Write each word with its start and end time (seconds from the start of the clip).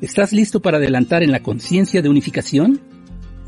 ¿Estás 0.00 0.32
listo 0.32 0.60
para 0.60 0.76
adelantar 0.76 1.24
en 1.24 1.32
la 1.32 1.42
conciencia 1.42 2.00
de 2.00 2.08
unificación? 2.08 2.80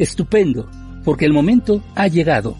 Estupendo, 0.00 0.68
porque 1.04 1.24
el 1.24 1.32
momento 1.32 1.80
ha 1.95 2.09
llegado. 2.09 2.56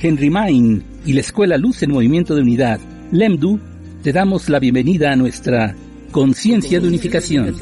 Henry 0.00 0.30
Main 0.30 0.82
y 1.04 1.12
la 1.12 1.20
Escuela 1.20 1.58
Luz 1.58 1.82
en 1.82 1.92
Movimiento 1.92 2.34
de 2.34 2.40
Unidad, 2.40 2.80
LEMDU, 3.12 3.60
te 4.02 4.14
damos 4.14 4.48
la 4.48 4.58
bienvenida 4.58 5.12
a 5.12 5.16
nuestra 5.16 5.76
conciencia 6.10 6.80
de 6.80 6.88
unificación. 6.88 7.54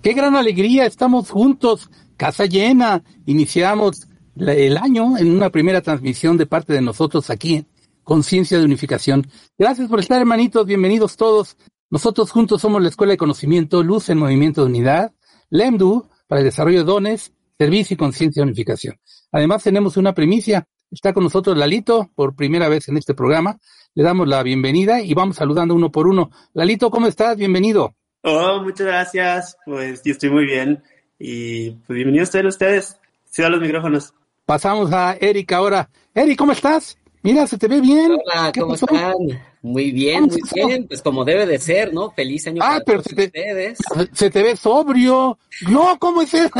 Qué 0.00 0.14
gran 0.14 0.36
alegría, 0.36 0.86
estamos 0.86 1.28
juntos, 1.28 1.90
casa 2.16 2.46
llena, 2.46 3.02
iniciamos 3.26 4.08
el 4.34 4.78
año 4.78 5.18
en 5.18 5.30
una 5.30 5.50
primera 5.50 5.82
transmisión 5.82 6.38
de 6.38 6.46
parte 6.46 6.72
de 6.72 6.80
nosotros 6.80 7.28
aquí 7.28 7.66
Conciencia 8.04 8.58
de 8.58 8.64
Unificación. 8.64 9.26
Gracias 9.58 9.88
por 9.88 9.98
estar, 9.98 10.20
hermanitos. 10.20 10.66
Bienvenidos 10.66 11.16
todos. 11.16 11.56
Nosotros 11.90 12.30
juntos 12.30 12.60
somos 12.60 12.82
la 12.82 12.88
Escuela 12.88 13.12
de 13.12 13.16
Conocimiento 13.16 13.82
Luz 13.82 14.08
en 14.10 14.18
Movimiento 14.18 14.60
de 14.60 14.66
Unidad, 14.68 15.12
LEMDU, 15.50 16.08
para 16.26 16.40
el 16.40 16.46
desarrollo 16.46 16.80
de 16.80 16.84
dones, 16.84 17.32
servicio 17.58 17.94
y 17.94 17.96
conciencia 17.96 18.40
de 18.40 18.48
unificación. 18.48 19.00
Además, 19.32 19.62
tenemos 19.62 19.96
una 19.96 20.14
primicia. 20.14 20.66
Está 20.90 21.12
con 21.12 21.24
nosotros 21.24 21.56
Lalito 21.56 22.10
por 22.14 22.36
primera 22.36 22.68
vez 22.68 22.88
en 22.88 22.96
este 22.96 23.14
programa. 23.14 23.58
Le 23.94 24.02
damos 24.02 24.28
la 24.28 24.42
bienvenida 24.42 25.00
y 25.00 25.14
vamos 25.14 25.36
saludando 25.36 25.74
uno 25.74 25.90
por 25.90 26.06
uno. 26.06 26.30
Lalito, 26.52 26.90
¿cómo 26.90 27.06
estás? 27.06 27.36
Bienvenido. 27.36 27.94
Oh, 28.22 28.60
muchas 28.62 28.86
gracias. 28.86 29.56
Pues 29.64 30.02
yo 30.04 30.12
estoy 30.12 30.30
muy 30.30 30.44
bien. 30.44 30.82
Y 31.18 31.70
pues 31.70 31.96
bienvenidos 31.96 32.30
todos 32.30 32.46
ustedes. 32.46 32.96
Se 33.24 33.42
dan 33.42 33.52
los 33.52 33.60
micrófonos. 33.60 34.14
Pasamos 34.46 34.92
a 34.92 35.16
Erika 35.20 35.56
ahora. 35.56 35.88
Eric, 36.14 36.38
¿cómo 36.38 36.52
estás? 36.52 36.98
Mira, 37.24 37.46
se 37.46 37.56
te 37.56 37.68
ve 37.68 37.80
bien. 37.80 38.12
Hola, 38.12 38.52
¿cómo 38.52 38.74
están? 38.74 39.14
Muy 39.62 39.92
bien, 39.92 40.26
muy 40.26 40.40
bien. 40.52 40.86
Pues 40.86 41.00
como 41.00 41.24
debe 41.24 41.46
de 41.46 41.58
ser, 41.58 41.94
¿no? 41.94 42.10
Feliz 42.10 42.46
año 42.46 42.60
ah, 42.62 42.66
para 42.66 42.84
pero 42.84 43.02
todos 43.02 43.06
se 43.06 43.14
te, 43.14 43.40
ustedes. 43.40 43.78
Se 44.12 44.30
te 44.30 44.42
ve 44.42 44.56
sobrio. 44.56 45.38
No, 45.70 45.98
¿cómo 45.98 46.20
es 46.20 46.34
eso? 46.34 46.50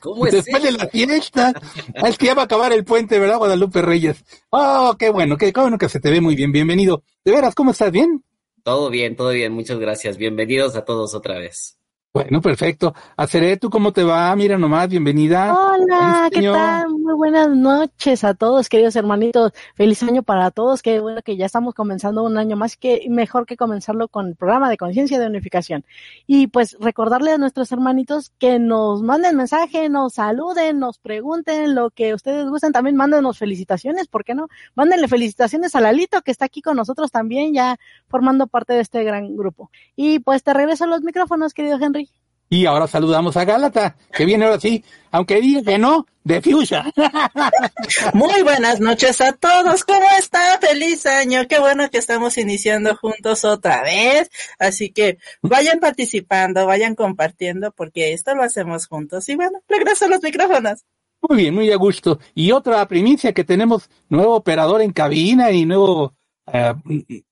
¿Cómo 0.00 0.26
es 0.26 0.32
Después 0.32 0.62
de 0.62 0.72
la 0.72 0.86
fiesta. 0.88 1.52
Ah, 1.96 2.08
es 2.08 2.16
que 2.16 2.24
ya 2.24 2.34
va 2.34 2.42
a 2.42 2.44
acabar 2.46 2.72
el 2.72 2.86
puente, 2.86 3.18
¿verdad, 3.18 3.36
Guadalupe 3.36 3.82
Reyes? 3.82 4.24
Oh, 4.48 4.96
qué 4.98 5.10
bueno, 5.10 5.36
qué, 5.36 5.52
qué 5.52 5.60
bueno 5.60 5.76
que 5.76 5.90
se 5.90 6.00
te 6.00 6.10
ve 6.10 6.22
muy 6.22 6.34
bien. 6.34 6.50
Bienvenido. 6.50 7.02
De 7.26 7.30
veras, 7.32 7.54
¿cómo 7.54 7.72
estás? 7.72 7.92
¿Bien? 7.92 8.24
Todo 8.62 8.88
bien, 8.88 9.16
todo 9.16 9.32
bien. 9.32 9.52
Muchas 9.52 9.78
gracias. 9.78 10.16
Bienvenidos 10.16 10.76
a 10.76 10.86
todos 10.86 11.14
otra 11.14 11.38
vez. 11.38 11.76
Bueno, 12.14 12.40
perfecto. 12.40 12.94
Acere, 13.18 13.58
¿tú 13.58 13.68
cómo 13.68 13.92
te 13.92 14.02
va? 14.02 14.34
Mira 14.34 14.56
nomás, 14.56 14.88
bienvenida. 14.88 15.54
Hola, 15.54 16.30
¿qué 16.32 16.40
tal? 16.42 16.86
Muy 17.02 17.14
buenas 17.14 17.48
noches 17.48 18.22
a 18.22 18.32
todos, 18.34 18.68
queridos 18.68 18.94
hermanitos. 18.94 19.52
Feliz 19.74 20.04
año 20.04 20.22
para 20.22 20.52
todos. 20.52 20.82
Qué 20.82 21.00
bueno 21.00 21.20
que 21.22 21.36
ya 21.36 21.46
estamos 21.46 21.74
comenzando 21.74 22.22
un 22.22 22.38
año 22.38 22.56
más, 22.56 22.76
que 22.76 23.06
mejor 23.10 23.44
que 23.44 23.56
comenzarlo 23.56 24.06
con 24.06 24.28
el 24.28 24.36
programa 24.36 24.70
de 24.70 24.76
conciencia 24.76 25.18
de 25.18 25.26
unificación. 25.26 25.84
Y 26.28 26.46
pues 26.46 26.76
recordarle 26.78 27.32
a 27.32 27.38
nuestros 27.38 27.72
hermanitos 27.72 28.30
que 28.38 28.60
nos 28.60 29.02
manden 29.02 29.36
mensaje, 29.36 29.88
nos 29.88 30.14
saluden, 30.14 30.78
nos 30.78 30.98
pregunten 30.98 31.74
lo 31.74 31.90
que 31.90 32.14
ustedes 32.14 32.48
gusten. 32.48 32.70
También 32.70 32.94
mándenos 32.94 33.36
felicitaciones, 33.36 34.06
¿por 34.06 34.22
qué 34.24 34.36
no? 34.36 34.46
Mándenle 34.76 35.08
felicitaciones 35.08 35.74
a 35.74 35.80
Lalito, 35.80 36.22
que 36.22 36.30
está 36.30 36.44
aquí 36.44 36.62
con 36.62 36.76
nosotros 36.76 37.10
también, 37.10 37.52
ya 37.52 37.78
formando 38.06 38.46
parte 38.46 38.74
de 38.74 38.80
este 38.80 39.02
gran 39.02 39.36
grupo. 39.36 39.72
Y 39.96 40.20
pues 40.20 40.44
te 40.44 40.54
regreso 40.54 40.86
los 40.86 41.02
micrófonos, 41.02 41.52
querido 41.52 41.78
Henry. 41.82 42.08
Y 42.52 42.66
ahora 42.66 42.86
saludamos 42.86 43.34
a 43.38 43.46
Gálata, 43.46 43.96
que 44.12 44.26
viene 44.26 44.44
ahora 44.44 44.60
sí, 44.60 44.84
aunque 45.10 45.40
diga 45.40 45.62
que 45.62 45.78
no, 45.78 46.06
de 46.22 46.42
Fuchsia. 46.42 46.84
Muy 48.12 48.42
buenas 48.42 48.78
noches 48.78 49.22
a 49.22 49.32
todos. 49.32 49.84
¿Cómo 49.84 50.04
están? 50.18 50.60
Feliz 50.60 51.06
año. 51.06 51.48
Qué 51.48 51.58
bueno 51.60 51.88
que 51.88 51.96
estamos 51.96 52.36
iniciando 52.36 52.94
juntos 52.94 53.46
otra 53.46 53.82
vez. 53.82 54.30
Así 54.58 54.92
que 54.92 55.16
vayan 55.40 55.80
participando, 55.80 56.66
vayan 56.66 56.94
compartiendo, 56.94 57.72
porque 57.72 58.12
esto 58.12 58.34
lo 58.34 58.42
hacemos 58.42 58.86
juntos. 58.86 59.26
Y 59.30 59.34
bueno, 59.36 59.62
regreso 59.66 60.04
a 60.04 60.08
los 60.08 60.22
micrófonos. 60.22 60.84
Muy 61.26 61.38
bien, 61.38 61.54
muy 61.54 61.72
a 61.72 61.76
gusto. 61.76 62.18
Y 62.34 62.52
otra 62.52 62.86
primicia 62.86 63.32
que 63.32 63.44
tenemos, 63.44 63.88
nuevo 64.10 64.34
operador 64.34 64.82
en 64.82 64.92
cabina 64.92 65.52
y 65.52 65.64
nuevo, 65.64 66.12
eh, 66.52 66.74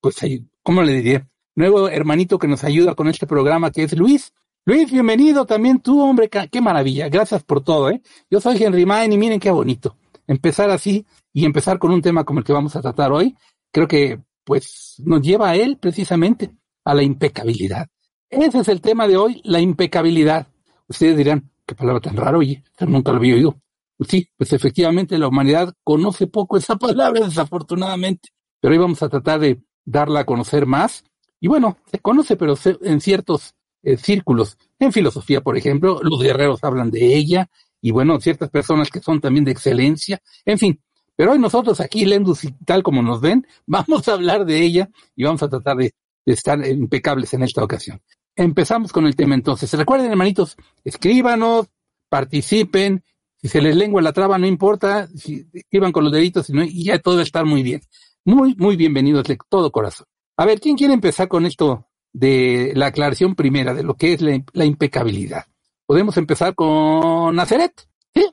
pues, 0.01 0.17
¿cómo 0.63 0.83
le 0.83 0.95
diría? 0.95 1.29
Nuevo 1.57 1.91
hermanito 1.91 2.39
que 2.39 2.49
nos 2.49 2.65
ayuda 2.65 2.95
con 2.95 3.07
este 3.09 3.27
programa 3.27 3.71
que 3.71 3.83
es 3.83 3.93
Luis. 3.93 4.33
Luis, 4.67 4.93
bienvenido 4.93 5.47
también 5.47 5.81
tú, 5.81 6.03
hombre, 6.03 6.29
qué 6.29 6.61
maravilla. 6.61 7.09
Gracias 7.09 7.43
por 7.43 7.65
todo, 7.65 7.89
¿eh? 7.91 8.03
Yo 8.31 8.43
soy 8.43 8.63
Henry 8.63 8.85
Main 8.85 9.11
y 9.11 9.17
miren 9.17 9.41
qué 9.41 9.51
bonito. 9.51 9.97
Empezar 10.27 10.69
así 10.69 11.07
y 11.33 11.47
empezar 11.47 11.79
con 11.79 11.93
un 11.93 12.03
tema 12.03 12.25
como 12.25 12.41
el 12.41 12.45
que 12.45 12.53
vamos 12.53 12.77
a 12.77 12.83
tratar 12.83 13.11
hoy, 13.11 13.35
creo 13.73 13.89
que, 13.89 14.21
pues, 14.45 14.97
nos 14.99 15.23
lleva 15.23 15.49
a 15.49 15.57
él 15.57 15.79
precisamente 15.79 16.51
a 16.85 16.95
la 16.95 17.03
impecabilidad. 17.03 17.89
Ese 18.29 18.59
es 18.59 18.69
el 18.69 18.83
tema 18.83 19.09
de 19.09 19.17
hoy, 19.17 19.41
la 19.45 19.61
impecabilidad. 19.61 20.47
Ustedes 20.87 21.17
dirán, 21.17 21.51
qué 21.65 21.75
palabra 21.75 22.01
tan 22.01 22.17
rara, 22.17 22.37
oye, 22.37 22.63
nunca 22.81 23.13
lo 23.13 23.19
había 23.19 23.37
oído. 23.37 23.59
Pues 23.97 24.11
sí, 24.11 24.29
pues 24.37 24.53
efectivamente 24.53 25.17
la 25.17 25.29
humanidad 25.29 25.73
conoce 25.83 26.27
poco 26.27 26.59
esa 26.59 26.77
palabra, 26.79 27.25
desafortunadamente, 27.25 28.29
pero 28.61 28.73
hoy 28.73 28.79
vamos 28.79 29.03
a 29.03 29.09
tratar 29.09 29.41
de 29.41 29.63
darla 29.87 30.21
a 30.21 30.27
conocer 30.27 30.67
más. 30.67 31.03
Y 31.41 31.49
bueno, 31.49 31.79
se 31.91 31.99
conoce, 31.99 32.37
pero 32.37 32.55
en 32.83 33.01
ciertos 33.01 33.55
eh, 33.83 33.97
círculos. 33.97 34.59
En 34.79 34.93
filosofía, 34.93 35.41
por 35.41 35.57
ejemplo, 35.57 36.01
los 36.03 36.23
guerreros 36.23 36.63
hablan 36.63 36.91
de 36.91 37.17
ella, 37.17 37.51
y 37.81 37.91
bueno, 37.93 38.21
ciertas 38.21 38.51
personas 38.51 38.91
que 38.91 39.01
son 39.01 39.21
también 39.21 39.45
de 39.45 39.53
excelencia, 39.53 40.21
en 40.45 40.59
fin. 40.59 40.81
Pero 41.17 41.33
hoy 41.33 41.39
nosotros 41.39 41.81
aquí, 41.81 42.05
Lendus, 42.05 42.45
y 42.45 42.53
tal 42.65 42.83
como 42.83 43.03
nos 43.03 43.21
ven, 43.21 43.47
vamos 43.67 44.09
a 44.09 44.15
hablar 44.15 44.45
de 44.45 44.63
ella 44.63 44.91
y 45.17 45.25
vamos 45.25 45.43
a 45.43 45.49
tratar 45.49 45.77
de, 45.77 45.93
estar 46.27 46.65
impecables 46.67 47.35
en 47.35 47.43
esta 47.43 47.65
ocasión. 47.65 48.01
Empezamos 48.37 48.93
con 48.93 49.07
el 49.07 49.17
tema 49.17 49.35
entonces. 49.35 49.73
Recuerden, 49.73 50.11
hermanitos, 50.11 50.57
escríbanos, 50.85 51.67
participen. 52.09 53.03
Si 53.37 53.49
se 53.49 53.61
les 53.61 53.75
lengua 53.75 54.01
la 54.01 54.13
traba, 54.13 54.39
no 54.39 54.47
importa. 54.47 55.09
Si 55.09 55.47
escriban 55.53 55.91
con 55.93 56.05
los 56.05 56.13
deditos 56.13 56.49
y, 56.51 56.53
y 56.61 56.85
ya 56.85 56.99
todo 57.01 57.17
va 57.17 57.21
a 57.21 57.25
estar 57.25 57.45
muy 57.45 57.63
bien. 57.63 57.81
Muy, 58.25 58.55
muy 58.57 58.77
bienvenidos 58.77 59.25
de 59.25 59.39
todo 59.49 59.73
corazón. 59.73 60.07
A 60.37 60.45
ver, 60.45 60.61
¿quién 60.61 60.77
quiere 60.77 60.95
empezar 60.95 61.27
con 61.27 61.47
esto 61.47 61.90
de 62.13 62.73
la 62.75 62.87
aclaración 62.87 63.35
primera 63.35 63.75
de 63.75 63.83
lo 63.83 63.95
que 63.95 64.13
es 64.13 64.21
la, 64.21 64.43
la 64.53 64.65
impecabilidad? 64.65 65.45
Podemos 65.87 66.17
empezar 66.17 66.55
con 66.55 67.35
Nazaret. 67.35 67.73
¿Sí? 68.15 68.27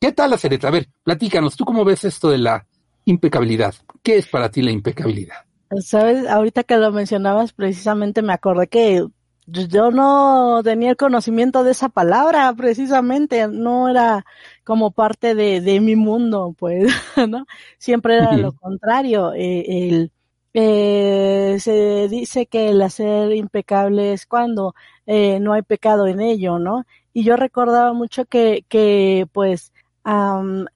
¿Qué 0.00 0.12
tal, 0.12 0.30
Nazaret? 0.30 0.64
A 0.64 0.70
ver, 0.70 0.88
platícanos, 1.02 1.56
¿tú 1.56 1.64
cómo 1.64 1.84
ves 1.84 2.04
esto 2.04 2.30
de 2.30 2.38
la 2.38 2.66
impecabilidad? 3.04 3.74
¿Qué 4.02 4.16
es 4.18 4.28
para 4.28 4.50
ti 4.50 4.62
la 4.62 4.70
impecabilidad? 4.70 5.44
Sabes, 5.80 6.28
ahorita 6.28 6.62
que 6.62 6.76
lo 6.76 6.92
mencionabas, 6.92 7.52
precisamente 7.52 8.22
me 8.22 8.32
acordé 8.32 8.68
que 8.68 9.04
yo 9.46 9.90
no 9.90 10.62
tenía 10.62 10.90
el 10.90 10.96
conocimiento 10.96 11.64
de 11.64 11.72
esa 11.72 11.88
palabra, 11.88 12.52
precisamente, 12.54 13.48
no 13.48 13.88
era 13.88 14.24
como 14.62 14.92
parte 14.92 15.34
de, 15.34 15.60
de 15.60 15.80
mi 15.80 15.96
mundo, 15.96 16.54
pues, 16.58 16.92
¿no? 17.28 17.46
Siempre 17.78 18.16
era 18.16 18.36
lo 18.36 18.52
contrario. 18.52 19.32
eh, 19.34 19.88
el, 19.88 20.12
eh, 20.54 21.56
se 21.60 22.08
dice 22.08 22.46
que 22.46 22.70
el 22.70 22.80
hacer 22.82 23.32
impecable 23.32 24.12
es 24.12 24.26
cuando 24.26 24.74
eh, 25.06 25.40
no 25.40 25.52
hay 25.52 25.62
pecado 25.62 26.06
en 26.06 26.20
ello, 26.20 26.58
¿no? 26.58 26.84
Y 27.12 27.24
yo 27.24 27.36
recordaba 27.36 27.92
mucho 27.92 28.24
que, 28.26 28.64
que 28.68 29.26
pues, 29.32 29.72
am, 30.04 30.66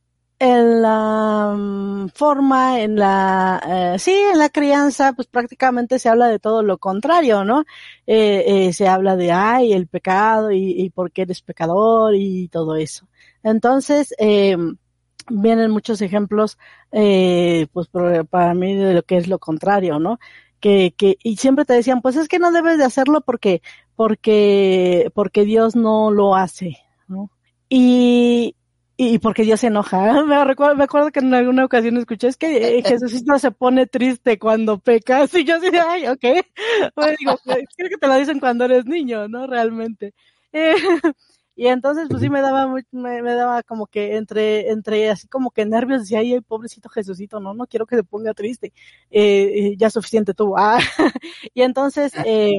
en 0.40 0.82
la 0.82 1.54
mm, 1.56 2.08
forma, 2.14 2.80
en 2.80 2.96
la, 2.96 3.94
eh, 3.94 3.98
sí, 3.98 4.12
en 4.12 4.38
la 4.38 4.48
crianza, 4.50 5.12
pues 5.12 5.26
prácticamente 5.28 5.98
se 5.98 6.08
habla 6.08 6.28
de 6.28 6.38
todo 6.38 6.62
lo 6.62 6.78
contrario, 6.78 7.44
¿no? 7.44 7.64
Eh, 8.06 8.68
eh, 8.68 8.72
se 8.72 8.86
habla 8.88 9.16
de, 9.16 9.32
ay, 9.32 9.72
el 9.72 9.88
pecado 9.88 10.52
y, 10.52 10.80
y 10.80 10.90
por 10.90 11.10
qué 11.12 11.22
eres 11.22 11.42
pecador 11.42 12.14
y 12.14 12.48
todo 12.48 12.76
eso. 12.76 13.08
Entonces, 13.42 14.14
eh, 14.18 14.56
vienen 15.30 15.70
muchos 15.70 16.00
ejemplos, 16.02 16.58
eh, 16.92 17.66
pues 17.72 17.88
para 18.30 18.54
mí 18.54 18.74
de 18.76 18.94
lo 18.94 19.02
que 19.02 19.16
es 19.16 19.28
lo 19.28 19.38
contrario, 19.38 19.98
¿no? 19.98 20.18
Que, 20.60 20.94
que, 20.96 21.16
y 21.22 21.36
siempre 21.36 21.64
te 21.64 21.74
decían, 21.74 22.00
pues 22.02 22.16
es 22.16 22.28
que 22.28 22.38
no 22.38 22.50
debes 22.52 22.78
de 22.78 22.84
hacerlo 22.84 23.20
porque, 23.20 23.62
porque, 23.94 25.10
porque 25.14 25.44
Dios 25.44 25.76
no 25.76 26.10
lo 26.10 26.34
hace, 26.34 26.78
¿no? 27.06 27.30
Y, 27.68 28.56
y 28.96 29.18
porque 29.20 29.44
Dios 29.44 29.60
se 29.60 29.68
enoja. 29.68 29.98
Me 30.24 30.44
recuerdo, 30.44 30.74
me 30.76 30.84
acuerdo 30.84 31.10
que 31.12 31.20
en 31.20 31.32
alguna 31.32 31.64
ocasión 31.64 31.96
escuché, 31.98 32.28
es 32.28 32.36
que 32.36 32.78
eh, 32.78 32.82
Jesucristo 32.84 33.38
se 33.38 33.52
pone 33.52 33.86
triste 33.86 34.38
cuando 34.38 34.78
pecas. 34.80 35.32
Y 35.34 35.44
yo 35.44 35.56
así, 35.56 35.68
ay, 35.76 36.08
ok. 36.08 36.24
Bueno, 36.96 37.16
digo, 37.18 37.38
pues, 37.44 37.58
creo 37.76 37.88
que 37.90 37.96
te 37.98 38.06
lo 38.08 38.16
dicen 38.16 38.40
cuando 38.40 38.64
eres 38.64 38.84
niño, 38.86 39.28
¿no? 39.28 39.46
Realmente. 39.46 40.14
Eh, 40.52 40.74
y 41.58 41.66
entonces, 41.66 42.06
pues 42.08 42.22
sí 42.22 42.30
me 42.30 42.40
daba, 42.40 42.68
muy, 42.68 42.84
me, 42.92 43.20
me, 43.20 43.34
daba 43.34 43.64
como 43.64 43.88
que 43.88 44.16
entre, 44.16 44.70
entre 44.70 45.10
así 45.10 45.26
como 45.26 45.50
que 45.50 45.66
nervios, 45.66 46.02
decía, 46.02 46.20
ay, 46.20 46.40
pobrecito 46.40 46.88
Jesucito, 46.88 47.40
no, 47.40 47.52
no 47.52 47.66
quiero 47.66 47.84
que 47.84 47.96
se 47.96 48.04
ponga 48.04 48.32
triste. 48.32 48.72
Eh, 49.10 49.74
ya 49.76 49.90
suficiente 49.90 50.34
tuvo. 50.34 50.56
Ah. 50.56 50.78
y 51.54 51.62
entonces, 51.62 52.12
eh, 52.24 52.52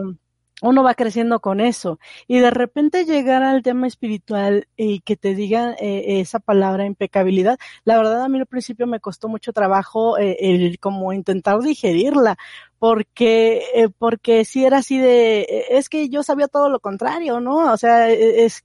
uno 0.62 0.84
va 0.84 0.94
creciendo 0.94 1.40
con 1.40 1.60
eso 1.60 2.00
y 2.28 2.40
de 2.40 2.52
repente 2.52 3.06
llegar 3.06 3.44
al 3.44 3.64
tema 3.64 3.88
espiritual 3.88 4.68
y 4.76 5.02
que 5.02 5.16
te 5.16 5.36
digan 5.36 5.76
eh, 5.80 6.20
esa 6.20 6.40
palabra 6.40 6.86
impecabilidad, 6.86 7.58
la 7.86 7.98
verdad 7.98 8.24
a 8.24 8.30
mí 8.30 8.40
al 8.40 8.46
principio 8.46 8.88
me 8.88 9.00
costó 9.00 9.28
mucho 9.30 9.54
trabajo 9.54 10.18
eh, 10.18 10.38
el 10.40 10.80
como 10.80 11.14
intentar 11.14 11.60
digerirla 11.60 12.38
porque 12.80 13.64
eh, 13.76 13.90
porque 13.98 14.46
si 14.46 14.66
era 14.66 14.78
así 14.78 14.98
de 14.98 15.42
eh, 15.42 15.66
es 15.72 15.90
que 15.90 16.10
yo 16.10 16.24
sabía 16.24 16.48
todo 16.48 16.70
lo 16.70 16.80
contrario, 16.80 17.40
¿no? 17.40 17.72
O 17.72 17.78
sea, 17.78 18.10
e, 18.10 18.46
es 18.46 18.64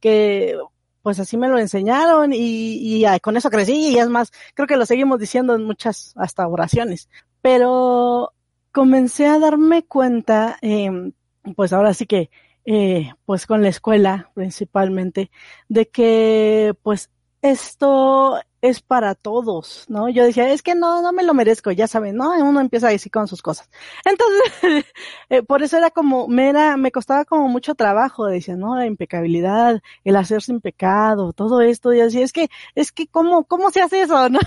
que 0.00 0.58
pues 1.02 1.18
así 1.18 1.36
me 1.36 1.48
lo 1.48 1.58
enseñaron 1.58 2.32
y, 2.34 3.04
con 3.22 3.36
eso 3.36 3.50
crecí 3.50 3.90
y 3.90 3.98
es 3.98 4.08
más, 4.08 4.32
creo 4.54 4.66
que 4.66 4.76
lo 4.76 4.86
seguimos 4.86 5.18
diciendo 5.18 5.54
en 5.54 5.64
muchas 5.64 6.12
hasta 6.16 6.46
oraciones, 6.46 7.08
pero 7.40 8.32
comencé 8.72 9.26
a 9.26 9.38
darme 9.38 9.84
cuenta, 9.84 10.58
eh, 10.62 11.12
pues 11.56 11.72
ahora 11.72 11.94
sí 11.94 12.06
que, 12.06 12.30
eh, 12.64 13.12
pues 13.24 13.46
con 13.46 13.62
la 13.62 13.68
escuela 13.70 14.30
principalmente, 14.34 15.30
de 15.68 15.88
que 15.88 16.74
pues 16.82 17.10
esto 17.42 18.40
es 18.60 18.82
para 18.82 19.14
todos, 19.14 19.86
¿no? 19.88 20.10
Yo 20.10 20.24
decía, 20.24 20.52
es 20.52 20.62
que 20.62 20.74
no, 20.74 21.00
no 21.00 21.12
me 21.12 21.22
lo 21.22 21.32
merezco, 21.32 21.70
ya 21.70 21.86
saben, 21.86 22.16
¿no? 22.16 22.32
Uno 22.32 22.60
empieza 22.60 22.88
a 22.88 22.90
decir 22.90 23.10
con 23.10 23.26
sus 23.26 23.40
cosas. 23.40 23.70
Entonces, 24.04 24.84
eh, 25.30 25.42
por 25.42 25.62
eso 25.62 25.78
era 25.78 25.90
como, 25.90 26.28
me 26.28 26.50
era, 26.50 26.76
me 26.76 26.92
costaba 26.92 27.24
como 27.24 27.48
mucho 27.48 27.74
trabajo, 27.74 28.26
decía, 28.26 28.56
¿no? 28.56 28.76
La 28.76 28.86
impecabilidad, 28.86 29.80
el 30.04 30.16
hacer 30.16 30.42
sin 30.42 30.60
pecado, 30.60 31.32
todo 31.32 31.62
esto, 31.62 31.94
y 31.94 32.00
así, 32.00 32.20
es 32.20 32.32
que, 32.32 32.48
es 32.74 32.92
que, 32.92 33.06
¿cómo, 33.06 33.44
cómo 33.44 33.70
se 33.70 33.80
hace 33.80 34.02
eso, 34.02 34.28
no? 34.30 34.40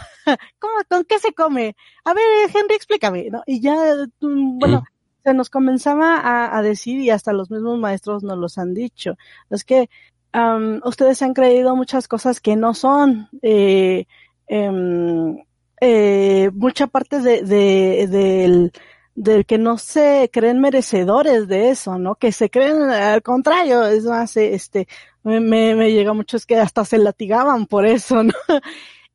¿Cómo, 0.60 0.74
con 0.90 1.04
qué 1.06 1.18
se 1.20 1.34
come? 1.34 1.76
A 2.06 2.14
ver, 2.14 2.24
Henry, 2.54 2.76
explícame, 2.76 3.30
¿no? 3.32 3.42
Y 3.48 3.62
ya, 3.62 3.76
mm, 4.22 4.60
bueno, 4.60 4.84
se 5.24 5.34
nos 5.34 5.50
comenzaba 5.50 6.18
a, 6.18 6.56
a 6.56 6.62
decir, 6.62 7.00
y 7.00 7.10
hasta 7.10 7.34
los 7.34 7.50
mismos 7.50 7.80
maestros 7.80 8.24
nos 8.24 8.38
los 8.38 8.60
han 8.60 8.76
dicho, 8.76 9.16
es 9.50 9.64
que, 9.64 9.90
um, 10.34 10.80
ustedes 10.84 11.22
han 11.22 11.34
creído 11.34 11.76
muchas 11.76 12.08
cosas 12.08 12.40
que 12.40 12.56
no 12.56 12.74
son. 12.74 13.30
Eh, 13.42 14.06
eh, 14.48 15.46
eh, 15.82 16.50
mucha 16.54 16.88
parte 16.88 17.20
de, 17.20 17.42
de, 17.44 18.72
del, 19.16 19.46
que 19.46 19.58
no 19.58 19.78
se 19.78 20.30
creen 20.32 20.62
merecedores 20.62 21.48
de 21.48 21.70
eso, 21.70 21.98
¿no? 21.98 22.16
Que 22.16 22.32
se 22.32 22.50
creen 22.50 22.84
al 22.84 23.22
contrario, 23.22 23.84
es 23.84 24.06
más, 24.06 24.38
este, 24.38 24.88
me, 25.24 25.40
me, 25.40 25.76
me 25.76 25.92
llega 25.92 26.14
mucho 26.14 26.38
es 26.38 26.46
que 26.46 26.58
hasta 26.58 26.86
se 26.86 26.98
latigaban 26.98 27.66
por 27.66 27.86
eso, 27.86 28.24
¿no? 28.24 28.34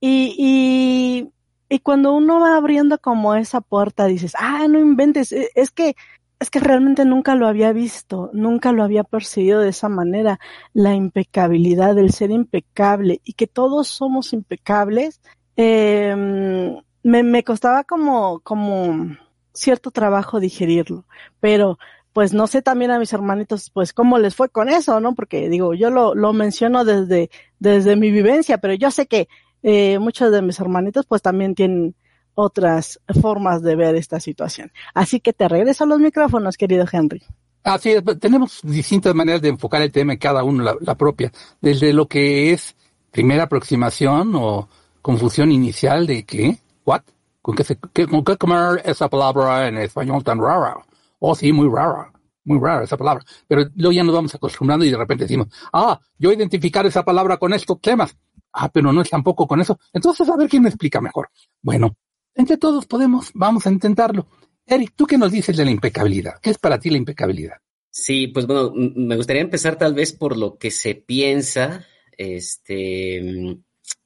Y, 0.00 0.34
y, 0.38 1.32
y 1.68 1.78
cuando 1.80 2.12
uno 2.12 2.40
va 2.40 2.56
abriendo 2.56 2.98
como 2.98 3.34
esa 3.34 3.60
puerta, 3.60 4.06
dices, 4.06 4.34
ah, 4.38 4.66
no 4.68 4.78
inventes, 4.78 5.32
e, 5.32 5.50
es 5.54 5.70
que 5.70 5.96
es 6.40 6.50
que 6.50 6.60
realmente 6.60 7.04
nunca 7.04 7.34
lo 7.34 7.46
había 7.46 7.72
visto, 7.72 8.30
nunca 8.32 8.72
lo 8.72 8.84
había 8.84 9.04
percibido 9.04 9.60
de 9.60 9.70
esa 9.70 9.88
manera, 9.88 10.38
la 10.72 10.94
impecabilidad, 10.94 11.94
del 11.94 12.12
ser 12.12 12.30
impecable 12.30 13.20
y 13.24 13.32
que 13.32 13.46
todos 13.46 13.88
somos 13.88 14.32
impecables, 14.32 15.20
eh, 15.56 16.14
me, 17.02 17.44
costaba 17.44 17.84
como, 17.84 18.40
como 18.40 19.16
cierto 19.52 19.90
trabajo 19.90 20.38
digerirlo, 20.38 21.04
pero 21.40 21.78
pues 22.12 22.32
no 22.32 22.46
sé 22.46 22.62
también 22.62 22.90
a 22.90 22.98
mis 22.98 23.12
hermanitos, 23.12 23.70
pues 23.70 23.92
cómo 23.92 24.18
les 24.18 24.34
fue 24.34 24.48
con 24.48 24.68
eso, 24.68 25.00
¿no? 25.00 25.14
Porque 25.14 25.48
digo, 25.48 25.74
yo 25.74 25.90
lo, 25.90 26.14
lo 26.14 26.32
menciono 26.32 26.84
desde, 26.84 27.30
desde 27.58 27.96
mi 27.96 28.10
vivencia, 28.10 28.58
pero 28.58 28.74
yo 28.74 28.90
sé 28.90 29.06
que 29.06 29.28
eh, 29.62 29.98
muchos 29.98 30.32
de 30.32 30.42
mis 30.42 30.58
hermanitos 30.60 31.06
pues 31.06 31.22
también 31.22 31.54
tienen 31.54 31.94
otras 32.40 33.00
formas 33.20 33.62
de 33.62 33.74
ver 33.74 33.96
esta 33.96 34.20
situación. 34.20 34.70
Así 34.94 35.18
que 35.18 35.32
te 35.32 35.48
regreso 35.48 35.82
a 35.82 35.86
los 35.88 35.98
micrófonos, 35.98 36.56
querido 36.56 36.86
Henry. 36.90 37.20
Así 37.64 37.90
es, 37.90 38.02
tenemos 38.20 38.60
distintas 38.62 39.12
maneras 39.12 39.42
de 39.42 39.48
enfocar 39.48 39.82
el 39.82 39.90
tema, 39.90 40.16
cada 40.16 40.44
uno 40.44 40.62
la, 40.80 40.94
propia, 40.94 41.32
desde 41.60 41.92
lo 41.92 42.06
que 42.06 42.52
es 42.52 42.76
primera 43.10 43.42
aproximación 43.42 44.36
o 44.36 44.68
confusión 45.02 45.50
inicial 45.50 46.06
de 46.06 46.24
qué, 46.24 46.56
what, 46.84 47.02
con 47.42 47.56
qué, 47.56 47.64
se, 47.64 47.76
qué, 47.92 48.06
con 48.06 48.22
qué 48.22 48.36
comer 48.36 48.82
esa 48.84 49.08
palabra 49.08 49.66
en 49.66 49.78
español 49.78 50.22
tan 50.22 50.40
rara. 50.40 50.76
Oh, 51.18 51.34
sí, 51.34 51.52
muy 51.52 51.68
rara, 51.68 52.12
muy 52.44 52.60
rara 52.60 52.84
esa 52.84 52.96
palabra. 52.96 53.24
Pero 53.48 53.64
luego 53.74 53.92
ya 53.92 54.04
nos 54.04 54.14
vamos 54.14 54.32
acostumbrando 54.32 54.84
y 54.84 54.92
de 54.92 54.96
repente 54.96 55.24
decimos, 55.24 55.48
ah, 55.72 55.98
yo 56.16 56.32
identificar 56.32 56.86
esa 56.86 57.02
palabra 57.02 57.36
con 57.36 57.52
estos 57.52 57.80
temas. 57.80 58.16
Ah, 58.52 58.68
pero 58.68 58.92
no 58.92 59.02
es 59.02 59.10
tampoco 59.10 59.46
con 59.48 59.60
eso. 59.60 59.78
Entonces, 59.92 60.28
a 60.28 60.36
ver 60.36 60.48
quién 60.48 60.62
me 60.62 60.68
explica 60.68 61.00
mejor. 61.00 61.30
Bueno, 61.60 61.96
entre 62.38 62.56
todos 62.56 62.86
podemos, 62.86 63.30
vamos 63.34 63.66
a 63.66 63.70
intentarlo. 63.70 64.26
Eric, 64.64 64.92
¿tú 64.96 65.06
qué 65.06 65.18
nos 65.18 65.32
dices 65.32 65.56
de 65.56 65.64
la 65.64 65.70
impecabilidad? 65.70 66.34
¿Qué 66.40 66.50
es 66.50 66.58
para 66.58 66.78
ti 66.78 66.88
la 66.88 66.96
impecabilidad? 66.98 67.56
Sí, 67.90 68.28
pues 68.28 68.46
bueno, 68.46 68.72
me 68.74 69.16
gustaría 69.16 69.42
empezar 69.42 69.76
tal 69.76 69.92
vez 69.92 70.12
por 70.12 70.36
lo 70.36 70.56
que 70.56 70.70
se 70.70 70.94
piensa, 70.94 71.84
este, 72.16 73.58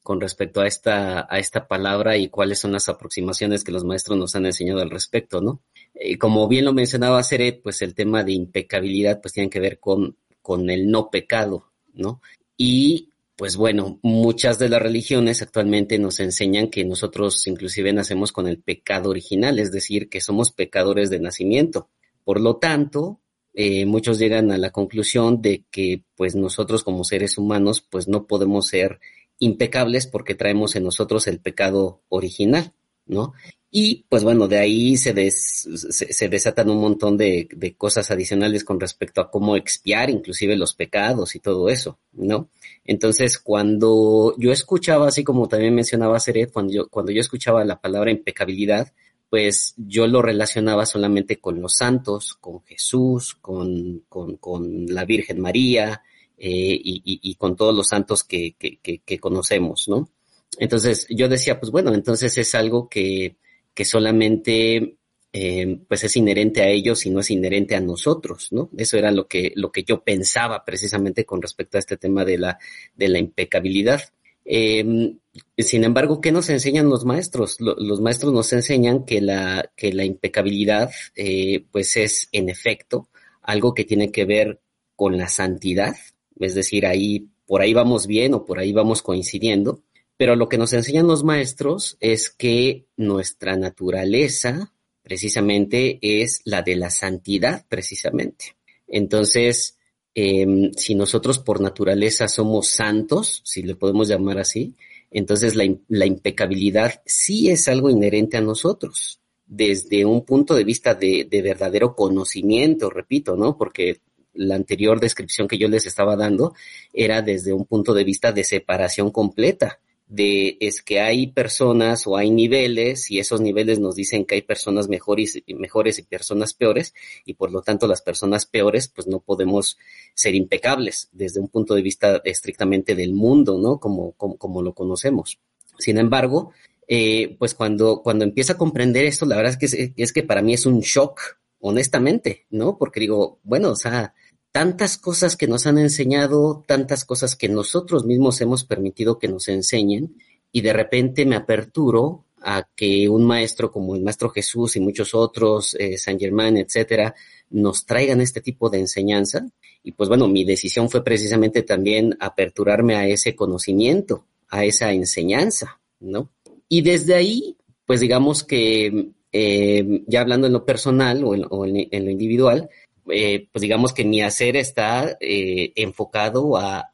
con 0.02 0.20
respecto 0.20 0.60
a 0.60 0.66
esta, 0.66 1.26
a 1.28 1.38
esta 1.38 1.68
palabra 1.68 2.16
y 2.16 2.28
cuáles 2.28 2.58
son 2.58 2.72
las 2.72 2.88
aproximaciones 2.88 3.64
que 3.64 3.72
los 3.72 3.84
maestros 3.84 4.18
nos 4.18 4.34
han 4.34 4.46
enseñado 4.46 4.80
al 4.80 4.90
respecto, 4.90 5.40
¿no? 5.40 5.60
Eh, 5.94 6.16
como 6.16 6.48
bien 6.48 6.64
lo 6.64 6.72
mencionaba 6.72 7.22
Seret, 7.22 7.60
pues 7.62 7.82
el 7.82 7.94
tema 7.94 8.24
de 8.24 8.32
impecabilidad 8.32 9.20
pues 9.20 9.34
tiene 9.34 9.50
que 9.50 9.60
ver 9.60 9.78
con, 9.78 10.16
con 10.40 10.70
el 10.70 10.90
no 10.90 11.10
pecado, 11.10 11.70
¿no? 11.92 12.22
Y 12.56 13.11
pues 13.42 13.56
bueno, 13.56 13.98
muchas 14.02 14.60
de 14.60 14.68
las 14.68 14.80
religiones 14.80 15.42
actualmente 15.42 15.98
nos 15.98 16.20
enseñan 16.20 16.70
que 16.70 16.84
nosotros 16.84 17.44
inclusive 17.48 17.92
nacemos 17.92 18.30
con 18.30 18.46
el 18.46 18.62
pecado 18.62 19.10
original, 19.10 19.58
es 19.58 19.72
decir, 19.72 20.08
que 20.08 20.20
somos 20.20 20.52
pecadores 20.52 21.10
de 21.10 21.18
nacimiento. 21.18 21.88
Por 22.22 22.40
lo 22.40 22.58
tanto, 22.58 23.18
eh, 23.52 23.84
muchos 23.84 24.20
llegan 24.20 24.52
a 24.52 24.58
la 24.58 24.70
conclusión 24.70 25.42
de 25.42 25.64
que 25.72 26.04
pues 26.14 26.36
nosotros 26.36 26.84
como 26.84 27.02
seres 27.02 27.36
humanos 27.36 27.80
pues 27.80 28.06
no 28.06 28.28
podemos 28.28 28.68
ser 28.68 29.00
impecables 29.40 30.06
porque 30.06 30.36
traemos 30.36 30.76
en 30.76 30.84
nosotros 30.84 31.26
el 31.26 31.40
pecado 31.40 32.00
original, 32.10 32.74
¿no? 33.06 33.32
Y 33.74 34.04
pues 34.10 34.22
bueno, 34.22 34.48
de 34.48 34.58
ahí 34.58 34.98
se, 34.98 35.14
des, 35.14 35.66
se, 35.88 36.28
desatan 36.28 36.68
un 36.68 36.78
montón 36.78 37.16
de, 37.16 37.48
de, 37.50 37.74
cosas 37.74 38.10
adicionales 38.10 38.64
con 38.64 38.78
respecto 38.78 39.22
a 39.22 39.30
cómo 39.30 39.56
expiar 39.56 40.10
inclusive 40.10 40.56
los 40.56 40.74
pecados 40.74 41.34
y 41.34 41.40
todo 41.40 41.70
eso, 41.70 41.98
¿no? 42.12 42.50
Entonces, 42.84 43.38
cuando 43.38 44.34
yo 44.36 44.52
escuchaba, 44.52 45.08
así 45.08 45.24
como 45.24 45.48
también 45.48 45.74
mencionaba 45.74 46.20
Seret, 46.20 46.52
cuando 46.52 46.70
yo, 46.70 46.88
cuando 46.90 47.12
yo 47.12 47.22
escuchaba 47.22 47.64
la 47.64 47.80
palabra 47.80 48.10
impecabilidad, 48.10 48.92
pues 49.30 49.72
yo 49.78 50.06
lo 50.06 50.20
relacionaba 50.20 50.84
solamente 50.84 51.38
con 51.40 51.62
los 51.62 51.74
santos, 51.74 52.34
con 52.34 52.62
Jesús, 52.64 53.38
con, 53.40 54.04
con, 54.06 54.36
con 54.36 54.84
la 54.88 55.06
Virgen 55.06 55.40
María 55.40 56.02
eh, 56.36 56.78
y, 56.84 57.00
y, 57.04 57.34
con 57.36 57.56
todos 57.56 57.74
los 57.74 57.88
santos 57.88 58.22
que, 58.22 58.54
que 58.54 59.18
conocemos, 59.18 59.88
¿no? 59.88 60.10
Entonces 60.58 61.06
yo 61.08 61.26
decía, 61.30 61.58
pues 61.58 61.72
bueno, 61.72 61.94
entonces 61.94 62.36
es 62.36 62.54
algo 62.54 62.90
que 62.90 63.36
que 63.74 63.84
solamente 63.84 64.96
eh, 65.32 65.78
pues 65.88 66.04
es 66.04 66.16
inherente 66.16 66.60
a 66.62 66.68
ellos 66.68 67.06
y 67.06 67.10
no 67.10 67.20
es 67.20 67.30
inherente 67.30 67.74
a 67.74 67.80
nosotros, 67.80 68.48
¿no? 68.52 68.68
Eso 68.76 68.98
era 68.98 69.10
lo 69.10 69.26
que, 69.26 69.52
lo 69.56 69.72
que 69.72 69.82
yo 69.82 70.04
pensaba 70.04 70.64
precisamente 70.64 71.24
con 71.24 71.40
respecto 71.40 71.78
a 71.78 71.80
este 71.80 71.96
tema 71.96 72.24
de 72.24 72.38
la, 72.38 72.58
de 72.94 73.08
la 73.08 73.18
impecabilidad. 73.18 74.02
Eh, 74.44 75.14
sin 75.56 75.84
embargo, 75.84 76.20
¿qué 76.20 76.32
nos 76.32 76.50
enseñan 76.50 76.90
los 76.90 77.04
maestros? 77.04 77.60
Lo, 77.60 77.74
los 77.76 78.00
maestros 78.00 78.32
nos 78.32 78.52
enseñan 78.52 79.04
que 79.04 79.20
la, 79.22 79.70
que 79.74 79.92
la 79.92 80.04
impecabilidad, 80.04 80.90
eh, 81.14 81.64
pues 81.70 81.96
es 81.96 82.28
en 82.32 82.50
efecto 82.50 83.08
algo 83.40 83.72
que 83.72 83.84
tiene 83.84 84.12
que 84.12 84.24
ver 84.24 84.60
con 84.96 85.16
la 85.16 85.28
santidad, 85.28 85.96
es 86.38 86.54
decir, 86.54 86.86
ahí, 86.86 87.28
por 87.46 87.62
ahí 87.62 87.72
vamos 87.72 88.06
bien 88.06 88.34
o 88.34 88.44
por 88.44 88.58
ahí 88.58 88.72
vamos 88.72 89.02
coincidiendo, 89.02 89.82
pero 90.22 90.36
lo 90.36 90.48
que 90.48 90.56
nos 90.56 90.72
enseñan 90.72 91.08
los 91.08 91.24
maestros 91.24 91.96
es 91.98 92.30
que 92.30 92.86
nuestra 92.96 93.56
naturaleza 93.56 94.72
precisamente 95.02 95.98
es 96.00 96.42
la 96.44 96.62
de 96.62 96.76
la 96.76 96.90
santidad, 96.90 97.66
precisamente. 97.68 98.54
Entonces, 98.86 99.80
eh, 100.14 100.70
si 100.76 100.94
nosotros 100.94 101.40
por 101.40 101.60
naturaleza 101.60 102.28
somos 102.28 102.68
santos, 102.68 103.42
si 103.44 103.64
le 103.64 103.74
podemos 103.74 104.06
llamar 104.06 104.38
así, 104.38 104.76
entonces 105.10 105.56
la, 105.56 106.06
impecabilidad 106.06 107.02
sí 107.04 107.50
es 107.50 107.66
algo 107.66 107.90
inherente 107.90 108.36
a 108.36 108.42
nosotros, 108.42 109.18
desde 109.44 110.04
un 110.04 110.24
punto 110.24 110.54
de 110.54 110.62
vista 110.62 110.94
de 110.94 111.42
verdadero 111.42 111.96
conocimiento, 111.96 112.90
repito, 112.90 113.34
¿no? 113.34 113.58
Porque 113.58 114.02
la 114.34 114.54
anterior 114.54 115.00
descripción 115.00 115.48
que 115.48 115.58
yo 115.58 115.66
les 115.66 115.84
estaba 115.84 116.14
dando 116.14 116.54
era 116.92 117.22
desde 117.22 117.52
un 117.52 117.66
punto 117.66 117.92
de 117.92 118.04
vista 118.04 118.30
de 118.30 118.44
separación 118.44 119.10
completa 119.10 119.80
de 120.12 120.58
es 120.60 120.82
que 120.82 121.00
hay 121.00 121.28
personas 121.28 122.06
o 122.06 122.18
hay 122.18 122.30
niveles 122.30 123.10
y 123.10 123.18
esos 123.18 123.40
niveles 123.40 123.78
nos 123.78 123.94
dicen 123.94 124.26
que 124.26 124.34
hay 124.34 124.42
personas 124.42 124.86
mejores, 124.86 125.42
mejores 125.46 125.98
y 125.98 126.02
personas 126.02 126.52
peores 126.52 126.92
y 127.24 127.32
por 127.32 127.50
lo 127.50 127.62
tanto 127.62 127.86
las 127.86 128.02
personas 128.02 128.44
peores 128.44 128.88
pues 128.88 129.06
no 129.06 129.20
podemos 129.20 129.78
ser 130.12 130.34
impecables 130.34 131.08
desde 131.12 131.40
un 131.40 131.48
punto 131.48 131.74
de 131.74 131.80
vista 131.80 132.20
estrictamente 132.24 132.94
del 132.94 133.14
mundo, 133.14 133.56
¿no? 133.56 133.78
Como, 133.78 134.12
como, 134.12 134.60
lo 134.60 134.74
conocemos. 134.74 135.38
Sin 135.78 135.96
embargo, 135.96 136.52
eh, 136.86 137.34
pues 137.38 137.54
cuando, 137.54 138.02
cuando 138.02 138.24
empiezo 138.24 138.52
a 138.52 138.58
comprender 138.58 139.06
esto, 139.06 139.24
la 139.24 139.36
verdad 139.36 139.56
es 139.58 139.72
que, 139.72 139.94
es 139.96 140.12
que 140.12 140.22
para 140.22 140.42
mí 140.42 140.52
es 140.52 140.66
un 140.66 140.80
shock, 140.80 141.22
honestamente, 141.58 142.44
¿no? 142.50 142.76
Porque 142.76 143.00
digo, 143.00 143.40
bueno, 143.44 143.70
o 143.70 143.76
sea, 143.76 144.12
tantas 144.52 144.98
cosas 144.98 145.36
que 145.36 145.48
nos 145.48 145.66
han 145.66 145.78
enseñado, 145.78 146.62
tantas 146.66 147.04
cosas 147.06 147.34
que 147.36 147.48
nosotros 147.48 148.04
mismos 148.04 148.40
hemos 148.42 148.64
permitido 148.64 149.18
que 149.18 149.28
nos 149.28 149.48
enseñen 149.48 150.14
y 150.52 150.60
de 150.60 150.74
repente 150.74 151.24
me 151.24 151.36
aperturo 151.36 152.26
a 152.42 152.68
que 152.76 153.08
un 153.08 153.24
maestro 153.24 153.72
como 153.72 153.94
el 153.94 154.02
maestro 154.02 154.28
Jesús 154.28 154.76
y 154.76 154.80
muchos 154.80 155.14
otros, 155.14 155.74
eh, 155.78 155.96
San 155.96 156.18
Germán, 156.18 156.58
etcétera, 156.58 157.14
nos 157.50 157.86
traigan 157.86 158.20
este 158.20 158.40
tipo 158.40 158.68
de 158.68 158.80
enseñanza. 158.80 159.46
Y 159.82 159.92
pues 159.92 160.08
bueno, 160.08 160.28
mi 160.28 160.44
decisión 160.44 160.90
fue 160.90 161.02
precisamente 161.02 161.62
también 161.62 162.16
aperturarme 162.20 162.96
a 162.96 163.06
ese 163.06 163.34
conocimiento, 163.34 164.26
a 164.48 164.64
esa 164.64 164.92
enseñanza, 164.92 165.80
¿no? 166.00 166.30
Y 166.68 166.82
desde 166.82 167.14
ahí, 167.14 167.56
pues 167.86 168.00
digamos 168.00 168.44
que 168.44 169.12
eh, 169.30 170.02
ya 170.06 170.20
hablando 170.20 170.46
en 170.46 170.52
lo 170.52 170.64
personal 170.64 171.22
o 171.24 171.34
en 171.64 172.04
lo 172.04 172.10
individual, 172.10 172.68
eh, 173.08 173.48
pues 173.50 173.62
digamos 173.62 173.92
que 173.92 174.04
mi 174.04 174.22
hacer 174.22 174.56
está 174.56 175.16
eh, 175.20 175.72
enfocado 175.76 176.56
a, 176.56 176.88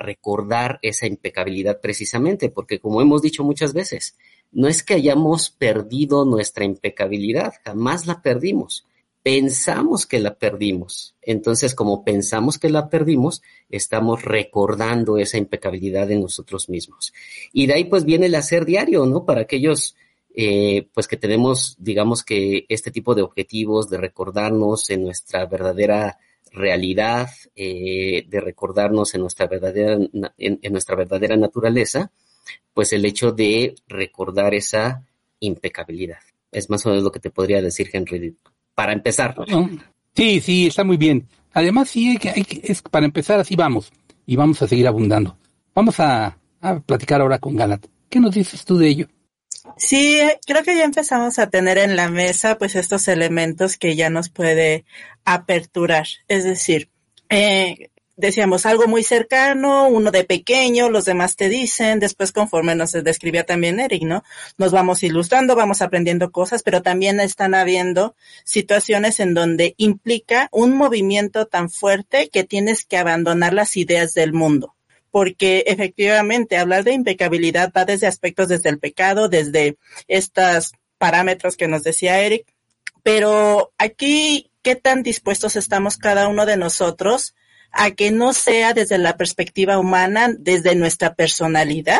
recordar 0.00 0.78
esa 0.82 1.06
impecabilidad 1.06 1.80
precisamente, 1.80 2.48
porque 2.48 2.80
como 2.80 3.02
hemos 3.02 3.20
dicho 3.20 3.44
muchas 3.44 3.74
veces, 3.74 4.16
no 4.50 4.66
es 4.66 4.82
que 4.82 4.94
hayamos 4.94 5.50
perdido 5.50 6.24
nuestra 6.24 6.64
impecabilidad, 6.64 7.52
jamás 7.64 8.06
la 8.06 8.22
perdimos. 8.22 8.86
Pensamos 9.22 10.06
que 10.06 10.20
la 10.20 10.34
perdimos. 10.36 11.14
Entonces, 11.20 11.74
como 11.74 12.02
pensamos 12.02 12.58
que 12.58 12.70
la 12.70 12.88
perdimos, 12.88 13.42
estamos 13.68 14.24
recordando 14.24 15.18
esa 15.18 15.36
impecabilidad 15.36 16.10
en 16.10 16.22
nosotros 16.22 16.70
mismos. 16.70 17.12
Y 17.52 17.66
de 17.66 17.74
ahí 17.74 17.84
pues 17.84 18.04
viene 18.04 18.26
el 18.26 18.34
hacer 18.36 18.64
diario, 18.64 19.04
¿no? 19.04 19.26
Para 19.26 19.42
aquellos 19.42 19.96
eh, 20.34 20.88
pues 20.92 21.08
que 21.08 21.16
tenemos, 21.16 21.76
digamos 21.78 22.22
que 22.22 22.66
este 22.68 22.90
tipo 22.90 23.14
de 23.14 23.22
objetivos 23.22 23.88
de 23.88 23.98
recordarnos 23.98 24.90
en 24.90 25.04
nuestra 25.04 25.46
verdadera 25.46 26.18
realidad, 26.52 27.30
eh, 27.56 28.24
de 28.28 28.40
recordarnos 28.40 29.14
en 29.14 29.22
nuestra 29.22 29.46
verdadera, 29.46 29.98
en, 30.38 30.72
nuestra 30.72 30.96
verdadera 30.96 31.36
naturaleza, 31.36 32.10
pues 32.72 32.92
el 32.92 33.04
hecho 33.04 33.32
de 33.32 33.74
recordar 33.88 34.54
esa 34.54 35.04
impecabilidad. 35.40 36.18
Es 36.50 36.70
más 36.70 36.84
o 36.86 36.90
menos 36.90 37.04
lo 37.04 37.12
que 37.12 37.20
te 37.20 37.30
podría 37.30 37.60
decir, 37.60 37.90
Henry, 37.92 38.36
para 38.74 38.92
empezar. 38.92 39.34
Sí, 40.14 40.40
sí, 40.40 40.66
está 40.68 40.84
muy 40.84 40.96
bien. 40.96 41.28
Además, 41.52 41.90
sí, 41.90 42.10
hay 42.10 42.16
que, 42.16 42.30
hay 42.30 42.44
que, 42.44 42.60
es, 42.62 42.82
para 42.82 43.06
empezar 43.06 43.40
así 43.40 43.56
vamos, 43.56 43.92
y 44.26 44.36
vamos 44.36 44.62
a 44.62 44.68
seguir 44.68 44.86
abundando. 44.86 45.36
Vamos 45.74 46.00
a, 46.00 46.38
a 46.60 46.80
platicar 46.80 47.20
ahora 47.20 47.38
con 47.38 47.56
Galat. 47.56 47.86
¿Qué 48.08 48.20
nos 48.20 48.34
dices 48.34 48.64
tú 48.64 48.78
de 48.78 48.88
ello? 48.88 49.08
Sí, 49.76 50.18
creo 50.46 50.62
que 50.62 50.76
ya 50.76 50.84
empezamos 50.84 51.38
a 51.38 51.50
tener 51.50 51.78
en 51.78 51.96
la 51.96 52.08
mesa 52.08 52.58
pues 52.58 52.74
estos 52.74 53.08
elementos 53.08 53.76
que 53.76 53.94
ya 53.96 54.10
nos 54.10 54.28
puede 54.28 54.84
aperturar. 55.24 56.06
Es 56.26 56.44
decir, 56.44 56.90
eh, 57.28 57.90
decíamos 58.16 58.66
algo 58.66 58.88
muy 58.88 59.04
cercano, 59.04 59.88
uno 59.88 60.10
de 60.10 60.24
pequeño, 60.24 60.90
los 60.90 61.04
demás 61.04 61.36
te 61.36 61.48
dicen, 61.48 62.00
después 62.00 62.32
conforme 62.32 62.74
nos 62.74 62.92
describía 62.92 63.44
también 63.44 63.78
Eric, 63.78 64.02
¿no? 64.02 64.24
Nos 64.58 64.72
vamos 64.72 65.02
ilustrando, 65.04 65.54
vamos 65.54 65.80
aprendiendo 65.82 66.32
cosas, 66.32 66.62
pero 66.62 66.82
también 66.82 67.20
están 67.20 67.54
habiendo 67.54 68.16
situaciones 68.44 69.20
en 69.20 69.34
donde 69.34 69.74
implica 69.76 70.48
un 70.50 70.76
movimiento 70.76 71.46
tan 71.46 71.70
fuerte 71.70 72.28
que 72.28 72.42
tienes 72.44 72.84
que 72.84 72.96
abandonar 72.96 73.54
las 73.54 73.76
ideas 73.76 74.14
del 74.14 74.32
mundo 74.32 74.74
porque 75.18 75.64
efectivamente 75.66 76.58
hablar 76.58 76.84
de 76.84 76.92
impecabilidad 76.92 77.72
va 77.76 77.84
desde 77.84 78.06
aspectos 78.06 78.46
desde 78.46 78.68
el 78.68 78.78
pecado, 78.78 79.28
desde 79.28 79.76
estos 80.06 80.74
parámetros 80.96 81.56
que 81.56 81.66
nos 81.66 81.82
decía 81.82 82.20
Eric, 82.20 82.46
pero 83.02 83.72
aquí, 83.78 84.52
¿qué 84.62 84.76
tan 84.76 85.02
dispuestos 85.02 85.56
estamos 85.56 85.96
cada 85.96 86.28
uno 86.28 86.46
de 86.46 86.56
nosotros 86.56 87.34
a 87.72 87.90
que 87.90 88.12
no 88.12 88.32
sea 88.32 88.74
desde 88.74 88.96
la 88.96 89.16
perspectiva 89.16 89.80
humana, 89.80 90.32
desde 90.38 90.76
nuestra 90.76 91.16
personalidad, 91.16 91.98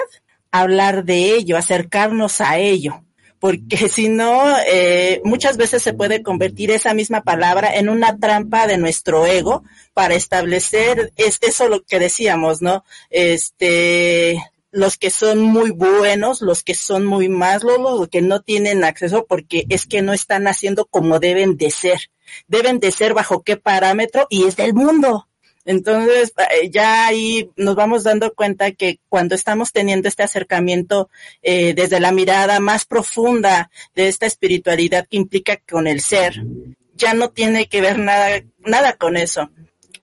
hablar 0.53 1.05
de 1.05 1.35
ello, 1.35 1.57
acercarnos 1.57 2.41
a 2.41 2.59
ello? 2.59 3.03
Porque 3.41 3.77
si 3.89 4.09
no, 4.09 4.57
eh, 4.67 5.21
muchas 5.25 5.57
veces 5.57 5.83
se 5.83 5.93
puede 5.93 6.23
convertir 6.23 6.71
esa 6.71 6.95
misma 6.95 7.23
palabra 7.23 7.75
en 7.75 7.89
una 7.89 8.19
trampa 8.19 8.67
de 8.67 8.79
nuestro 8.79 9.27
ego 9.27 9.65
para 9.95 10.15
establecer, 10.15 11.13
es 11.17 11.39
eso 11.43 11.69
lo 11.69 11.83
que 11.83 11.99
decíamos, 11.99 12.63
¿no? 12.63 12.85
Este, 13.11 14.39
los 14.71 14.97
que 14.97 15.11
son 15.11 15.41
muy 15.41 15.71
buenos, 15.71 16.41
los 16.41 16.63
que 16.63 16.75
son 16.75 17.07
muy 17.07 17.29
malos, 17.29 17.79
los 17.79 18.09
que 18.09 18.23
no 18.23 18.41
tienen 18.43 18.85
acceso 18.85 19.27
porque 19.27 19.65
es 19.69 19.87
que 19.87 20.03
no 20.03 20.13
están 20.13 20.47
haciendo 20.47 20.87
como 20.87 21.19
deben 21.19 21.57
de 21.57 21.71
ser. 21.71 22.11
Deben 22.47 22.79
de 22.79 22.93
ser 22.93 23.15
bajo 23.15 23.43
qué 23.43 23.57
parámetro 23.57 24.27
y 24.29 24.45
es 24.45 24.57
del 24.57 24.75
mundo. 24.75 25.28
Entonces, 25.69 26.33
eh, 26.51 26.71
ya 26.71 27.07
ahí 27.07 27.51
nos 27.57 27.75
vamos 27.75 28.03
dando 28.03 28.33
cuenta 28.33 28.73
que 28.73 29.01
cuando 29.11 29.35
estamos 29.35 29.71
teniendo 29.71 30.09
este 30.09 30.23
acercamiento 30.23 31.11
eh, 31.43 31.75
desde 31.75 32.01
la 32.01 32.11
mirada 32.11 32.59
más 32.59 32.87
profunda 32.87 33.71
de 33.95 34.09
esta 34.09 34.25
espiritualidad 34.25 35.07
que 35.07 35.19
implica 35.19 35.59
con 35.59 35.87
el 35.87 36.01
ser, 36.01 36.43
ya 36.95 37.13
no 37.13 37.33
tiene 37.33 37.69
que 37.69 37.83
ver 37.83 37.99
nada, 37.99 38.43
nada 38.61 38.95
con 38.95 39.19
eso. 39.19 39.51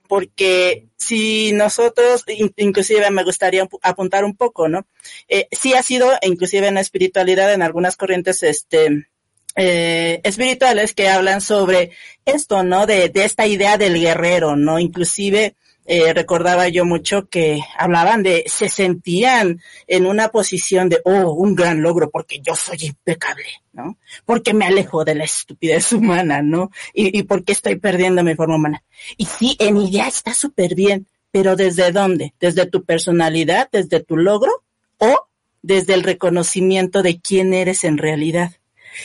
Porque 0.08 0.86
si 0.98 1.52
nosotros, 1.52 2.26
inclusive 2.28 3.10
me 3.10 3.24
gustaría 3.24 3.68
apuntar 3.82 4.24
un 4.24 4.36
poco, 4.36 4.70
¿no? 4.70 4.86
Eh, 5.28 5.48
sí 5.52 5.74
ha 5.74 5.82
sido, 5.82 6.12
inclusive 6.22 6.68
en 6.68 6.76
la 6.76 6.82
espiritualidad, 6.82 7.52
en 7.52 7.64
algunas 7.64 7.96
corrientes, 7.96 8.44
este, 8.44 9.08
eh, 9.56 10.22
espirituales 10.24 10.94
que 10.94 11.10
hablan 11.10 11.42
sobre 11.42 11.92
esto, 12.26 12.64
¿no? 12.64 12.86
De, 12.86 13.10
de 13.10 13.26
esta 13.26 13.48
idea 13.48 13.78
del 13.78 14.00
guerrero, 14.00 14.56
¿no? 14.56 14.80
Inclusive 14.80 15.56
eh, 15.88 16.14
recordaba 16.14 16.68
yo 16.68 16.84
mucho 16.84 17.30
que 17.30 17.62
hablaban 17.78 18.24
de, 18.24 18.44
se 18.48 18.70
sentían 18.70 19.62
en 19.86 20.08
una 20.08 20.30
posición 20.30 20.90
de, 20.90 21.00
oh, 21.06 21.32
un 21.32 21.54
gran 21.54 21.84
logro 21.84 22.10
porque 22.10 22.40
yo 22.42 22.56
soy 22.56 22.78
impecable, 22.82 23.46
¿no? 23.72 24.00
Porque 24.26 24.56
me 24.56 24.66
alejo 24.66 25.06
de 25.06 25.14
la 25.14 25.26
estupidez 25.26 25.94
humana, 25.94 26.42
¿no? 26.42 26.72
Y, 26.92 27.18
y 27.18 27.24
porque 27.24 27.52
estoy 27.52 27.76
perdiendo 27.76 28.24
mi 28.24 28.34
forma 28.34 28.56
humana. 28.56 28.84
Y 29.16 29.26
sí, 29.26 29.56
en 29.60 29.78
idea 29.78 30.08
está 30.08 30.34
súper 30.34 30.74
bien, 30.74 31.08
pero 31.30 31.56
¿desde 31.56 31.92
dónde? 31.92 32.34
¿Desde 32.40 32.66
tu 32.66 32.84
personalidad? 32.84 33.70
¿Desde 33.72 34.00
tu 34.00 34.18
logro? 34.18 34.52
¿O 34.98 35.28
desde 35.62 35.94
el 35.94 36.02
reconocimiento 36.02 37.04
de 37.04 37.20
quién 37.20 37.54
eres 37.54 37.84
en 37.84 38.00
realidad? 38.00 38.54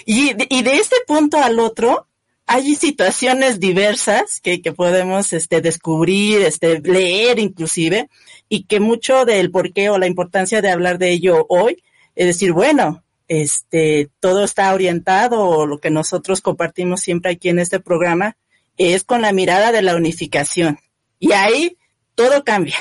Y, 0.05 0.35
de 0.35 0.77
este 0.77 0.97
punto 1.07 1.39
al 1.39 1.59
otro, 1.59 2.07
hay 2.47 2.75
situaciones 2.75 3.61
diversas 3.61 4.41
que, 4.41 4.61
que 4.61 4.73
podemos 4.73 5.33
este, 5.33 5.61
descubrir, 5.61 6.43
este, 6.43 6.81
leer 6.81 7.39
inclusive, 7.39 8.09
y 8.49 8.65
que 8.65 8.81
mucho 8.81 9.25
del 9.25 9.51
porqué 9.51 9.91
o 9.91 9.99
la 9.99 10.07
importancia 10.07 10.61
de 10.61 10.71
hablar 10.71 10.99
de 10.99 11.11
ello 11.11 11.47
hoy 11.49 11.83
es 12.15 12.27
decir, 12.27 12.53
bueno, 12.53 13.03
este, 13.29 14.11
todo 14.21 14.45
está 14.45 14.75
orientado, 14.75 15.41
o 15.41 15.67
lo 15.67 15.79
que 15.79 15.91
nosotros 15.91 16.41
compartimos 16.41 17.01
siempre 17.01 17.33
aquí 17.33 17.49
en 17.49 17.59
este 17.59 17.81
programa, 17.81 18.37
es 18.77 19.05
con 19.05 19.23
la 19.23 19.33
mirada 19.33 19.73
de 19.73 19.83
la 19.83 19.97
unificación. 19.97 20.79
Y 21.19 21.33
ahí 21.33 21.79
todo 22.15 22.45
cambia 22.45 22.77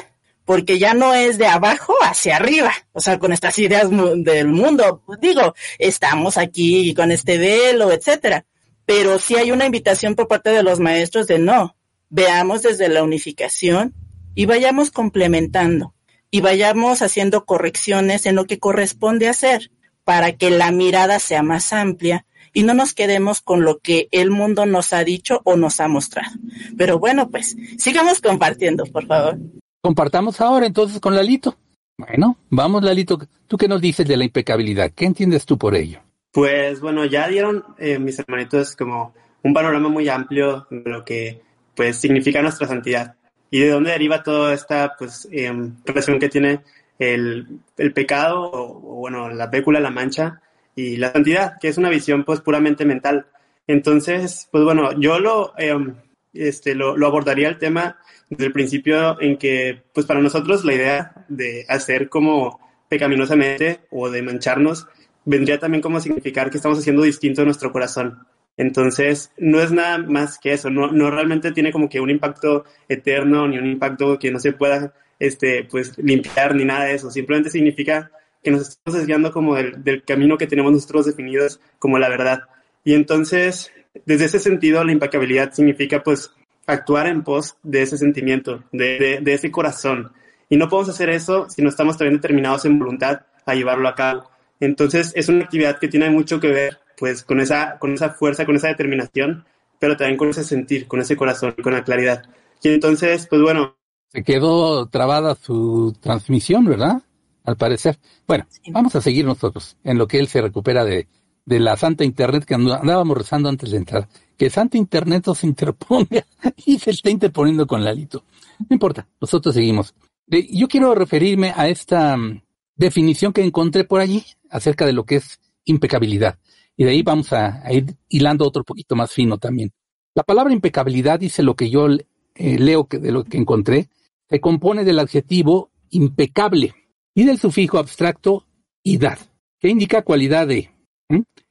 porque 0.49 0.79
ya 0.79 0.95
no 0.95 1.13
es 1.13 1.37
de 1.37 1.45
abajo 1.45 1.93
hacia 2.01 2.37
arriba, 2.37 2.73
o 2.91 2.99
sea, 2.99 3.19
con 3.19 3.31
estas 3.31 3.59
ideas 3.59 3.87
del 3.91 4.47
mundo, 4.47 5.03
digo, 5.21 5.53
estamos 5.77 6.39
aquí 6.39 6.95
con 6.95 7.11
este 7.11 7.37
velo, 7.37 7.91
etcétera, 7.91 8.47
pero 8.83 9.19
sí 9.19 9.35
hay 9.35 9.51
una 9.51 9.67
invitación 9.67 10.15
por 10.15 10.27
parte 10.27 10.49
de 10.49 10.63
los 10.63 10.79
maestros 10.79 11.27
de 11.27 11.37
no, 11.37 11.75
veamos 12.09 12.63
desde 12.63 12.89
la 12.89 13.03
unificación 13.03 13.93
y 14.33 14.47
vayamos 14.47 14.89
complementando 14.89 15.93
y 16.31 16.41
vayamos 16.41 17.03
haciendo 17.03 17.45
correcciones 17.45 18.25
en 18.25 18.33
lo 18.33 18.45
que 18.45 18.57
corresponde 18.57 19.29
hacer 19.29 19.69
para 20.03 20.31
que 20.31 20.49
la 20.49 20.71
mirada 20.71 21.19
sea 21.19 21.43
más 21.43 21.73
amplia 21.73 22.25
y 22.53 22.63
no 22.63 22.73
nos 22.73 22.95
quedemos 22.95 23.41
con 23.41 23.61
lo 23.61 23.77
que 23.77 24.07
el 24.09 24.31
mundo 24.31 24.65
nos 24.65 24.93
ha 24.93 25.03
dicho 25.03 25.41
o 25.43 25.57
nos 25.57 25.79
ha 25.79 25.87
mostrado. 25.87 26.31
Pero 26.75 26.97
bueno, 26.97 27.29
pues 27.29 27.55
sigamos 27.77 28.19
compartiendo, 28.19 28.85
por 28.85 29.05
favor. 29.05 29.37
Compartamos 29.81 30.41
ahora 30.41 30.65
entonces 30.65 30.99
con 30.99 31.15
Lalito. 31.15 31.55
Bueno, 31.97 32.37
vamos 32.49 32.83
Lalito, 32.83 33.19
¿tú 33.47 33.57
qué 33.57 33.67
nos 33.67 33.81
dices 33.81 34.07
de 34.07 34.17
la 34.17 34.25
impecabilidad? 34.25 34.91
¿Qué 34.93 35.05
entiendes 35.05 35.45
tú 35.45 35.57
por 35.57 35.75
ello? 35.75 35.99
Pues 36.31 36.79
bueno, 36.81 37.05
ya 37.05 37.27
dieron 37.27 37.63
eh, 37.77 37.97
mis 37.97 38.19
hermanitos 38.19 38.75
como 38.75 39.13
un 39.43 39.53
panorama 39.53 39.89
muy 39.89 40.07
amplio 40.09 40.67
de 40.69 40.89
lo 40.89 41.03
que 41.03 41.41
pues 41.75 41.97
significa 41.97 42.41
nuestra 42.41 42.67
santidad. 42.67 43.15
¿Y 43.51 43.61
de 43.61 43.69
dónde 43.69 43.91
deriva 43.91 44.21
toda 44.21 44.53
esta 44.53 44.95
pues, 44.97 45.27
em, 45.31 45.75
relación 45.85 46.19
que 46.19 46.29
tiene 46.29 46.59
el, 46.99 47.47
el 47.77 47.93
pecado, 47.93 48.51
o, 48.51 48.95
bueno, 48.95 49.29
la 49.29 49.49
pécula, 49.49 49.79
la 49.79 49.89
mancha, 49.89 50.41
y 50.75 50.97
la 50.97 51.11
santidad, 51.11 51.53
que 51.59 51.69
es 51.69 51.77
una 51.77 51.89
visión 51.89 52.25
pues 52.25 52.41
puramente 52.41 52.85
mental? 52.85 53.27
Entonces, 53.65 54.47
pues 54.51 54.63
bueno, 54.63 54.91
yo 54.99 55.19
lo, 55.19 55.53
em, 55.57 55.95
este, 56.33 56.75
lo, 56.75 56.93
abordaría 57.05 57.49
el 57.49 57.57
tema 57.57 57.97
desde 58.29 58.45
el 58.45 58.53
principio 58.53 59.19
en 59.21 59.37
que, 59.37 59.83
pues 59.93 60.05
para 60.05 60.21
nosotros 60.21 60.63
la 60.65 60.73
idea 60.73 61.25
de 61.27 61.65
hacer 61.67 62.09
como 62.09 62.59
pecaminosamente 62.89 63.81
o 63.91 64.09
de 64.09 64.21
mancharnos 64.21 64.87
vendría 65.25 65.59
también 65.59 65.81
como 65.81 65.99
significar 65.99 66.49
que 66.49 66.57
estamos 66.57 66.79
haciendo 66.79 67.03
distinto 67.03 67.45
nuestro 67.45 67.71
corazón. 67.71 68.19
Entonces, 68.57 69.31
no 69.37 69.61
es 69.61 69.71
nada 69.71 69.99
más 69.99 70.37
que 70.37 70.53
eso, 70.53 70.69
no, 70.69 70.91
no 70.91 71.09
realmente 71.09 71.51
tiene 71.51 71.71
como 71.71 71.87
que 71.87 72.01
un 72.01 72.09
impacto 72.09 72.65
eterno 72.89 73.47
ni 73.47 73.57
un 73.57 73.67
impacto 73.67 74.19
que 74.19 74.31
no 74.31 74.39
se 74.39 74.53
pueda 74.53 74.93
este, 75.17 75.63
pues, 75.63 75.97
limpiar 75.97 76.55
ni 76.55 76.65
nada 76.65 76.85
de 76.85 76.95
eso. 76.95 77.09
Simplemente 77.09 77.49
significa 77.49 78.11
que 78.43 78.51
nos 78.51 78.67
estamos 78.69 78.99
desviando 78.99 79.31
como 79.31 79.55
del, 79.55 79.83
del 79.83 80.03
camino 80.03 80.37
que 80.37 80.47
tenemos 80.47 80.71
nosotros 80.71 81.05
definidos 81.05 81.61
como 81.77 81.99
la 81.99 82.09
verdad. 82.09 82.41
Y 82.83 82.95
entonces, 82.95 83.71
desde 84.05 84.25
ese 84.25 84.39
sentido, 84.39 84.83
la 84.83 84.91
impecabilidad 84.91 85.53
significa 85.53 86.03
pues 86.03 86.31
actuar 86.65 87.07
en 87.07 87.23
pos 87.23 87.55
de 87.63 87.81
ese 87.81 87.97
sentimiento, 87.97 88.63
de, 88.71 88.99
de, 88.99 89.19
de, 89.21 89.33
ese 89.33 89.51
corazón. 89.51 90.11
Y 90.49 90.57
no 90.57 90.69
podemos 90.69 90.89
hacer 90.89 91.09
eso 91.09 91.47
si 91.49 91.61
no 91.61 91.69
estamos 91.69 91.97
también 91.97 92.21
determinados 92.21 92.65
en 92.65 92.77
voluntad 92.77 93.21
a 93.45 93.55
llevarlo 93.55 93.87
a 93.87 93.95
cabo. 93.95 94.29
Entonces, 94.59 95.11
es 95.15 95.29
una 95.29 95.43
actividad 95.45 95.79
que 95.79 95.87
tiene 95.87 96.09
mucho 96.09 96.39
que 96.39 96.49
ver 96.49 96.79
pues 96.97 97.23
con 97.23 97.39
esa, 97.39 97.79
con 97.79 97.93
esa 97.93 98.11
fuerza, 98.11 98.45
con 98.45 98.55
esa 98.57 98.67
determinación, 98.67 99.45
pero 99.79 99.95
también 99.95 100.17
con 100.17 100.29
ese 100.29 100.43
sentir, 100.43 100.87
con 100.87 100.99
ese 100.99 101.15
corazón, 101.15 101.55
con 101.63 101.73
la 101.73 101.83
claridad. 101.83 102.23
Y 102.61 102.69
entonces, 102.69 103.25
pues 103.27 103.41
bueno. 103.41 103.77
Se 104.09 104.23
quedó 104.23 104.87
trabada 104.87 105.35
su 105.35 105.95
transmisión, 106.01 106.65
¿verdad? 106.65 107.01
Al 107.45 107.55
parecer. 107.55 107.97
Bueno, 108.27 108.45
sí. 108.49 108.71
vamos 108.71 108.95
a 108.95 109.01
seguir 109.01 109.25
nosotros 109.25 109.77
en 109.83 109.97
lo 109.97 110.07
que 110.07 110.19
él 110.19 110.27
se 110.27 110.41
recupera 110.41 110.83
de, 110.83 111.07
de 111.49 111.59
la 111.59 111.75
Santa 111.75 112.03
Internet 112.03 112.45
que 112.45 112.53
andábamos 112.53 113.17
rezando 113.17 113.49
antes 113.49 113.71
de 113.71 113.77
entrar. 113.77 114.07
Que 114.37 114.51
Santa 114.51 114.77
Internet 114.77 115.25
nos 115.25 115.43
interponga 115.43 116.23
y 116.65 116.77
se 116.77 116.91
está 116.91 117.09
interponiendo 117.09 117.65
con 117.65 117.83
Lalito. 117.83 118.23
No 118.59 118.67
importa, 118.69 119.07
nosotros 119.19 119.55
seguimos. 119.55 119.95
Yo 120.27 120.67
quiero 120.67 120.93
referirme 120.93 121.51
a 121.55 121.67
esta 121.67 122.15
mm, 122.15 122.43
definición 122.75 123.33
que 123.33 123.43
encontré 123.43 123.83
por 123.83 123.99
allí 123.99 124.23
acerca 124.51 124.85
de 124.85 124.93
lo 124.93 125.05
que 125.05 125.15
es 125.15 125.39
impecabilidad. 125.65 126.37
Y 126.77 126.83
de 126.83 126.91
ahí 126.91 127.01
vamos 127.01 127.33
a, 127.33 127.63
ir 127.73 127.95
hilando 128.09 128.45
otro 128.45 128.63
poquito 128.63 128.95
más 128.95 129.11
fino 129.11 129.39
también. 129.39 129.71
La 130.13 130.21
palabra 130.21 130.53
impecabilidad 130.53 131.19
dice 131.19 131.41
lo 131.41 131.55
que 131.55 131.71
yo 131.71 131.87
eh, 131.89 132.59
leo 132.59 132.85
que, 132.85 132.99
de 132.99 133.11
lo 133.11 133.23
que 133.23 133.37
encontré, 133.37 133.89
se 134.29 134.39
compone 134.39 134.83
del 134.83 134.99
adjetivo 134.99 135.71
impecable 135.89 136.75
y 137.15 137.23
del 137.23 137.39
sufijo 137.39 137.79
abstracto 137.79 138.45
idad, 138.83 139.17
que 139.59 139.69
indica 139.69 140.03
cualidad 140.03 140.47
de. 140.47 140.69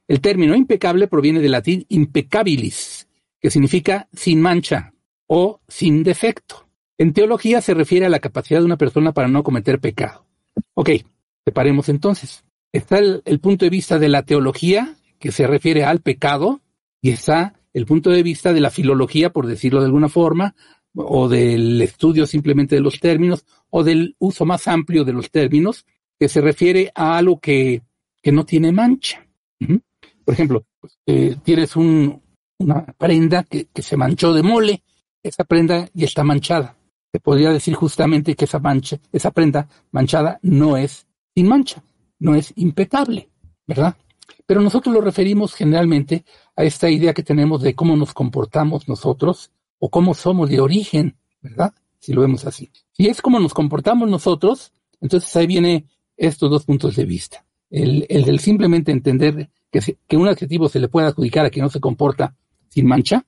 El 0.09 0.21
término 0.21 0.55
impecable 0.55 1.07
proviene 1.07 1.39
del 1.39 1.51
latín 1.51 1.85
impecabilis, 1.89 3.07
que 3.39 3.51
significa 3.51 4.07
sin 4.11 4.41
mancha 4.41 4.93
o 5.27 5.61
sin 5.67 6.03
defecto. 6.03 6.67
En 6.97 7.13
teología 7.13 7.61
se 7.61 7.75
refiere 7.75 8.07
a 8.07 8.09
la 8.09 8.19
capacidad 8.19 8.59
de 8.59 8.65
una 8.65 8.77
persona 8.77 9.13
para 9.13 9.27
no 9.27 9.43
cometer 9.43 9.79
pecado. 9.79 10.25
Ok, 10.73 10.89
separemos 11.45 11.89
entonces. 11.89 12.43
Está 12.73 12.97
el, 12.97 13.39
punto 13.39 13.65
de 13.65 13.69
vista 13.69 13.99
de 13.99 14.09
la 14.09 14.23
teología, 14.23 14.95
que 15.19 15.31
se 15.31 15.45
refiere 15.45 15.83
al 15.83 16.01
pecado, 16.01 16.61
y 17.01 17.11
está 17.11 17.53
el 17.73 17.85
punto 17.85 18.09
de 18.09 18.23
vista 18.23 18.51
de 18.51 18.61
la 18.61 18.71
filología, 18.71 19.31
por 19.31 19.45
decirlo 19.45 19.79
de 19.79 19.85
alguna 19.85 20.09
forma, 20.09 20.55
o 20.95 21.29
del 21.29 21.81
estudio 21.83 22.25
simplemente 22.25 22.75
de 22.75 22.81
los 22.81 22.99
términos, 22.99 23.45
o 23.69 23.83
del 23.83 24.15
uso 24.17 24.45
más 24.45 24.67
amplio 24.67 25.03
de 25.03 25.13
los 25.13 25.29
términos, 25.29 25.85
que 26.19 26.27
se 26.27 26.41
refiere 26.41 26.91
a 26.95 27.17
algo 27.17 27.39
que 27.39 27.83
no 28.25 28.43
tiene 28.43 28.71
mancha. 28.71 29.28
Por 30.25 30.33
ejemplo, 30.33 30.65
pues, 30.79 30.97
eh, 31.05 31.35
tienes 31.43 31.75
un, 31.75 32.21
una 32.59 32.85
prenda 32.97 33.43
que, 33.43 33.67
se 33.81 33.97
manchó 33.97 34.33
de 34.33 34.43
mole, 34.43 34.83
esa 35.23 35.43
prenda 35.43 35.89
ya 35.93 36.05
está 36.05 36.23
manchada. 36.23 36.75
Se 37.11 37.19
podría 37.19 37.49
decir 37.49 37.73
justamente 37.73 38.35
que 38.35 38.45
esa 38.45 38.59
mancha, 38.59 38.99
esa 39.11 39.31
prenda 39.31 39.67
manchada 39.91 40.39
no 40.43 40.77
es 40.77 41.07
sin 41.33 41.47
mancha, 41.47 41.83
no 42.19 42.35
es 42.35 42.53
impecable, 42.55 43.29
¿verdad? 43.65 43.97
Pero 44.45 44.61
nosotros 44.61 44.93
lo 44.93 45.01
referimos 45.01 45.55
generalmente 45.55 46.25
a 46.55 46.63
esta 46.63 46.89
idea 46.89 47.13
que 47.13 47.23
tenemos 47.23 47.61
de 47.61 47.73
cómo 47.73 47.95
nos 47.95 48.13
comportamos 48.13 48.87
nosotros 48.87 49.51
o 49.79 49.89
cómo 49.89 50.13
somos 50.13 50.49
de 50.49 50.59
origen, 50.59 51.17
¿verdad? 51.41 51.73
Si 51.99 52.13
lo 52.13 52.21
vemos 52.21 52.45
así. 52.45 52.69
Si 52.91 53.07
es 53.07 53.21
como 53.21 53.39
nos 53.39 53.53
comportamos 53.53 54.09
nosotros, 54.09 54.71
entonces 55.01 55.35
ahí 55.35 55.47
viene 55.47 55.85
estos 56.17 56.49
dos 56.49 56.65
puntos 56.65 56.95
de 56.95 57.05
vista. 57.05 57.45
El, 57.69 58.05
el 58.09 58.39
simplemente 58.39 58.91
entender 58.91 59.49
que, 59.71 59.97
que 60.07 60.17
un 60.17 60.27
adjetivo 60.27 60.69
se 60.69 60.79
le 60.79 60.87
puede 60.87 61.07
adjudicar 61.07 61.45
a 61.45 61.49
quien 61.49 61.63
no 61.63 61.69
se 61.69 61.79
comporta 61.79 62.35
sin 62.69 62.87
mancha 62.87 63.25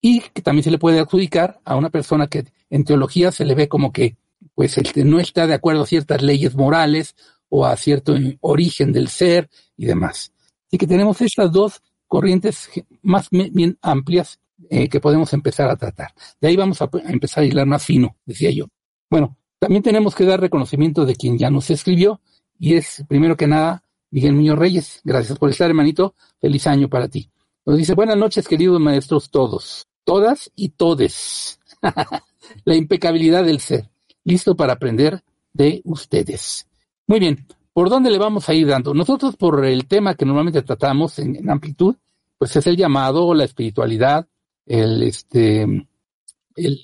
y 0.00 0.20
que 0.20 0.42
también 0.42 0.62
se 0.62 0.70
le 0.70 0.78
puede 0.78 1.00
adjudicar 1.00 1.60
a 1.64 1.76
una 1.76 1.90
persona 1.90 2.26
que 2.26 2.44
en 2.70 2.84
teología 2.84 3.32
se 3.32 3.44
le 3.44 3.54
ve 3.54 3.68
como 3.68 3.92
que 3.92 4.16
pues 4.54 4.76
no 4.96 5.20
está 5.20 5.46
de 5.46 5.54
acuerdo 5.54 5.82
a 5.82 5.86
ciertas 5.86 6.22
leyes 6.22 6.54
morales 6.54 7.14
o 7.48 7.66
a 7.66 7.76
cierto 7.76 8.14
origen 8.40 8.92
del 8.92 9.08
ser 9.08 9.48
y 9.76 9.86
demás. 9.86 10.32
Así 10.66 10.78
que 10.78 10.86
tenemos 10.86 11.20
estas 11.20 11.52
dos 11.52 11.82
corrientes 12.06 12.70
más 13.02 13.28
bien 13.30 13.78
amplias 13.82 14.40
eh, 14.70 14.88
que 14.88 15.00
podemos 15.00 15.32
empezar 15.32 15.70
a 15.70 15.76
tratar. 15.76 16.12
De 16.40 16.48
ahí 16.48 16.56
vamos 16.56 16.80
a, 16.80 16.84
a, 16.84 17.10
empezar 17.10 17.44
a 17.44 17.46
hilar 17.46 17.66
más 17.66 17.84
fino, 17.84 18.16
decía 18.24 18.50
yo. 18.50 18.66
Bueno, 19.10 19.36
también 19.58 19.82
tenemos 19.82 20.14
que 20.14 20.24
dar 20.24 20.40
reconocimiento 20.40 21.04
de 21.04 21.16
quien 21.16 21.38
ya 21.38 21.50
nos 21.50 21.70
escribió 21.70 22.20
y 22.58 22.74
es, 22.74 23.04
primero 23.08 23.36
que 23.36 23.46
nada, 23.46 23.82
Miguel 24.10 24.34
Muñoz 24.34 24.58
Reyes. 24.58 25.00
Gracias 25.04 25.38
por 25.38 25.50
estar, 25.50 25.68
hermanito. 25.68 26.14
Feliz 26.40 26.66
año 26.66 26.88
para 26.88 27.08
ti. 27.08 27.30
Nos 27.64 27.78
dice, 27.78 27.94
buenas 27.94 28.16
noches, 28.16 28.46
queridos 28.46 28.80
maestros 28.80 29.30
todos, 29.30 29.86
todas 30.04 30.50
y 30.54 30.70
todes. 30.70 31.60
La 32.64 32.76
impecabilidad 32.76 33.44
del 33.44 33.60
ser. 33.60 33.90
Listo 34.24 34.56
para 34.56 34.74
aprender 34.74 35.22
de 35.52 35.82
ustedes. 35.84 36.66
Muy 37.06 37.18
bien, 37.18 37.46
¿por 37.72 37.90
dónde 37.90 38.10
le 38.10 38.18
vamos 38.18 38.48
a 38.48 38.54
ir 38.54 38.68
dando? 38.68 38.94
Nosotros 38.94 39.36
por 39.36 39.64
el 39.64 39.86
tema 39.86 40.14
que 40.14 40.24
normalmente 40.24 40.62
tratamos 40.62 41.18
en, 41.18 41.48
amplitud, 41.50 41.96
pues 42.38 42.54
es 42.56 42.66
el 42.66 42.76
llamado, 42.76 43.34
la 43.34 43.44
espiritualidad, 43.44 44.26
el, 44.64 45.02
este, 45.02 45.66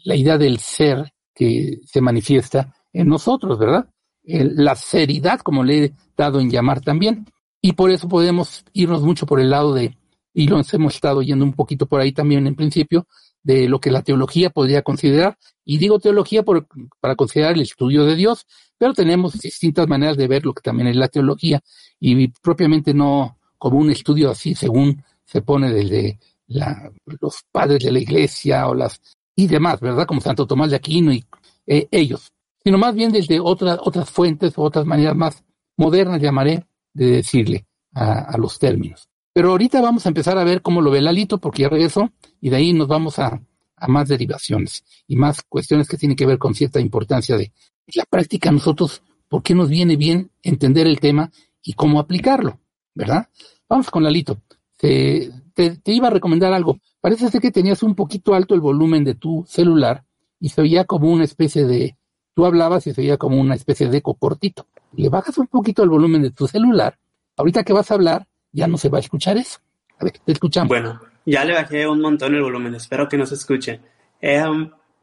la 0.04 0.16
idea 0.16 0.38
del 0.38 0.58
ser 0.58 1.12
que 1.34 1.80
se 1.84 2.00
manifiesta 2.00 2.74
en 2.92 3.08
nosotros, 3.08 3.58
¿verdad? 3.58 3.88
El, 4.24 4.54
la 4.56 4.74
seriedad, 4.76 5.40
como 5.40 5.64
le 5.64 5.84
he 5.84 5.92
dado 6.16 6.40
en 6.40 6.50
llamar 6.50 6.80
también. 6.80 7.26
Y 7.60 7.72
por 7.72 7.90
eso 7.90 8.08
podemos 8.08 8.64
irnos 8.72 9.02
mucho 9.02 9.26
por 9.26 9.40
el 9.40 9.50
lado 9.50 9.74
de, 9.74 9.96
y 10.34 10.48
lo 10.48 10.60
hemos 10.72 10.94
estado 10.94 11.22
yendo 11.22 11.44
un 11.44 11.52
poquito 11.52 11.86
por 11.86 12.00
ahí 12.00 12.12
también 12.12 12.46
en 12.46 12.54
principio, 12.54 13.06
de 13.42 13.68
lo 13.68 13.80
que 13.80 13.90
la 13.90 14.02
teología 14.02 14.50
podría 14.50 14.82
considerar. 14.82 15.38
Y 15.64 15.78
digo 15.78 15.98
teología 15.98 16.42
por, 16.42 16.66
para 17.00 17.16
considerar 17.16 17.54
el 17.54 17.62
estudio 17.62 18.04
de 18.04 18.16
Dios, 18.16 18.46
pero 18.78 18.94
tenemos 18.94 19.38
distintas 19.38 19.86
maneras 19.86 20.16
de 20.16 20.28
ver 20.28 20.44
lo 20.44 20.54
que 20.54 20.62
también 20.62 20.88
es 20.88 20.96
la 20.96 21.08
teología 21.08 21.60
y 22.00 22.28
propiamente 22.28 22.92
no 22.92 23.38
como 23.58 23.78
un 23.78 23.90
estudio 23.90 24.30
así 24.30 24.56
según 24.56 25.04
se 25.24 25.40
pone 25.40 25.72
desde 25.72 26.18
la, 26.48 26.90
los 27.20 27.44
padres 27.52 27.84
de 27.84 27.92
la 27.92 28.00
iglesia 28.00 28.68
o 28.68 28.74
las 28.74 29.00
y 29.36 29.46
demás, 29.46 29.80
¿verdad? 29.80 30.06
Como 30.06 30.20
Santo 30.20 30.46
Tomás 30.46 30.70
de 30.70 30.76
Aquino 30.76 31.12
y 31.12 31.24
eh, 31.66 31.86
ellos, 31.90 32.32
sino 32.64 32.78
más 32.78 32.94
bien 32.94 33.12
desde 33.12 33.40
otras 33.40 33.78
otras 33.82 34.10
fuentes 34.10 34.56
o 34.56 34.62
otras 34.62 34.86
maneras 34.86 35.16
más 35.16 35.44
modernas, 35.76 36.20
llamaré, 36.20 36.66
de 36.92 37.06
decirle 37.06 37.66
a, 37.94 38.20
a, 38.20 38.38
los 38.38 38.58
términos. 38.58 39.08
Pero 39.32 39.50
ahorita 39.50 39.80
vamos 39.80 40.04
a 40.04 40.10
empezar 40.10 40.38
a 40.38 40.44
ver 40.44 40.62
cómo 40.62 40.82
lo 40.82 40.90
ve 40.90 41.00
Lalito, 41.00 41.38
porque 41.38 41.62
ya 41.62 41.68
regreso, 41.68 42.10
y 42.40 42.50
de 42.50 42.56
ahí 42.56 42.72
nos 42.72 42.86
vamos 42.86 43.18
a, 43.18 43.40
a 43.76 43.88
más 43.88 44.08
derivaciones 44.08 44.84
y 45.08 45.16
más 45.16 45.42
cuestiones 45.42 45.88
que 45.88 45.96
tienen 45.96 46.16
que 46.16 46.26
ver 46.26 46.38
con 46.38 46.54
cierta 46.54 46.80
importancia 46.80 47.36
de 47.36 47.52
la 47.94 48.04
práctica 48.04 48.50
a 48.50 48.52
nosotros, 48.52 49.02
por 49.28 49.42
qué 49.42 49.54
nos 49.54 49.68
viene 49.68 49.96
bien 49.96 50.30
entender 50.42 50.86
el 50.86 51.00
tema 51.00 51.30
y 51.62 51.72
cómo 51.72 51.98
aplicarlo, 51.98 52.60
¿verdad? 52.94 53.28
Vamos 53.68 53.90
con 53.90 54.04
Lalito. 54.04 54.40
Te, 54.76 55.30
te, 55.54 55.76
te, 55.78 55.92
iba 55.92 56.08
a 56.08 56.10
recomendar 56.10 56.52
algo. 56.52 56.78
Parece 57.00 57.28
ser 57.28 57.40
que 57.40 57.50
tenías 57.50 57.82
un 57.82 57.94
poquito 57.94 58.34
alto 58.34 58.54
el 58.54 58.60
volumen 58.60 59.04
de 59.04 59.14
tu 59.14 59.44
celular 59.46 60.04
y 60.38 60.50
se 60.50 60.60
oía 60.60 60.84
como 60.84 61.10
una 61.10 61.24
especie 61.24 61.64
de, 61.64 61.96
tú 62.34 62.46
hablabas 62.46 62.86
y 62.86 62.92
se 62.92 63.00
oía 63.00 63.16
como 63.16 63.40
una 63.40 63.54
especie 63.54 63.88
de 63.88 63.98
eco 63.98 64.14
cortito. 64.14 64.66
Le 64.94 65.08
bajas 65.08 65.38
un 65.38 65.46
poquito 65.46 65.82
el 65.82 65.90
volumen 65.90 66.22
de 66.22 66.30
tu 66.30 66.46
celular, 66.46 66.98
ahorita 67.36 67.64
que 67.64 67.72
vas 67.72 67.90
a 67.90 67.94
hablar, 67.94 68.26
ya 68.52 68.66
no 68.66 68.76
se 68.76 68.88
va 68.88 68.98
a 68.98 69.00
escuchar 69.00 69.36
eso. 69.36 69.58
A 69.98 70.04
ver, 70.04 70.14
te 70.24 70.32
escuchamos. 70.32 70.68
Bueno, 70.68 71.00
ya 71.24 71.44
le 71.44 71.54
bajé 71.54 71.86
un 71.86 72.00
montón 72.00 72.34
el 72.34 72.42
volumen, 72.42 72.74
espero 72.74 73.08
que 73.08 73.16
no 73.16 73.26
se 73.26 73.34
escuche. 73.34 73.80
Eh, 74.20 74.44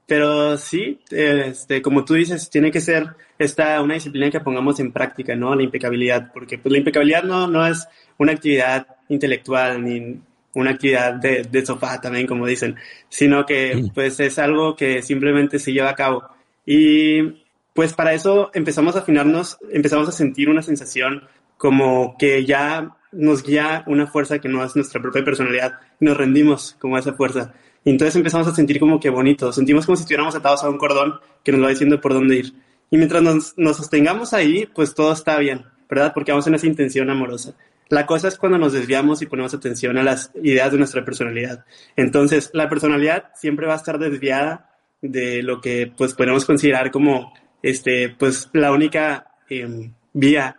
pero 0.05 0.57
sí, 0.57 0.99
este, 1.11 1.81
como 1.81 2.03
tú 2.03 2.15
dices, 2.15 2.49
tiene 2.49 2.71
que 2.71 2.81
ser 2.81 3.15
esta 3.37 3.81
una 3.81 3.93
disciplina 3.93 4.31
que 4.31 4.39
pongamos 4.39 4.79
en 4.79 4.91
práctica, 4.91 5.35
¿no? 5.35 5.53
La 5.55 5.63
impecabilidad, 5.63 6.31
porque 6.33 6.57
pues 6.57 6.71
la 6.71 6.79
impecabilidad 6.79 7.23
no, 7.23 7.47
no 7.47 7.65
es 7.65 7.87
una 8.17 8.31
actividad 8.31 8.87
intelectual 9.07 9.83
ni, 9.83 10.19
una 10.53 10.71
actividad 10.71 11.13
de, 11.13 11.43
de 11.43 11.65
sofá 11.65 12.01
también, 12.01 12.27
como 12.27 12.45
dicen, 12.45 12.75
sino 13.07 13.45
que 13.45 13.89
pues 13.93 14.19
es 14.19 14.39
algo 14.39 14.75
que 14.75 15.01
simplemente 15.01 15.59
se 15.59 15.73
lleva 15.73 15.89
a 15.89 15.95
cabo. 15.95 16.23
Y 16.71 17.45
pues 17.73 17.93
para 17.93 18.13
eso 18.13 18.51
empezamos 18.53 18.95
a 18.95 18.99
afinarnos, 18.99 19.57
empezamos 19.71 20.07
a 20.07 20.11
sentir 20.11 20.51
una 20.51 20.61
sensación 20.61 21.23
como 21.57 22.15
que 22.19 22.45
ya 22.45 22.95
nos 23.11 23.41
guía 23.41 23.83
una 23.87 24.05
fuerza 24.05 24.37
que 24.37 24.49
no 24.49 24.63
es 24.63 24.75
nuestra 24.75 25.01
propia 25.01 25.25
personalidad, 25.25 25.79
nos 25.99 26.15
rendimos 26.15 26.75
como 26.77 26.95
a 26.95 26.99
esa 26.99 27.13
fuerza. 27.13 27.53
Y 27.83 27.89
entonces 27.89 28.15
empezamos 28.17 28.45
a 28.47 28.53
sentir 28.53 28.79
como 28.79 28.99
que 28.99 29.09
bonito, 29.09 29.51
sentimos 29.51 29.87
como 29.87 29.95
si 29.95 30.01
estuviéramos 30.03 30.35
atados 30.35 30.63
a 30.63 30.69
un 30.69 30.77
cordón 30.77 31.15
que 31.43 31.51
nos 31.51 31.63
va 31.65 31.69
diciendo 31.69 31.99
por 31.99 32.13
dónde 32.13 32.35
ir. 32.35 32.53
Y 32.91 32.97
mientras 32.97 33.23
nos, 33.23 33.57
nos 33.57 33.77
sostengamos 33.77 34.35
ahí, 34.35 34.67
pues 34.67 34.93
todo 34.93 35.11
está 35.11 35.39
bien, 35.39 35.65
¿verdad? 35.89 36.11
Porque 36.13 36.31
vamos 36.31 36.45
en 36.45 36.53
esa 36.53 36.67
intención 36.67 37.09
amorosa. 37.09 37.55
La 37.87 38.05
cosa 38.05 38.27
es 38.27 38.37
cuando 38.37 38.59
nos 38.59 38.73
desviamos 38.73 39.23
y 39.23 39.25
ponemos 39.25 39.55
atención 39.55 39.97
a 39.97 40.03
las 40.03 40.29
ideas 40.43 40.71
de 40.71 40.77
nuestra 40.77 41.03
personalidad. 41.03 41.65
Entonces, 41.95 42.51
la 42.53 42.69
personalidad 42.69 43.31
siempre 43.33 43.65
va 43.65 43.73
a 43.73 43.77
estar 43.77 43.97
desviada 43.97 44.68
de 45.01 45.41
lo 45.43 45.61
que 45.61 45.91
pues 45.95 46.13
podemos 46.13 46.45
considerar 46.45 46.91
como 46.91 47.33
este 47.61 48.09
pues 48.09 48.49
la 48.53 48.71
única 48.71 49.31
eh, 49.49 49.91
vía 50.13 50.57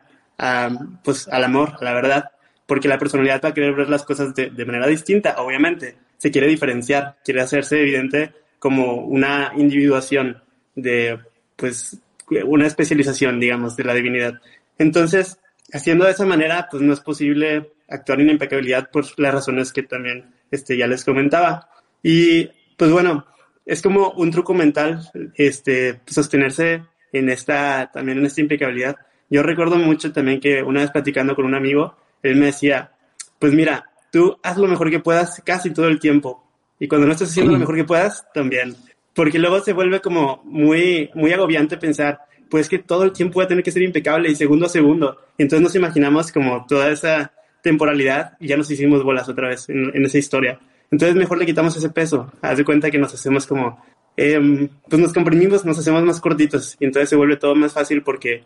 pues 1.04 1.28
al 1.28 1.44
amor, 1.44 1.74
a 1.80 1.84
la 1.84 1.92
verdad, 1.92 2.30
porque 2.66 2.88
la 2.88 2.98
personalidad 2.98 3.42
va 3.44 3.50
a 3.50 3.54
querer 3.54 3.74
ver 3.74 3.90
las 3.90 4.04
cosas 4.04 4.34
de, 4.34 4.50
de 4.50 4.64
manera 4.64 4.86
distinta, 4.86 5.34
obviamente, 5.38 5.96
se 6.16 6.30
quiere 6.30 6.46
diferenciar, 6.46 7.18
quiere 7.22 7.42
hacerse 7.42 7.80
evidente 7.80 8.32
como 8.58 9.04
una 9.04 9.52
individuación 9.56 10.42
de 10.74 11.18
pues 11.56 12.00
una 12.46 12.66
especialización, 12.66 13.40
digamos, 13.40 13.76
de 13.76 13.84
la 13.84 13.94
divinidad. 13.94 14.40
Entonces, 14.78 15.38
haciendo 15.72 16.04
de 16.04 16.12
esa 16.12 16.24
manera, 16.24 16.68
pues 16.70 16.82
no 16.82 16.92
es 16.92 17.00
posible 17.00 17.72
actuar 17.88 18.20
en 18.20 18.30
impecabilidad 18.30 18.90
por 18.90 19.04
las 19.18 19.34
razones 19.34 19.72
que 19.72 19.82
también 19.82 20.34
este, 20.50 20.76
ya 20.76 20.86
les 20.86 21.04
comentaba. 21.04 21.68
Y 22.02 22.50
pues 22.76 22.90
bueno, 22.90 23.26
es 23.70 23.82
como 23.82 24.10
un 24.10 24.32
truco 24.32 24.52
mental 24.52 25.08
este, 25.36 26.00
sostenerse 26.04 26.82
en 27.12 27.28
esta, 27.28 27.88
también 27.92 28.18
en 28.18 28.26
esta 28.26 28.40
impecabilidad. 28.40 28.96
Yo 29.30 29.44
recuerdo 29.44 29.76
mucho 29.76 30.12
también 30.12 30.40
que 30.40 30.60
una 30.60 30.80
vez 30.80 30.90
platicando 30.90 31.36
con 31.36 31.44
un 31.44 31.54
amigo, 31.54 31.94
él 32.24 32.34
me 32.34 32.46
decía, 32.46 32.90
pues 33.38 33.52
mira, 33.52 33.88
tú 34.10 34.36
haz 34.42 34.58
lo 34.58 34.66
mejor 34.66 34.90
que 34.90 34.98
puedas 34.98 35.40
casi 35.44 35.70
todo 35.70 35.86
el 35.86 36.00
tiempo. 36.00 36.44
Y 36.80 36.88
cuando 36.88 37.06
no 37.06 37.12
estás 37.12 37.30
haciendo 37.30 37.52
lo 37.52 37.60
mejor 37.60 37.76
que 37.76 37.84
puedas, 37.84 38.26
también. 38.34 38.74
Porque 39.14 39.38
luego 39.38 39.60
se 39.60 39.72
vuelve 39.72 40.00
como 40.00 40.42
muy, 40.44 41.08
muy 41.14 41.32
agobiante 41.32 41.76
pensar, 41.76 42.22
pues 42.48 42.68
que 42.68 42.80
todo 42.80 43.04
el 43.04 43.12
tiempo 43.12 43.38
va 43.38 43.44
a 43.44 43.48
tener 43.48 43.62
que 43.62 43.70
ser 43.70 43.82
impecable 43.82 44.30
y 44.30 44.34
segundo 44.34 44.66
a 44.66 44.68
segundo. 44.68 45.16
Entonces 45.38 45.62
nos 45.62 45.76
imaginamos 45.76 46.32
como 46.32 46.66
toda 46.66 46.90
esa 46.90 47.32
temporalidad 47.62 48.32
y 48.40 48.48
ya 48.48 48.56
nos 48.56 48.68
hicimos 48.68 49.04
bolas 49.04 49.28
otra 49.28 49.46
vez 49.46 49.68
en, 49.68 49.92
en 49.94 50.04
esa 50.04 50.18
historia. 50.18 50.58
Entonces 50.90 51.16
mejor 51.16 51.38
le 51.38 51.46
quitamos 51.46 51.76
ese 51.76 51.90
peso. 51.90 52.32
Haz 52.42 52.58
de 52.58 52.64
cuenta 52.64 52.90
que 52.90 52.98
nos 52.98 53.14
hacemos 53.14 53.46
como, 53.46 53.82
eh, 54.16 54.68
pues 54.88 55.00
nos 55.00 55.12
comprimimos, 55.12 55.64
nos 55.64 55.78
hacemos 55.78 56.02
más 56.02 56.20
cortitos 56.20 56.76
y 56.80 56.84
entonces 56.84 57.08
se 57.08 57.16
vuelve 57.16 57.36
todo 57.36 57.54
más 57.54 57.72
fácil 57.72 58.02
porque 58.02 58.44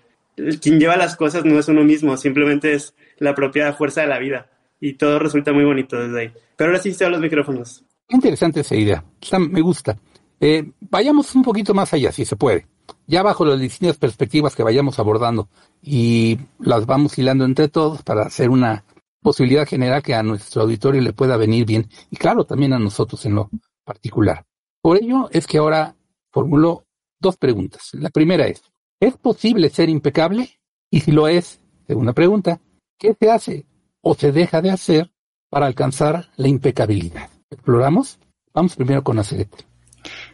quien 0.60 0.78
lleva 0.78 0.96
las 0.96 1.16
cosas 1.16 1.44
no 1.44 1.58
es 1.58 1.68
uno 1.68 1.84
mismo, 1.84 2.16
simplemente 2.16 2.74
es 2.74 2.94
la 3.18 3.34
propia 3.34 3.72
fuerza 3.72 4.02
de 4.02 4.08
la 4.08 4.18
vida 4.18 4.50
y 4.80 4.94
todo 4.94 5.18
resulta 5.18 5.52
muy 5.52 5.64
bonito 5.64 5.96
desde 5.96 6.20
ahí. 6.20 6.32
Pero 6.56 6.70
ahora 6.70 6.82
sí 6.82 6.92
se 6.92 7.08
los 7.08 7.20
micrófonos. 7.20 7.84
Interesante 8.08 8.60
esa 8.60 8.76
idea, 8.76 9.02
me 9.38 9.60
gusta. 9.60 9.98
Eh, 10.40 10.64
vayamos 10.80 11.34
un 11.34 11.42
poquito 11.42 11.72
más 11.72 11.94
allá, 11.94 12.12
si 12.12 12.24
se 12.24 12.36
puede 12.36 12.66
ya 13.06 13.22
bajo 13.22 13.44
las 13.44 13.60
distintas 13.60 13.96
perspectivas 13.96 14.54
que 14.54 14.62
vayamos 14.62 14.98
abordando 14.98 15.48
y 15.82 16.38
las 16.58 16.86
vamos 16.86 17.18
hilando 17.18 17.44
entre 17.44 17.68
todos 17.68 18.02
para 18.02 18.22
hacer 18.22 18.50
una 18.50 18.84
posibilidad 19.24 19.66
general 19.66 20.02
que 20.02 20.14
a 20.14 20.22
nuestro 20.22 20.62
auditorio 20.62 21.00
le 21.00 21.14
pueda 21.14 21.38
venir 21.38 21.64
bien 21.64 21.88
y 22.10 22.16
claro, 22.16 22.44
también 22.44 22.74
a 22.74 22.78
nosotros 22.78 23.24
en 23.24 23.34
lo 23.34 23.50
particular. 23.82 24.44
Por 24.82 24.98
ello 24.98 25.30
es 25.32 25.46
que 25.46 25.56
ahora 25.56 25.96
formulo 26.30 26.84
dos 27.18 27.38
preguntas. 27.38 27.88
La 27.94 28.10
primera 28.10 28.46
es, 28.46 28.62
¿es 29.00 29.16
posible 29.16 29.70
ser 29.70 29.88
impecable? 29.88 30.60
Y 30.90 31.00
si 31.00 31.10
lo 31.10 31.26
es, 31.26 31.58
segunda 31.86 32.12
pregunta, 32.12 32.60
¿qué 32.98 33.16
se 33.18 33.30
hace 33.30 33.66
o 34.02 34.14
se 34.14 34.30
deja 34.30 34.60
de 34.60 34.70
hacer 34.70 35.10
para 35.48 35.66
alcanzar 35.66 36.28
la 36.36 36.48
impecabilidad? 36.48 37.30
¿Exploramos? 37.48 38.18
Vamos 38.52 38.76
primero 38.76 39.02
con 39.02 39.18
Aceret. 39.18 39.64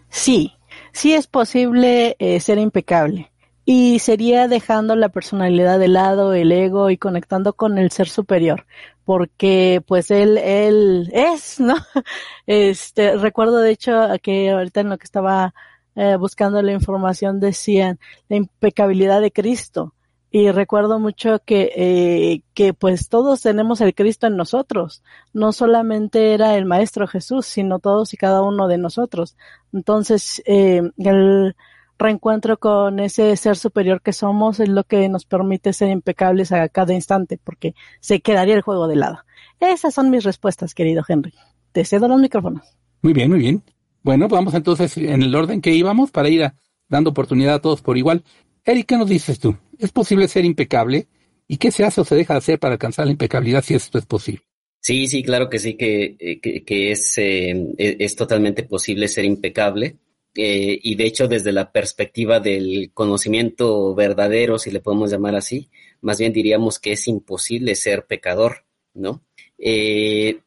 Sí, 0.09 0.53
sí 0.93 1.15
es 1.15 1.29
posible 1.29 2.17
eh, 2.19 2.41
ser 2.41 2.59
impecable. 2.59 3.30
Y 3.73 4.01
sería 4.01 4.49
dejando 4.49 4.97
la 4.97 5.11
personalidad 5.11 5.79
de 5.79 5.87
lado, 5.87 6.35
el 6.35 6.51
ego 6.51 6.91
y 6.91 6.99
conectando 6.99 7.53
con 7.53 7.79
el 7.79 7.93
ser 7.93 8.09
superior, 8.09 8.67
porque 9.05 9.81
pues 9.87 10.11
él, 10.11 10.39
él 10.39 11.09
es, 11.13 11.61
¿no? 11.61 11.77
Este, 12.49 13.17
recuerdo 13.17 13.59
de 13.59 13.71
hecho 13.71 14.09
que 14.25 14.51
ahorita 14.51 14.81
en 14.81 14.89
lo 14.89 14.99
que 14.99 15.05
estaba 15.05 15.55
eh, 15.95 16.17
buscando 16.17 16.61
la 16.63 16.73
información 16.73 17.39
decían 17.39 18.01
la 18.29 18.39
impecabilidad 18.39 19.21
de 19.21 19.31
Cristo 19.31 19.95
y 20.33 20.51
recuerdo 20.51 20.99
mucho 20.99 21.39
que, 21.45 21.71
eh, 21.77 22.43
que 22.55 22.75
pues 22.75 23.09
todos 23.09 23.41
tenemos 23.43 23.81
el 23.81 23.95
Cristo 23.95 24.27
en 24.27 24.37
nosotros. 24.37 25.05
No 25.33 25.53
solamente 25.53 26.35
era 26.35 26.57
el 26.57 26.65
Maestro 26.67 27.07
Jesús, 27.07 27.47
sino 27.47 27.79
todos 27.79 28.15
y 28.15 28.17
cada 28.17 28.43
uno 28.43 28.67
de 28.67 28.79
nosotros. 28.79 29.37
Entonces, 29.73 30.43
eh, 30.45 30.83
el 30.99 31.55
reencuentro 32.01 32.59
con 32.59 32.99
ese 32.99 33.37
ser 33.37 33.57
superior 33.57 34.03
que 34.03 34.13
somos 34.13 34.59
es 34.59 34.69
lo 34.69 34.85
que 34.85 35.09
nos 35.09 35.25
permite 35.25 35.73
ser 35.73 35.91
impecables 35.91 36.51
a 36.51 36.69
cada 36.69 36.95
instante, 36.95 37.39
porque 37.43 37.75
se 38.01 38.21
quedaría 38.21 38.55
el 38.55 38.63
juego 38.63 38.89
de 38.89 38.97
lado. 38.97 39.19
Esas 39.61 39.95
son 39.95 40.11
mis 40.11 40.25
respuestas, 40.25 40.75
querido 40.75 41.05
Henry. 41.07 41.35
Te 41.73 41.85
cedo 41.85 42.09
los 42.09 42.21
micrófonos. 42.21 42.63
Muy 43.03 43.13
bien, 43.13 43.31
muy 43.31 43.39
bien. 43.39 43.63
Bueno, 44.03 44.29
vamos 44.29 44.55
entonces 44.55 44.97
en 44.97 45.23
el 45.23 45.35
orden 45.35 45.61
que 45.61 45.73
íbamos 45.73 46.11
para 46.11 46.29
ir 46.29 46.51
dando 46.89 47.11
oportunidad 47.11 47.55
a 47.55 47.61
todos 47.61 47.83
por 47.83 47.97
igual. 47.97 48.25
Eric, 48.65 48.87
¿qué 48.87 48.97
nos 48.97 49.09
dices 49.09 49.39
tú? 49.39 49.57
¿Es 49.79 49.93
posible 49.93 50.27
ser 50.27 50.45
impecable? 50.45 51.07
¿Y 51.47 51.59
qué 51.59 51.71
se 51.71 51.85
hace 51.85 52.01
o 52.01 52.05
se 52.05 52.15
deja 52.15 52.35
de 52.35 52.39
hacer 52.39 52.59
para 52.59 52.75
alcanzar 52.75 53.07
la 53.07 53.13
impecabilidad 53.13 53.63
si 53.63 53.75
esto 53.75 53.99
es 53.99 54.07
posible? 54.07 54.43
Sí, 54.81 55.07
sí, 55.09 55.23
claro 55.23 55.51
que 55.51 55.59
sí, 55.59 55.75
que, 55.75 56.17
eh, 56.19 56.41
que, 56.41 56.93
es, 56.93 57.19
eh, 57.19 57.75
es 57.77 58.17
totalmente 58.17 58.63
posible 58.63 59.09
ser 59.09 59.27
impecable. 59.27 59.97
Eh, 60.35 60.79
y 60.83 60.95
de 60.95 61.05
hecho, 61.05 61.29
desde 61.29 61.53
la 61.53 61.73
perspectiva 61.73 62.41
del 62.41 62.91
conocimiento 62.95 63.95
verdadero, 63.95 64.59
si 64.59 64.71
le 64.71 64.81
podemos 64.81 65.11
llamar 65.11 65.35
así, 65.35 65.71
más 66.01 66.19
bien 66.19 66.33
diríamos 66.33 66.79
que 66.79 66.93
es 66.93 67.09
imposible 67.09 67.75
ser 67.75 68.07
pecador, 68.07 68.65
¿no? 68.95 69.23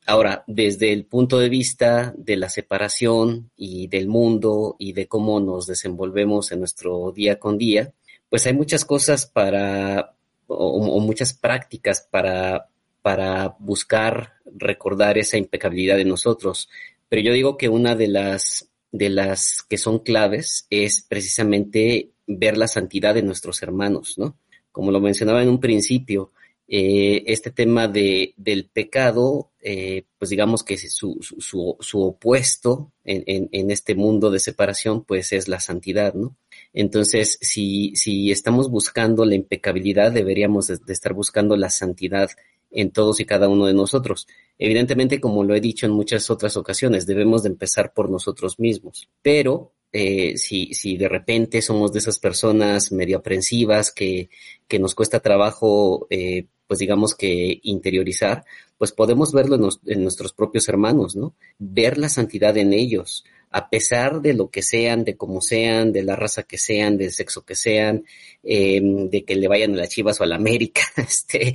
ahora, 0.07 0.43
desde 0.47 0.91
el 0.91 1.05
punto 1.05 1.37
de 1.37 1.47
vista 1.47 2.15
de 2.17 2.35
la 2.35 2.49
separación 2.49 3.51
y 3.55 3.85
del 3.87 4.07
mundo 4.07 4.75
y 4.79 4.93
de 4.93 5.07
cómo 5.07 5.39
nos 5.39 5.67
desenvolvemos 5.67 6.51
en 6.51 6.57
nuestro 6.59 7.11
día 7.11 7.37
con 7.37 7.59
día, 7.59 7.93
pues 8.33 8.47
hay 8.47 8.53
muchas 8.53 8.85
cosas 8.85 9.27
para, 9.27 10.15
o, 10.47 10.99
muchas 10.99 11.35
prácticas 11.35 12.07
para, 12.09 12.67
para 13.03 13.55
buscar 13.59 14.33
recordar 14.45 15.19
esa 15.19 15.37
impecabilidad 15.37 15.97
de 15.97 16.05
nosotros. 16.05 16.67
Pero 17.09 17.21
yo 17.21 17.33
digo 17.33 17.57
que 17.57 17.69
una 17.69 17.95
de 17.95 18.07
las, 18.07 18.71
de 18.93 19.09
las 19.09 19.63
que 19.67 19.77
son 19.77 19.99
claves 19.99 20.67
es 20.69 21.01
precisamente 21.01 22.11
ver 22.27 22.57
la 22.57 22.67
santidad 22.67 23.15
de 23.15 23.23
nuestros 23.23 23.61
hermanos, 23.63 24.17
¿no? 24.17 24.37
Como 24.71 24.91
lo 24.91 25.01
mencionaba 25.01 25.41
en 25.41 25.49
un 25.49 25.59
principio, 25.59 26.31
eh, 26.67 27.23
este 27.27 27.51
tema 27.51 27.87
de, 27.87 28.33
del 28.37 28.65
pecado, 28.65 29.51
eh, 29.61 30.05
pues 30.17 30.29
digamos 30.29 30.63
que 30.63 30.77
su, 30.77 31.17
su, 31.21 31.75
su 31.79 32.01
opuesto 32.01 32.91
en, 33.03 33.23
en, 33.25 33.49
en, 33.51 33.71
este 33.71 33.95
mundo 33.95 34.29
de 34.31 34.39
separación, 34.39 35.03
pues 35.03 35.33
es 35.33 35.47
la 35.47 35.59
santidad, 35.59 36.13
¿no? 36.13 36.37
Entonces, 36.73 37.37
si, 37.41 37.95
si 37.95 38.31
estamos 38.31 38.69
buscando 38.69 39.25
la 39.25 39.35
impecabilidad, 39.35 40.11
deberíamos 40.11 40.67
de, 40.67 40.79
estar 40.87 41.13
buscando 41.13 41.55
la 41.55 41.69
santidad 41.69 42.31
en 42.71 42.89
todos 42.89 43.19
y 43.19 43.25
cada 43.25 43.47
uno 43.47 43.67
de 43.67 43.73
nosotros. 43.73 44.27
Evidentemente, 44.57 45.21
como 45.21 45.43
lo 45.43 45.55
he 45.55 45.61
dicho 45.61 45.85
en 45.85 45.91
muchas 45.91 46.29
otras 46.31 46.57
ocasiones, 46.57 47.05
debemos 47.05 47.43
de 47.43 47.49
empezar 47.49 47.93
por 47.93 48.09
nosotros 48.09 48.59
mismos. 48.59 49.07
Pero 49.21 49.71
eh, 49.91 50.37
si, 50.37 50.73
si 50.73 50.97
de 50.97 51.07
repente 51.07 51.61
somos 51.61 51.93
de 51.93 51.99
esas 51.99 52.17
personas 52.17 52.91
medio 52.91 53.17
aprensivas 53.17 53.91
que, 53.91 54.29
que 54.67 54.79
nos 54.79 54.95
cuesta 54.95 55.19
trabajo, 55.19 56.07
eh, 56.09 56.47
pues 56.65 56.79
digamos 56.79 57.13
que 57.13 57.59
interiorizar, 57.61 58.43
pues 58.79 58.91
podemos 58.91 59.31
verlo 59.31 59.55
en, 59.55 59.69
en, 59.85 60.01
nuestros 60.01 60.33
propios 60.33 60.67
hermanos, 60.67 61.15
¿no? 61.15 61.35
Ver 61.59 61.99
la 61.99 62.09
santidad 62.09 62.57
en 62.57 62.73
ellos, 62.73 63.23
a 63.53 63.69
pesar 63.69 64.19
de 64.19 64.33
lo 64.33 64.49
que 64.49 64.63
sean, 64.63 65.03
de 65.03 65.15
cómo 65.15 65.39
sean, 65.39 65.93
de 65.93 66.01
la 66.01 66.15
raza 66.15 66.41
que 66.43 66.57
sean, 66.57 66.97
del 66.97 67.11
sexo 67.11 67.45
que 67.45 67.55
sean, 67.55 68.03
eh, 68.41 68.81
de 68.83 69.23
que 69.23 69.35
le 69.35 69.47
vayan 69.47 69.73
a 69.73 69.77
las 69.77 69.89
Chivas 69.89 70.19
o 70.19 70.23
a 70.23 70.27
la 70.27 70.37
América, 70.37 70.81
este, 70.97 71.53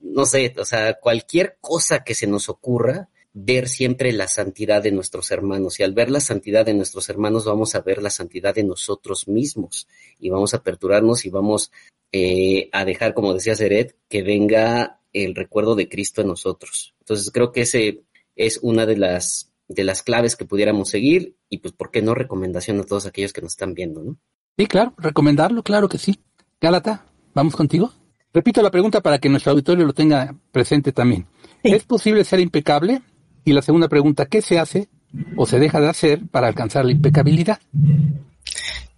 no 0.00 0.24
sé, 0.24 0.54
o 0.56 0.64
sea, 0.64 0.94
cualquier 0.94 1.58
cosa 1.60 2.02
que 2.02 2.14
se 2.14 2.26
nos 2.26 2.48
ocurra, 2.48 3.10
ver 3.34 3.68
siempre 3.68 4.10
la 4.12 4.26
santidad 4.26 4.82
de 4.82 4.90
nuestros 4.90 5.30
hermanos. 5.30 5.78
Y 5.78 5.82
al 5.82 5.92
ver 5.92 6.10
la 6.10 6.20
santidad 6.20 6.64
de 6.64 6.72
nuestros 6.72 7.10
hermanos, 7.10 7.44
vamos 7.44 7.74
a 7.74 7.82
ver 7.82 8.02
la 8.02 8.10
santidad 8.10 8.54
de 8.54 8.64
nosotros 8.64 9.28
mismos 9.28 9.86
y 10.18 10.30
vamos 10.30 10.54
a 10.54 10.58
aperturarnos 10.58 11.26
y 11.26 11.30
vamos 11.30 11.70
eh, 12.10 12.70
a 12.72 12.86
dejar, 12.86 13.12
como 13.12 13.34
decía 13.34 13.54
Seret, 13.54 13.94
que 14.08 14.22
venga 14.22 15.00
el 15.12 15.34
recuerdo 15.34 15.74
de 15.74 15.90
Cristo 15.90 16.22
en 16.22 16.28
nosotros. 16.28 16.94
Entonces 17.00 17.30
creo 17.30 17.52
que 17.52 17.62
ese 17.62 18.02
es 18.34 18.60
una 18.62 18.86
de 18.86 18.96
las, 18.96 19.47
de 19.68 19.84
las 19.84 20.02
claves 20.02 20.34
que 20.34 20.44
pudiéramos 20.44 20.88
seguir 20.88 21.36
y 21.48 21.58
pues, 21.58 21.72
¿por 21.74 21.90
qué 21.90 22.02
no 22.02 22.14
recomendación 22.14 22.80
a 22.80 22.84
todos 22.84 23.06
aquellos 23.06 23.32
que 23.32 23.42
nos 23.42 23.52
están 23.52 23.74
viendo, 23.74 24.02
¿no? 24.02 24.16
Sí, 24.56 24.66
claro, 24.66 24.94
recomendarlo, 24.98 25.62
claro 25.62 25.88
que 25.88 25.98
sí. 25.98 26.20
Gálata, 26.60 27.06
¿vamos 27.34 27.54
contigo? 27.54 27.92
Repito 28.32 28.62
la 28.62 28.70
pregunta 28.70 29.00
para 29.00 29.18
que 29.18 29.28
nuestro 29.28 29.52
auditorio 29.52 29.86
lo 29.86 29.92
tenga 29.92 30.34
presente 30.52 30.92
también. 30.92 31.26
¿Es 31.62 31.84
posible 31.84 32.24
ser 32.24 32.40
impecable? 32.40 33.02
Y 33.44 33.52
la 33.52 33.62
segunda 33.62 33.88
pregunta, 33.88 34.26
¿qué 34.26 34.42
se 34.42 34.58
hace 34.58 34.88
o 35.36 35.46
se 35.46 35.58
deja 35.58 35.80
de 35.80 35.88
hacer 35.88 36.26
para 36.30 36.48
alcanzar 36.48 36.84
la 36.84 36.92
impecabilidad? 36.92 37.60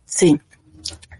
Sí, 0.04 0.40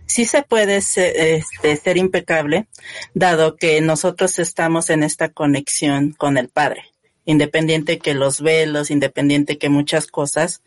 sí 0.07 0.25
se 0.25 0.43
puede 0.43 0.81
ser, 0.81 1.15
este, 1.17 1.77
ser 1.77 1.97
impecable, 1.97 2.67
dado 3.15 3.57
que 3.57 3.81
nosotros 3.81 4.39
estamos 4.39 4.91
en 4.91 5.03
esta 5.03 5.29
conexión 5.29 6.13
con 6.13 6.37
el 6.39 6.49
Padre. 6.49 6.83
Independiente 7.31 7.99
que 7.99 8.15
los 8.15 8.41
velos, 8.41 8.91
independiente 8.91 9.57
que 9.57 9.69
muchas 9.69 10.09
cosas, 10.09 10.63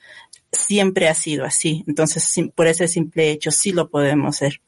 siempre 0.53 1.09
ha 1.09 1.13
sido 1.13 1.43
así. 1.43 1.83
Entonces, 1.87 2.33
por 2.55 2.67
ese 2.67 2.87
simple 2.87 3.31
hecho, 3.31 3.51
sí 3.51 3.73
lo 3.73 3.89
podemos 3.89 4.35
hacer. 4.35 4.61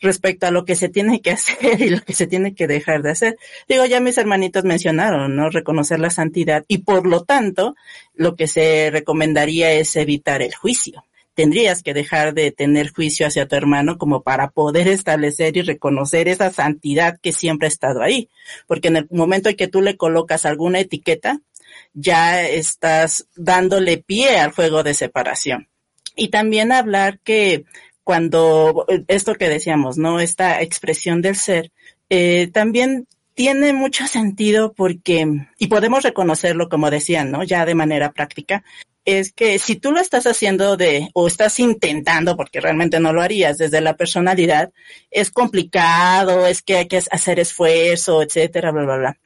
Respecto 0.00 0.46
a 0.46 0.50
lo 0.50 0.64
que 0.64 0.76
se 0.76 0.88
tiene 0.88 1.22
que 1.22 1.30
hacer 1.32 1.80
y 1.80 1.88
lo 1.88 2.00
que 2.00 2.12
se 2.12 2.26
tiene 2.26 2.54
que 2.54 2.66
dejar 2.66 3.02
de 3.02 3.12
hacer, 3.12 3.38
digo, 3.68 3.86
ya 3.86 4.00
mis 4.00 4.18
hermanitos 4.18 4.64
mencionaron, 4.64 5.34
¿no? 5.34 5.48
Reconocer 5.48 5.98
la 5.98 6.10
santidad 6.10 6.64
y 6.68 6.78
por 6.78 7.06
lo 7.06 7.24
tanto, 7.24 7.74
lo 8.14 8.36
que 8.36 8.46
se 8.46 8.90
recomendaría 8.90 9.72
es 9.72 9.96
evitar 9.96 10.42
el 10.42 10.54
juicio. 10.54 11.04
Tendrías 11.40 11.82
que 11.82 11.94
dejar 11.94 12.34
de 12.34 12.52
tener 12.52 12.92
juicio 12.92 13.26
hacia 13.26 13.48
tu 13.48 13.56
hermano 13.56 13.96
como 13.96 14.22
para 14.22 14.50
poder 14.50 14.88
establecer 14.88 15.56
y 15.56 15.62
reconocer 15.62 16.28
esa 16.28 16.52
santidad 16.52 17.18
que 17.18 17.32
siempre 17.32 17.64
ha 17.64 17.70
estado 17.70 18.02
ahí. 18.02 18.28
Porque 18.66 18.88
en 18.88 18.96
el 18.96 19.06
momento 19.10 19.48
en 19.48 19.56
que 19.56 19.66
tú 19.66 19.80
le 19.80 19.96
colocas 19.96 20.44
alguna 20.44 20.80
etiqueta, 20.80 21.40
ya 21.94 22.46
estás 22.46 23.26
dándole 23.36 23.96
pie 23.96 24.38
al 24.38 24.52
juego 24.52 24.82
de 24.82 24.92
separación. 24.92 25.70
Y 26.14 26.28
también 26.28 26.72
hablar 26.72 27.20
que 27.20 27.64
cuando, 28.04 28.84
esto 29.08 29.34
que 29.34 29.48
decíamos, 29.48 29.96
¿no? 29.96 30.20
Esta 30.20 30.60
expresión 30.60 31.22
del 31.22 31.36
ser, 31.36 31.72
eh, 32.10 32.50
también 32.52 33.08
tiene 33.32 33.72
mucho 33.72 34.06
sentido 34.06 34.74
porque, 34.74 35.26
y 35.58 35.68
podemos 35.68 36.02
reconocerlo 36.02 36.68
como 36.68 36.90
decían, 36.90 37.30
¿no? 37.30 37.44
Ya 37.44 37.64
de 37.64 37.74
manera 37.74 38.12
práctica, 38.12 38.62
es 39.04 39.32
que 39.32 39.58
si 39.58 39.76
tú 39.76 39.92
lo 39.92 40.00
estás 40.00 40.26
haciendo 40.26 40.76
de, 40.76 41.10
o 41.14 41.26
estás 41.26 41.58
intentando, 41.58 42.36
porque 42.36 42.60
realmente 42.60 43.00
no 43.00 43.12
lo 43.12 43.22
harías 43.22 43.58
desde 43.58 43.80
la 43.80 43.96
personalidad, 43.96 44.72
es 45.10 45.30
complicado, 45.30 46.46
es 46.46 46.62
que 46.62 46.76
hay 46.76 46.88
que 46.88 46.98
hacer 47.10 47.40
esfuerzo, 47.40 48.22
etcétera, 48.22 48.70
bla, 48.72 48.84
bla, 48.84 48.96
bla. 48.96 49.18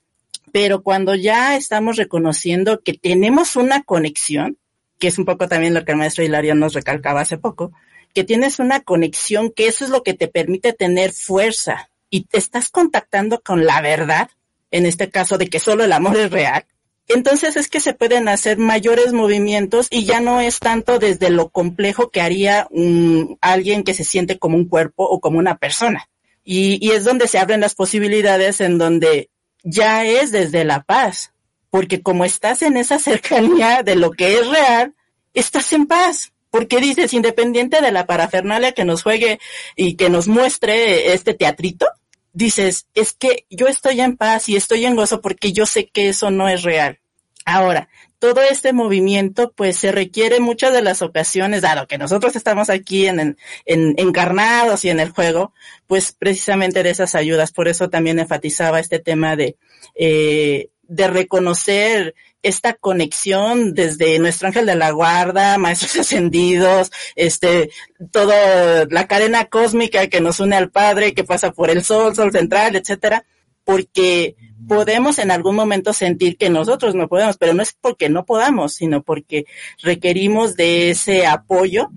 Pero 0.52 0.82
cuando 0.82 1.14
ya 1.14 1.56
estamos 1.56 1.96
reconociendo 1.96 2.80
que 2.80 2.94
tenemos 2.94 3.56
una 3.56 3.82
conexión, 3.82 4.58
que 4.98 5.08
es 5.08 5.18
un 5.18 5.24
poco 5.24 5.48
también 5.48 5.74
lo 5.74 5.84
que 5.84 5.92
el 5.92 5.98
maestro 5.98 6.24
Hilario 6.24 6.54
nos 6.54 6.74
recalcaba 6.74 7.22
hace 7.22 7.38
poco, 7.38 7.72
que 8.14 8.22
tienes 8.22 8.60
una 8.60 8.80
conexión, 8.80 9.50
que 9.50 9.66
eso 9.66 9.84
es 9.84 9.90
lo 9.90 10.04
que 10.04 10.14
te 10.14 10.28
permite 10.28 10.72
tener 10.72 11.12
fuerza 11.12 11.90
y 12.10 12.26
te 12.26 12.38
estás 12.38 12.70
contactando 12.70 13.40
con 13.40 13.66
la 13.66 13.80
verdad, 13.80 14.30
en 14.70 14.86
este 14.86 15.10
caso 15.10 15.36
de 15.36 15.48
que 15.48 15.58
solo 15.58 15.82
el 15.82 15.92
amor 15.92 16.16
es 16.16 16.30
real, 16.30 16.64
entonces 17.08 17.56
es 17.56 17.68
que 17.68 17.80
se 17.80 17.94
pueden 17.94 18.28
hacer 18.28 18.58
mayores 18.58 19.12
movimientos 19.12 19.88
y 19.90 20.04
ya 20.04 20.20
no 20.20 20.40
es 20.40 20.58
tanto 20.58 20.98
desde 20.98 21.30
lo 21.30 21.48
complejo 21.50 22.10
que 22.10 22.20
haría 22.20 22.66
un, 22.70 23.38
alguien 23.40 23.84
que 23.84 23.94
se 23.94 24.04
siente 24.04 24.38
como 24.38 24.56
un 24.56 24.68
cuerpo 24.68 25.04
o 25.04 25.20
como 25.20 25.38
una 25.38 25.58
persona. 25.58 26.08
Y, 26.44 26.78
y 26.86 26.92
es 26.92 27.04
donde 27.04 27.28
se 27.28 27.38
abren 27.38 27.60
las 27.60 27.74
posibilidades 27.74 28.60
en 28.60 28.78
donde 28.78 29.30
ya 29.62 30.04
es 30.04 30.30
desde 30.30 30.64
la 30.64 30.82
paz, 30.82 31.32
porque 31.70 32.02
como 32.02 32.24
estás 32.24 32.62
en 32.62 32.76
esa 32.76 32.98
cercanía 33.00 33.82
de 33.82 33.96
lo 33.96 34.10
que 34.12 34.38
es 34.38 34.46
real, 34.48 34.94
estás 35.32 35.72
en 35.72 35.86
paz. 35.86 36.32
Porque 36.50 36.78
dices, 36.78 37.12
independiente 37.12 37.80
de 37.80 37.90
la 37.90 38.06
parafernalia 38.06 38.70
que 38.70 38.84
nos 38.84 39.02
juegue 39.02 39.40
y 39.74 39.96
que 39.96 40.08
nos 40.08 40.28
muestre 40.28 41.12
este 41.12 41.34
teatrito, 41.34 41.88
dices, 42.34 42.86
es 42.94 43.14
que 43.14 43.46
yo 43.48 43.66
estoy 43.68 44.00
en 44.00 44.16
paz 44.16 44.48
y 44.50 44.56
estoy 44.56 44.84
en 44.84 44.96
gozo 44.96 45.22
porque 45.22 45.52
yo 45.52 45.64
sé 45.64 45.86
que 45.86 46.10
eso 46.10 46.30
no 46.30 46.48
es 46.48 46.62
real. 46.62 46.98
Ahora, 47.46 47.88
todo 48.18 48.40
este 48.40 48.72
movimiento, 48.72 49.52
pues 49.52 49.76
se 49.76 49.92
requiere 49.92 50.40
muchas 50.40 50.72
de 50.72 50.82
las 50.82 51.02
ocasiones, 51.02 51.62
dado 51.62 51.86
que 51.86 51.98
nosotros 51.98 52.36
estamos 52.36 52.70
aquí 52.70 53.06
en, 53.06 53.36
en, 53.66 53.94
encarnados 53.98 54.84
y 54.84 54.90
en 54.90 54.98
el 54.98 55.10
juego, 55.10 55.52
pues 55.86 56.12
precisamente 56.12 56.82
de 56.82 56.90
esas 56.90 57.14
ayudas. 57.14 57.52
Por 57.52 57.68
eso 57.68 57.90
también 57.90 58.18
enfatizaba 58.18 58.80
este 58.80 58.98
tema 58.98 59.36
de, 59.36 59.56
eh, 59.94 60.70
de 60.88 61.08
reconocer 61.08 62.14
esta 62.42 62.74
conexión 62.74 63.72
desde 63.72 64.18
nuestro 64.18 64.48
ángel 64.48 64.66
de 64.66 64.76
la 64.76 64.90
guarda, 64.90 65.58
maestros 65.58 65.96
ascendidos, 66.00 66.92
este, 67.16 67.70
toda 68.12 68.86
la 68.90 69.06
cadena 69.06 69.46
cósmica 69.46 70.06
que 70.08 70.20
nos 70.20 70.40
une 70.40 70.56
al 70.56 70.70
Padre, 70.70 71.14
que 71.14 71.24
pasa 71.24 71.52
por 71.52 71.70
el 71.70 71.82
Sol, 71.82 72.14
Sol 72.14 72.32
central, 72.32 72.76
etcétera, 72.76 73.24
porque 73.64 74.36
podemos 74.68 75.18
en 75.18 75.30
algún 75.30 75.56
momento 75.56 75.92
sentir 75.92 76.36
que 76.36 76.50
nosotros 76.50 76.94
no 76.94 77.08
podemos, 77.08 77.36
pero 77.38 77.54
no 77.54 77.62
es 77.62 77.76
porque 77.80 78.08
no 78.08 78.24
podamos, 78.24 78.74
sino 78.74 79.02
porque 79.02 79.46
requerimos 79.82 80.54
de 80.54 80.90
ese 80.90 81.26
apoyo 81.26 81.90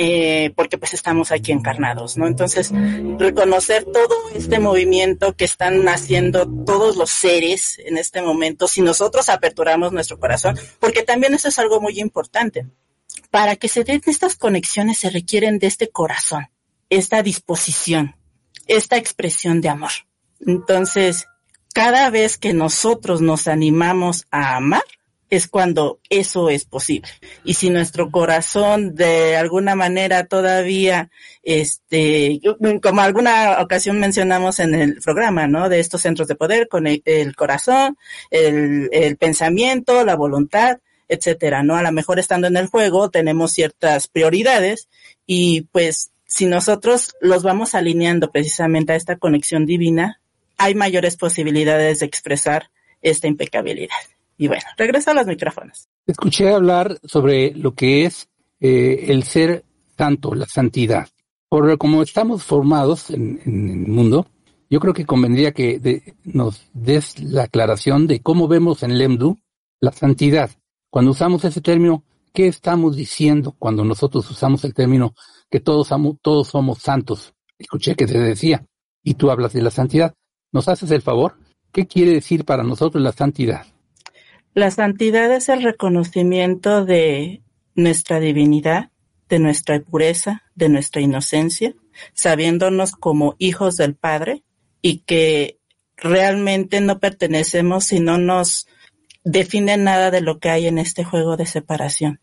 eh, 0.00 0.52
porque 0.54 0.78
pues 0.78 0.94
estamos 0.94 1.32
aquí 1.32 1.50
encarnados, 1.50 2.16
¿no? 2.16 2.28
Entonces, 2.28 2.70
reconocer 3.18 3.84
todo 3.84 4.14
este 4.32 4.60
movimiento 4.60 5.34
que 5.34 5.44
están 5.44 5.88
haciendo 5.88 6.48
todos 6.64 6.96
los 6.96 7.10
seres 7.10 7.80
en 7.84 7.98
este 7.98 8.22
momento, 8.22 8.68
si 8.68 8.80
nosotros 8.80 9.28
aperturamos 9.28 9.92
nuestro 9.92 10.20
corazón, 10.20 10.56
porque 10.78 11.02
también 11.02 11.34
eso 11.34 11.48
es 11.48 11.58
algo 11.58 11.80
muy 11.80 11.98
importante. 11.98 12.66
Para 13.32 13.56
que 13.56 13.68
se 13.68 13.82
den 13.82 14.00
estas 14.06 14.36
conexiones 14.36 14.98
se 14.98 15.10
requieren 15.10 15.58
de 15.58 15.66
este 15.66 15.90
corazón, 15.90 16.48
esta 16.90 17.22
disposición, 17.24 18.14
esta 18.68 18.96
expresión 18.96 19.60
de 19.60 19.68
amor. 19.68 19.90
Entonces, 20.46 21.26
cada 21.74 22.08
vez 22.10 22.38
que 22.38 22.54
nosotros 22.54 23.20
nos 23.20 23.48
animamos 23.48 24.26
a 24.30 24.54
amar, 24.54 24.84
es 25.30 25.48
cuando 25.48 25.98
eso 26.08 26.48
es 26.50 26.64
posible. 26.64 27.08
Y 27.44 27.54
si 27.54 27.70
nuestro 27.70 28.10
corazón 28.10 28.94
de 28.94 29.36
alguna 29.36 29.74
manera 29.74 30.24
todavía, 30.24 31.10
este, 31.42 32.40
como 32.82 33.00
alguna 33.00 33.60
ocasión 33.60 33.98
mencionamos 34.00 34.58
en 34.60 34.74
el 34.74 35.00
programa, 35.00 35.46
¿no? 35.46 35.68
De 35.68 35.80
estos 35.80 36.02
centros 36.02 36.28
de 36.28 36.34
poder 36.34 36.68
con 36.68 36.86
el, 36.86 37.36
corazón, 37.36 37.96
el, 38.30 38.88
el, 38.92 39.16
pensamiento, 39.16 40.04
la 40.04 40.16
voluntad, 40.16 40.78
etcétera, 41.08 41.62
¿no? 41.62 41.76
A 41.76 41.82
lo 41.82 41.92
mejor 41.92 42.18
estando 42.18 42.46
en 42.46 42.56
el 42.56 42.66
juego 42.66 43.10
tenemos 43.10 43.52
ciertas 43.52 44.08
prioridades 44.08 44.88
y 45.26 45.62
pues 45.72 46.10
si 46.26 46.46
nosotros 46.46 47.16
los 47.20 47.42
vamos 47.42 47.74
alineando 47.74 48.30
precisamente 48.30 48.92
a 48.92 48.96
esta 48.96 49.16
conexión 49.16 49.64
divina, 49.64 50.20
hay 50.58 50.74
mayores 50.74 51.16
posibilidades 51.16 52.00
de 52.00 52.06
expresar 52.06 52.70
esta 53.00 53.28
impecabilidad. 53.28 53.96
Y 54.38 54.46
bueno, 54.46 54.62
regreso 54.76 55.10
a 55.10 55.14
los 55.14 55.26
micrófonos. 55.26 55.88
Escuché 56.06 56.54
hablar 56.54 56.98
sobre 57.02 57.52
lo 57.54 57.74
que 57.74 58.04
es 58.04 58.28
eh, 58.60 59.06
el 59.08 59.24
ser 59.24 59.64
santo, 59.96 60.34
la 60.34 60.46
santidad. 60.46 61.08
Por 61.48 61.76
como 61.76 62.02
estamos 62.02 62.44
formados 62.44 63.10
en, 63.10 63.40
el 63.44 63.92
mundo, 63.92 64.26
yo 64.70 64.80
creo 64.80 64.94
que 64.94 65.04
convendría 65.04 65.52
que 65.52 66.14
nos 66.24 66.62
des 66.72 67.18
la 67.20 67.44
aclaración 67.44 68.06
de 68.06 68.20
cómo 68.20 68.48
vemos 68.48 68.82
en 68.82 68.96
Lemdu 68.96 69.38
la 69.80 69.92
santidad. 69.92 70.50
Cuando 70.90 71.10
usamos 71.10 71.44
ese 71.44 71.60
término, 71.60 72.04
¿qué 72.32 72.46
estamos 72.46 72.96
diciendo 72.96 73.54
cuando 73.58 73.84
nosotros 73.84 74.30
usamos 74.30 74.64
el 74.64 74.74
término 74.74 75.14
que 75.50 75.60
todos, 75.60 75.88
todos 76.22 76.48
somos 76.48 76.78
santos? 76.78 77.34
Escuché 77.58 77.96
que 77.96 78.06
te 78.06 78.18
decía, 78.18 78.64
y 79.02 79.14
tú 79.14 79.30
hablas 79.30 79.52
de 79.52 79.62
la 79.62 79.70
santidad. 79.70 80.14
¿Nos 80.52 80.68
haces 80.68 80.90
el 80.90 81.02
favor? 81.02 81.38
¿Qué 81.72 81.86
quiere 81.86 82.12
decir 82.12 82.44
para 82.44 82.62
nosotros 82.62 83.02
la 83.02 83.12
santidad? 83.12 83.66
La 84.54 84.70
santidad 84.70 85.32
es 85.32 85.48
el 85.48 85.62
reconocimiento 85.62 86.84
de 86.84 87.42
nuestra 87.74 88.20
divinidad, 88.20 88.90
de 89.28 89.38
nuestra 89.38 89.80
pureza, 89.80 90.42
de 90.54 90.68
nuestra 90.68 91.00
inocencia, 91.00 91.74
sabiéndonos 92.14 92.92
como 92.92 93.36
hijos 93.38 93.76
del 93.76 93.94
Padre 93.94 94.42
y 94.82 94.98
que 95.00 95.58
realmente 95.96 96.80
no 96.80 96.98
pertenecemos 96.98 97.92
y 97.92 98.00
no 98.00 98.18
nos 98.18 98.66
define 99.24 99.76
nada 99.76 100.10
de 100.10 100.20
lo 100.20 100.38
que 100.38 100.50
hay 100.50 100.66
en 100.66 100.78
este 100.78 101.04
juego 101.04 101.36
de 101.36 101.46
separación. 101.46 102.20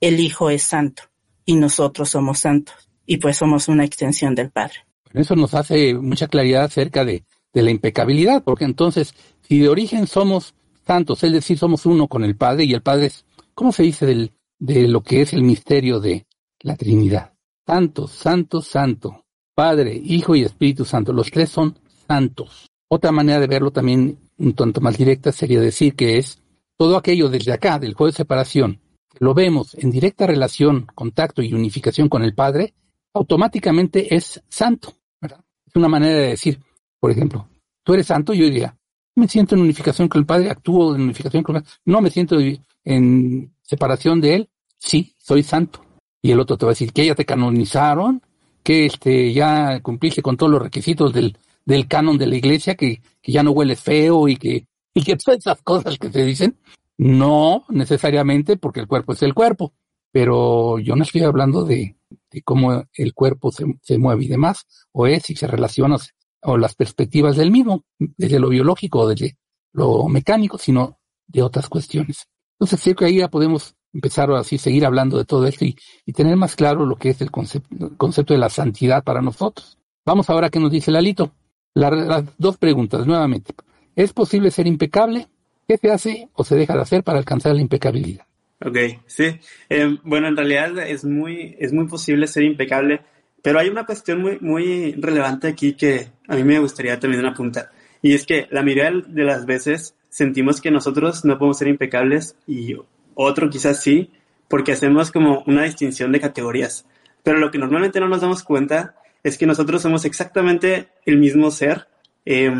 El 0.00 0.20
Hijo 0.20 0.50
es 0.50 0.62
santo 0.62 1.04
y 1.44 1.56
nosotros 1.56 2.10
somos 2.10 2.40
santos 2.40 2.88
y 3.04 3.18
pues 3.18 3.36
somos 3.36 3.68
una 3.68 3.84
extensión 3.84 4.34
del 4.34 4.50
Padre. 4.50 4.86
Eso 5.12 5.36
nos 5.36 5.54
hace 5.54 5.94
mucha 5.94 6.28
claridad 6.28 6.64
acerca 6.64 7.04
de 7.04 7.24
de 7.52 7.62
la 7.62 7.70
impecabilidad, 7.70 8.42
porque 8.42 8.64
entonces, 8.64 9.14
si 9.42 9.58
de 9.58 9.68
origen 9.68 10.06
somos 10.06 10.54
santos, 10.86 11.22
es 11.24 11.32
decir, 11.32 11.58
somos 11.58 11.86
uno 11.86 12.08
con 12.08 12.24
el 12.24 12.36
Padre, 12.36 12.64
y 12.64 12.72
el 12.72 12.82
Padre 12.82 13.06
es, 13.06 13.24
¿cómo 13.54 13.72
se 13.72 13.82
dice 13.82 14.06
del, 14.06 14.32
de 14.58 14.88
lo 14.88 15.02
que 15.02 15.22
es 15.22 15.32
el 15.32 15.42
misterio 15.42 16.00
de 16.00 16.26
la 16.60 16.76
Trinidad? 16.76 17.32
Santo, 17.66 18.08
santo, 18.08 18.60
santo, 18.60 19.24
Padre, 19.54 19.94
Hijo 19.94 20.34
y 20.34 20.42
Espíritu 20.42 20.84
Santo, 20.84 21.12
los 21.12 21.30
tres 21.30 21.50
son 21.50 21.78
santos. 22.08 22.68
Otra 22.88 23.12
manera 23.12 23.40
de 23.40 23.46
verlo 23.46 23.70
también 23.70 24.18
un 24.38 24.54
tanto 24.54 24.80
más 24.80 24.98
directa 24.98 25.32
sería 25.32 25.60
decir 25.60 25.94
que 25.94 26.18
es 26.18 26.42
todo 26.76 26.96
aquello 26.96 27.28
desde 27.28 27.52
acá, 27.52 27.78
del 27.78 27.94
juego 27.94 28.10
de 28.10 28.16
separación, 28.16 28.80
lo 29.18 29.34
vemos 29.34 29.74
en 29.74 29.90
directa 29.90 30.26
relación, 30.26 30.86
contacto 30.94 31.42
y 31.42 31.52
unificación 31.52 32.08
con 32.08 32.22
el 32.22 32.34
Padre, 32.34 32.74
automáticamente 33.14 34.14
es 34.14 34.42
santo. 34.48 34.94
Es 35.20 35.76
una 35.76 35.88
manera 35.88 36.18
de 36.18 36.28
decir, 36.28 36.60
por 36.98 37.10
ejemplo, 37.10 37.48
tú 37.84 37.94
eres 37.94 38.06
santo, 38.06 38.34
yo 38.34 38.44
diría, 38.44 38.76
me 39.14 39.28
siento 39.28 39.54
en 39.54 39.62
unificación 39.62 40.08
con 40.08 40.20
el 40.20 40.26
Padre, 40.26 40.50
actúo 40.50 40.94
en 40.94 41.02
unificación 41.02 41.42
con 41.42 41.56
el 41.56 41.62
Padre, 41.62 41.76
no 41.84 42.00
me 42.00 42.10
siento 42.10 42.38
en 42.84 43.54
separación 43.62 44.20
de 44.20 44.34
Él, 44.34 44.48
sí, 44.78 45.14
soy 45.18 45.42
santo. 45.42 45.84
Y 46.20 46.30
el 46.30 46.40
otro 46.40 46.56
te 46.56 46.66
va 46.66 46.70
a 46.70 46.74
decir 46.74 46.92
que 46.92 47.06
ya 47.06 47.14
te 47.14 47.24
canonizaron, 47.24 48.22
que 48.62 48.86
este, 48.86 49.32
ya 49.32 49.80
cumpliste 49.80 50.22
con 50.22 50.36
todos 50.36 50.52
los 50.52 50.62
requisitos 50.62 51.12
del, 51.12 51.36
del 51.64 51.88
canon 51.88 52.18
de 52.18 52.26
la 52.26 52.36
iglesia, 52.36 52.74
que, 52.74 53.02
que 53.20 53.32
ya 53.32 53.42
no 53.42 53.50
hueles 53.50 53.80
feo 53.80 54.28
y 54.28 54.36
que, 54.36 54.66
y 54.94 55.02
que 55.02 55.16
todas 55.16 55.40
esas 55.40 55.60
cosas 55.62 55.98
que 55.98 56.10
se 56.10 56.24
dicen, 56.24 56.56
no 56.96 57.64
necesariamente 57.68 58.56
porque 58.56 58.80
el 58.80 58.86
cuerpo 58.86 59.12
es 59.12 59.22
el 59.22 59.34
cuerpo, 59.34 59.72
pero 60.12 60.78
yo 60.78 60.94
no 60.94 61.02
estoy 61.02 61.22
hablando 61.22 61.64
de, 61.64 61.96
de 62.30 62.42
cómo 62.42 62.84
el 62.94 63.14
cuerpo 63.14 63.50
se, 63.50 63.64
se, 63.82 63.98
mueve 63.98 64.24
y 64.24 64.28
demás, 64.28 64.66
o 64.92 65.06
es 65.06 65.24
si 65.24 65.34
se 65.34 65.46
relaciona 65.46 65.96
las 66.42 66.74
perspectivas 66.74 67.36
del 67.36 67.50
mismo, 67.50 67.84
desde 67.98 68.38
lo 68.38 68.48
biológico 68.48 69.00
o 69.00 69.08
desde 69.08 69.36
lo 69.72 70.08
mecánico, 70.08 70.58
sino 70.58 70.98
de 71.26 71.42
otras 71.42 71.68
cuestiones. 71.68 72.26
Entonces 72.58 72.80
creo 72.82 72.96
que 72.96 73.04
ahí 73.06 73.18
ya 73.18 73.28
podemos 73.28 73.74
empezar 73.92 74.30
a 74.32 74.42
seguir 74.44 74.86
hablando 74.86 75.18
de 75.18 75.24
todo 75.24 75.46
esto 75.46 75.64
y, 75.64 75.76
y 76.06 76.12
tener 76.12 76.36
más 76.36 76.56
claro 76.56 76.86
lo 76.86 76.96
que 76.96 77.10
es 77.10 77.20
el 77.20 77.30
concepto, 77.30 77.86
el 77.86 77.96
concepto, 77.96 78.34
de 78.34 78.40
la 78.40 78.48
santidad 78.48 79.04
para 79.04 79.22
nosotros. 79.22 79.78
Vamos 80.04 80.30
ahora 80.30 80.48
a 80.48 80.50
qué 80.50 80.60
nos 80.60 80.70
dice 80.70 80.90
Lalito. 80.90 81.32
La, 81.74 81.90
las 81.90 82.24
dos 82.38 82.56
preguntas 82.56 83.06
nuevamente. 83.06 83.54
¿Es 83.96 84.12
posible 84.12 84.50
ser 84.50 84.66
impecable? 84.66 85.28
¿Qué 85.66 85.76
se 85.76 85.90
hace 85.90 86.28
o 86.34 86.44
se 86.44 86.56
deja 86.56 86.74
de 86.74 86.82
hacer 86.82 87.04
para 87.04 87.18
alcanzar 87.18 87.54
la 87.54 87.60
impecabilidad? 87.60 88.26
Ok, 88.64 88.76
sí. 89.06 89.24
Eh, 89.68 89.98
bueno, 90.04 90.28
en 90.28 90.36
realidad 90.36 90.78
es 90.78 91.04
muy, 91.04 91.56
es 91.58 91.72
muy 91.72 91.86
posible 91.88 92.26
ser 92.26 92.44
impecable, 92.44 93.00
pero 93.42 93.58
hay 93.58 93.68
una 93.68 93.84
cuestión 93.84 94.22
muy, 94.22 94.38
muy 94.40 94.92
relevante 94.92 95.48
aquí 95.48 95.74
que 95.74 96.10
a 96.28 96.36
mí 96.36 96.44
me 96.44 96.60
gustaría 96.60 96.98
también 96.98 97.26
apuntar. 97.26 97.70
Y 98.00 98.14
es 98.14 98.24
que 98.24 98.46
la 98.50 98.62
mayoría 98.62 98.90
de 99.06 99.24
las 99.24 99.44
veces 99.46 99.94
sentimos 100.08 100.60
que 100.60 100.70
nosotros 100.70 101.24
no 101.24 101.38
podemos 101.38 101.58
ser 101.58 101.68
impecables 101.68 102.36
y 102.46 102.76
otro 103.14 103.50
quizás 103.50 103.82
sí, 103.82 104.10
porque 104.48 104.72
hacemos 104.72 105.10
como 105.10 105.42
una 105.46 105.64
distinción 105.64 106.12
de 106.12 106.20
categorías. 106.20 106.86
Pero 107.22 107.38
lo 107.38 107.50
que 107.50 107.58
normalmente 107.58 108.00
no 108.00 108.08
nos 108.08 108.20
damos 108.20 108.42
cuenta 108.42 108.94
es 109.22 109.38
que 109.38 109.46
nosotros 109.46 109.82
somos 109.82 110.04
exactamente 110.04 110.88
el 111.04 111.18
mismo 111.18 111.50
ser, 111.50 111.86
eh, 112.24 112.52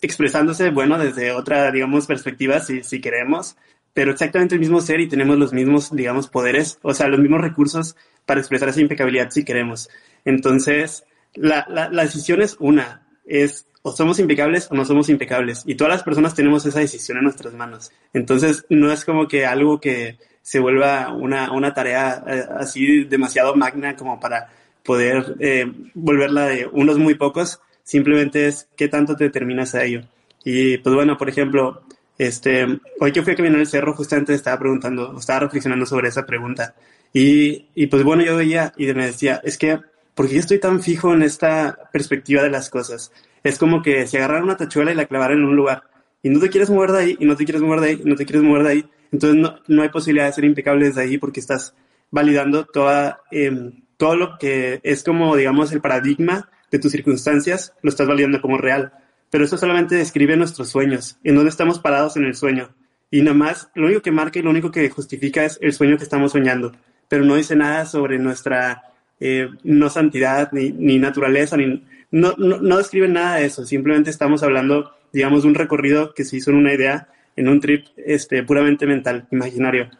expresándose, 0.00 0.70
bueno, 0.70 0.98
desde 0.98 1.32
otra, 1.32 1.70
digamos, 1.70 2.06
perspectiva, 2.06 2.60
si, 2.60 2.82
si 2.82 3.00
queremos, 3.00 3.56
pero 3.94 4.10
exactamente 4.10 4.54
el 4.54 4.60
mismo 4.60 4.80
ser 4.80 5.00
y 5.00 5.08
tenemos 5.08 5.38
los 5.38 5.52
mismos, 5.52 5.94
digamos, 5.94 6.28
poderes, 6.28 6.78
o 6.82 6.94
sea, 6.94 7.08
los 7.08 7.20
mismos 7.20 7.40
recursos 7.40 7.96
para 8.26 8.40
expresar 8.40 8.68
esa 8.68 8.80
impecabilidad 8.80 9.30
si 9.30 9.44
queremos. 9.44 9.88
Entonces, 10.24 11.04
la, 11.34 11.66
la, 11.68 12.02
decisión 12.02 12.42
es 12.42 12.56
una, 12.60 13.06
es 13.26 13.66
o 13.82 13.92
somos 13.92 14.18
impecables 14.18 14.68
o 14.70 14.74
no 14.74 14.84
somos 14.84 15.08
impecables. 15.08 15.64
Y 15.66 15.74
todas 15.74 15.92
las 15.92 16.02
personas 16.02 16.34
tenemos 16.34 16.64
esa 16.66 16.80
decisión 16.80 17.18
en 17.18 17.24
nuestras 17.24 17.52
manos. 17.54 17.90
Entonces, 18.12 18.64
no 18.68 18.92
es 18.92 19.04
como 19.04 19.26
que 19.26 19.44
algo 19.44 19.80
que 19.80 20.18
se 20.42 20.60
vuelva 20.60 21.12
una, 21.12 21.52
una 21.52 21.72
tarea 21.74 22.22
eh, 22.26 22.44
así 22.58 23.04
demasiado 23.04 23.54
magna 23.54 23.96
como 23.96 24.20
para 24.20 24.48
poder 24.84 25.36
eh, 25.38 25.72
volverla 25.94 26.46
de 26.46 26.66
unos 26.66 26.98
muy 26.98 27.14
pocos. 27.14 27.60
Simplemente 27.82 28.46
es 28.46 28.68
qué 28.76 28.88
tanto 28.88 29.16
te 29.16 29.24
determinas 29.24 29.74
a 29.74 29.84
ello. 29.84 30.02
Y 30.44 30.78
pues 30.78 30.94
bueno, 30.94 31.16
por 31.16 31.28
ejemplo, 31.28 31.82
este, 32.18 32.66
hoy 33.00 33.12
que 33.12 33.22
fui 33.22 33.32
a 33.32 33.36
caminar 33.36 33.60
el 33.60 33.66
cerro, 33.66 33.94
justamente 33.94 34.34
estaba 34.34 34.58
preguntando, 34.58 35.16
estaba 35.18 35.40
reflexionando 35.40 35.86
sobre 35.86 36.08
esa 36.08 36.26
pregunta. 36.26 36.74
Y, 37.12 37.66
y 37.74 37.86
pues 37.86 38.02
bueno, 38.04 38.22
yo 38.22 38.36
veía 38.36 38.72
y 38.76 38.86
me 38.94 39.06
decía, 39.06 39.40
es 39.44 39.58
que, 39.58 39.80
¿por 40.14 40.28
qué 40.28 40.34
yo 40.34 40.40
estoy 40.40 40.58
tan 40.58 40.82
fijo 40.82 41.12
en 41.12 41.22
esta 41.22 41.90
perspectiva 41.92 42.42
de 42.42 42.50
las 42.50 42.70
cosas? 42.70 43.12
es 43.44 43.58
como 43.58 43.82
que 43.82 44.06
si 44.06 44.16
agarraran 44.16 44.44
una 44.44 44.56
tachuela 44.56 44.92
y 44.92 44.94
la 44.94 45.06
clavaran 45.06 45.38
en 45.38 45.44
un 45.44 45.56
lugar 45.56 45.84
y 46.22 46.30
no 46.30 46.38
te 46.40 46.48
quieres 46.48 46.70
mover 46.70 46.92
de 46.92 46.98
ahí 46.98 47.16
y 47.18 47.24
no 47.24 47.36
te 47.36 47.44
quieres 47.44 47.62
mover 47.62 47.80
de 47.80 47.88
ahí 47.88 48.00
y 48.04 48.08
no 48.08 48.14
te 48.14 48.24
quieres 48.24 48.42
mover 48.42 48.62
de 48.62 48.70
ahí, 48.70 48.90
entonces 49.10 49.38
no, 49.38 49.58
no 49.66 49.82
hay 49.82 49.88
posibilidad 49.88 50.26
de 50.26 50.32
ser 50.32 50.44
impecable 50.44 50.86
desde 50.86 51.02
ahí 51.02 51.18
porque 51.18 51.40
estás 51.40 51.74
validando 52.10 52.64
toda, 52.64 53.20
eh, 53.30 53.72
todo 53.96 54.16
lo 54.16 54.38
que 54.38 54.80
es 54.82 55.02
como, 55.02 55.34
digamos, 55.36 55.72
el 55.72 55.80
paradigma 55.80 56.48
de 56.70 56.78
tus 56.78 56.92
circunstancias, 56.92 57.74
lo 57.82 57.90
estás 57.90 58.06
validando 58.06 58.40
como 58.40 58.58
real. 58.58 58.92
Pero 59.30 59.44
eso 59.44 59.56
solamente 59.58 59.94
describe 59.94 60.36
nuestros 60.36 60.68
sueños, 60.68 61.18
en 61.24 61.34
dónde 61.34 61.50
estamos 61.50 61.78
parados 61.78 62.16
en 62.16 62.24
el 62.24 62.34
sueño. 62.34 62.74
Y 63.10 63.22
nada 63.22 63.36
más, 63.36 63.70
lo 63.74 63.86
único 63.86 64.02
que 64.02 64.10
marca 64.10 64.38
y 64.38 64.42
lo 64.42 64.50
único 64.50 64.70
que 64.70 64.88
justifica 64.90 65.44
es 65.44 65.58
el 65.60 65.72
sueño 65.72 65.96
que 65.96 66.04
estamos 66.04 66.32
soñando, 66.32 66.72
pero 67.12 67.26
no 67.26 67.36
dice 67.36 67.54
nada 67.54 67.84
sobre 67.84 68.18
nuestra 68.18 68.84
eh, 69.20 69.50
no 69.64 69.90
santidad, 69.90 70.50
ni, 70.52 70.70
ni 70.70 70.98
naturaleza, 70.98 71.58
ni, 71.58 71.84
no, 72.10 72.32
no, 72.38 72.56
no 72.56 72.78
describen 72.78 73.12
nada 73.12 73.36
de 73.36 73.44
eso, 73.44 73.66
simplemente 73.66 74.08
estamos 74.08 74.42
hablando, 74.42 74.92
digamos, 75.12 75.42
de 75.42 75.48
un 75.50 75.54
recorrido 75.54 76.14
que 76.14 76.24
se 76.24 76.38
hizo 76.38 76.52
en 76.52 76.56
una 76.56 76.72
idea, 76.72 77.08
en 77.36 77.48
un 77.48 77.60
trip 77.60 77.84
este, 77.98 78.42
puramente 78.44 78.86
mental, 78.86 79.28
imaginario. 79.30 79.90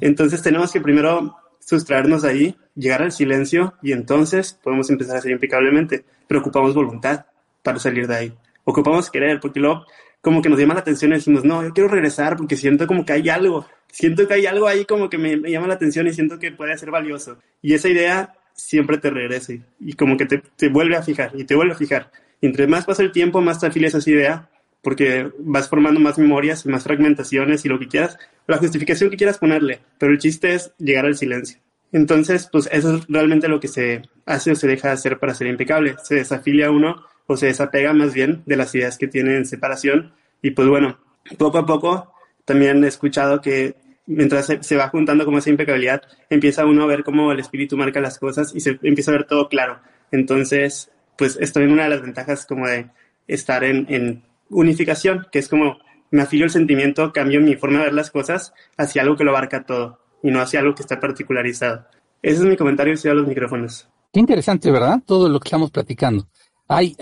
Entonces 0.00 0.40
tenemos 0.40 0.72
que 0.72 0.80
primero 0.80 1.36
sustraernos 1.60 2.22
de 2.22 2.30
ahí, 2.30 2.56
llegar 2.74 3.02
al 3.02 3.12
silencio 3.12 3.74
y 3.82 3.92
entonces 3.92 4.58
podemos 4.64 4.88
empezar 4.88 5.18
a 5.18 5.20
ser 5.20 5.32
impecablemente. 5.32 6.06
Pero 6.26 6.40
ocupamos 6.40 6.74
voluntad 6.74 7.26
para 7.62 7.78
salir 7.78 8.06
de 8.06 8.16
ahí. 8.16 8.32
Ocupamos 8.64 9.10
querer, 9.10 9.38
porque 9.38 9.60
luego 9.60 9.84
como 10.24 10.40
que 10.40 10.48
nos 10.48 10.58
llama 10.58 10.72
la 10.72 10.80
atención 10.80 11.12
y 11.12 11.16
decimos, 11.16 11.44
no, 11.44 11.62
yo 11.62 11.74
quiero 11.74 11.90
regresar 11.90 12.38
porque 12.38 12.56
siento 12.56 12.86
como 12.86 13.04
que 13.04 13.12
hay 13.12 13.28
algo, 13.28 13.66
siento 13.92 14.26
que 14.26 14.32
hay 14.32 14.46
algo 14.46 14.66
ahí 14.66 14.86
como 14.86 15.10
que 15.10 15.18
me, 15.18 15.36
llama 15.36 15.66
la 15.66 15.74
atención 15.74 16.06
y 16.06 16.14
siento 16.14 16.38
que 16.38 16.50
puede 16.50 16.76
ser 16.78 16.90
valioso. 16.90 17.36
Y 17.60 17.74
esa 17.74 17.90
idea 17.90 18.34
siempre 18.54 18.96
te 18.96 19.10
regrese 19.10 19.60
y 19.78 19.92
como 19.92 20.16
que 20.16 20.24
te, 20.24 20.42
te, 20.56 20.70
vuelve 20.70 20.96
a 20.96 21.02
fijar 21.02 21.32
y 21.34 21.44
te 21.44 21.54
vuelve 21.54 21.74
a 21.74 21.76
fijar. 21.76 22.10
Y 22.40 22.46
entre 22.46 22.66
más 22.66 22.86
pasa 22.86 23.02
el 23.02 23.12
tiempo, 23.12 23.42
más 23.42 23.60
te 23.60 23.66
afilias 23.66 23.94
esa 23.94 24.10
idea 24.10 24.48
porque 24.80 25.30
vas 25.40 25.68
formando 25.68 26.00
más 26.00 26.18
memorias, 26.18 26.64
más 26.64 26.84
fragmentaciones 26.84 27.66
y 27.66 27.68
lo 27.68 27.78
que 27.78 27.88
quieras, 27.88 28.16
la 28.46 28.56
justificación 28.56 29.10
que 29.10 29.18
quieras 29.18 29.36
ponerle, 29.36 29.80
pero 29.98 30.12
el 30.12 30.18
chiste 30.18 30.54
es 30.54 30.72
llegar 30.78 31.04
al 31.04 31.16
silencio. 31.16 31.58
Entonces, 31.92 32.48
pues 32.50 32.66
eso 32.72 32.96
es 32.96 33.06
realmente 33.08 33.46
lo 33.46 33.60
que 33.60 33.68
se 33.68 34.02
hace 34.24 34.52
o 34.52 34.54
se 34.54 34.66
deja 34.66 34.88
de 34.88 34.94
hacer 34.94 35.18
para 35.18 35.34
ser 35.34 35.48
impecable. 35.48 35.96
Se 36.02 36.14
desafilia 36.14 36.70
uno 36.70 37.04
o 37.26 37.36
se 37.36 37.46
desapega 37.46 37.92
más 37.92 38.14
bien 38.14 38.42
de 38.46 38.56
las 38.56 38.74
ideas 38.74 38.98
que 38.98 39.08
tiene 39.08 39.36
en 39.36 39.46
separación 39.46 40.12
y 40.42 40.50
pues 40.50 40.68
bueno, 40.68 40.98
poco 41.38 41.58
a 41.58 41.66
poco 41.66 42.12
también 42.44 42.84
he 42.84 42.88
escuchado 42.88 43.40
que 43.40 43.76
mientras 44.06 44.52
se, 44.60 44.76
va 44.76 44.88
juntando 44.88 45.24
como 45.24 45.38
esa 45.38 45.50
impecabilidad, 45.50 46.02
empieza 46.28 46.66
uno 46.66 46.82
a 46.82 46.86
ver 46.86 47.04
cómo 47.04 47.32
el 47.32 47.40
espíritu 47.40 47.76
marca 47.76 48.00
las 48.00 48.18
cosas 48.18 48.54
y 48.54 48.60
se 48.60 48.78
empieza 48.82 49.10
a 49.10 49.14
ver 49.14 49.26
todo 49.26 49.48
claro. 49.48 49.80
Entonces, 50.10 50.90
pues 51.16 51.38
esto 51.40 51.60
es 51.60 51.70
una 51.70 51.84
de 51.84 51.90
las 51.90 52.02
ventajas 52.02 52.46
como 52.46 52.66
de 52.66 52.90
estar 53.26 53.64
en, 53.64 54.22
unificación, 54.50 55.26
que 55.32 55.38
es 55.38 55.48
como 55.48 55.78
me 56.10 56.22
afilio 56.22 56.44
el 56.44 56.50
sentimiento, 56.50 57.12
cambio 57.12 57.40
mi 57.40 57.56
forma 57.56 57.78
de 57.78 57.84
ver 57.86 57.94
las 57.94 58.10
cosas 58.10 58.52
hacia 58.76 59.02
algo 59.02 59.16
que 59.16 59.24
lo 59.24 59.30
abarca 59.30 59.64
todo 59.64 60.00
y 60.22 60.30
no 60.30 60.40
hacia 60.40 60.60
algo 60.60 60.74
que 60.74 60.82
está 60.82 61.00
particularizado. 61.00 61.86
Ese 62.22 62.36
es 62.36 62.44
mi 62.44 62.56
comentario 62.56 62.94
y 63.02 63.08
a 63.08 63.14
los 63.14 63.26
micrófonos. 63.26 63.88
Qué 64.12 64.20
interesante, 64.20 64.70
¿verdad? 64.70 65.00
Todo 65.04 65.28
lo 65.28 65.40
que 65.40 65.48
estamos 65.48 65.70
platicando. 65.70 66.28
Ahí, 66.68 66.96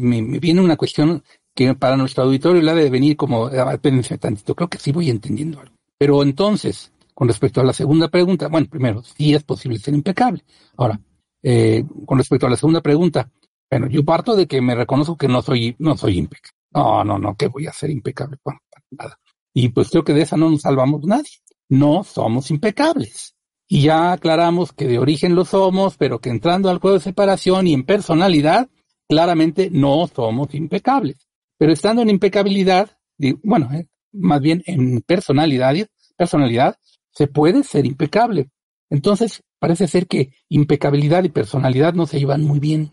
me, 0.00 0.22
viene 0.38 0.60
una 0.60 0.76
cuestión 0.76 1.22
que 1.54 1.74
para 1.74 1.96
nuestro 1.96 2.24
auditorio 2.24 2.62
le 2.62 2.70
debe 2.70 2.84
de 2.84 2.90
venir 2.90 3.16
como, 3.16 3.48
espérense 3.48 4.18
tantito, 4.18 4.54
creo 4.54 4.68
que 4.68 4.78
sí 4.78 4.92
voy 4.92 5.10
entendiendo 5.10 5.60
algo. 5.60 5.74
Pero 5.98 6.22
entonces, 6.22 6.92
con 7.14 7.28
respecto 7.28 7.60
a 7.60 7.64
la 7.64 7.72
segunda 7.72 8.08
pregunta, 8.08 8.48
bueno, 8.48 8.66
primero, 8.70 9.02
sí 9.02 9.34
es 9.34 9.42
posible 9.42 9.78
ser 9.78 9.94
impecable. 9.94 10.44
Ahora, 10.76 11.00
eh, 11.42 11.84
con 12.06 12.18
respecto 12.18 12.46
a 12.46 12.50
la 12.50 12.56
segunda 12.56 12.80
pregunta, 12.80 13.30
bueno, 13.70 13.88
yo 13.88 14.04
parto 14.04 14.36
de 14.36 14.46
que 14.46 14.60
me 14.60 14.74
reconozco 14.74 15.16
que 15.16 15.28
no 15.28 15.42
soy, 15.42 15.74
no 15.78 15.96
soy 15.96 16.18
impecable. 16.18 16.56
No, 16.74 17.04
no, 17.04 17.18
no, 17.18 17.34
que 17.36 17.48
voy 17.48 17.66
a 17.66 17.72
ser 17.72 17.90
impecable. 17.90 18.38
Bueno, 18.44 18.60
nada. 18.90 19.18
Y 19.54 19.68
pues 19.68 19.90
creo 19.90 20.04
que 20.04 20.14
de 20.14 20.22
esa 20.22 20.36
no 20.36 20.50
nos 20.50 20.62
salvamos 20.62 21.02
nadie. 21.04 21.30
No 21.68 22.04
somos 22.04 22.50
impecables. 22.50 23.34
Y 23.68 23.82
ya 23.82 24.12
aclaramos 24.12 24.72
que 24.72 24.86
de 24.86 24.98
origen 24.98 25.34
lo 25.34 25.44
somos, 25.44 25.96
pero 25.96 26.18
que 26.20 26.30
entrando 26.30 26.68
al 26.68 26.78
juego 26.78 26.98
de 26.98 27.04
separación 27.04 27.66
y 27.66 27.74
en 27.74 27.84
personalidad, 27.84 28.68
claramente 29.12 29.68
no 29.70 30.06
somos 30.06 30.54
impecables. 30.54 31.28
Pero 31.58 31.70
estando 31.70 32.00
en 32.00 32.08
impecabilidad, 32.08 32.96
bueno, 33.42 33.68
eh, 33.74 33.86
más 34.10 34.40
bien 34.40 34.62
en 34.64 35.02
personalidad, 35.02 35.74
personalidad, 36.16 36.78
se 37.10 37.26
puede 37.26 37.62
ser 37.62 37.84
impecable. 37.84 38.48
Entonces, 38.88 39.42
parece 39.58 39.86
ser 39.86 40.06
que 40.06 40.32
impecabilidad 40.48 41.24
y 41.24 41.28
personalidad 41.28 41.92
no 41.92 42.06
se 42.06 42.18
llevan 42.20 42.42
muy 42.42 42.58
bien, 42.58 42.90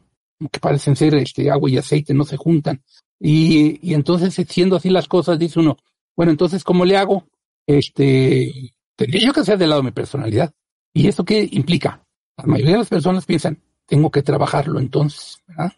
que 0.52 0.60
parecen 0.60 0.98
ser 0.98 1.16
este, 1.16 1.50
agua 1.50 1.70
y 1.70 1.78
aceite, 1.78 2.14
no 2.14 2.26
se 2.26 2.36
juntan. 2.36 2.84
Y, 3.18 3.80
y 3.82 3.94
entonces, 3.94 4.34
siendo 4.50 4.76
así 4.76 4.89
las 4.89 5.08
cosas, 5.08 5.39
dice 5.39 5.62
uno, 5.62 5.78
bueno, 6.18 6.34
entonces, 6.34 6.66
¿cómo 6.66 6.84
le 6.84 6.98
hago? 6.98 7.30
Este, 7.66 8.74
tendría 8.98 9.26
yo 9.26 9.32
que 9.32 9.39
hacer 9.39 9.58
del 9.58 9.70
lado 9.70 9.84
de 9.84 9.86
mi 9.86 9.94
personalidad. 9.94 10.52
¿Y 10.94 11.08
eso 11.08 11.24
qué 11.24 11.48
implica? 11.50 12.04
La 12.36 12.44
mayoría 12.44 12.74
de 12.74 12.80
las 12.80 12.89
personas 12.89 13.26
piensan, 13.26 13.62
tengo 13.86 14.12
que 14.12 14.22
trabajarlo 14.22 14.82
entonces, 14.82 15.41
¿verdad? 15.48 15.72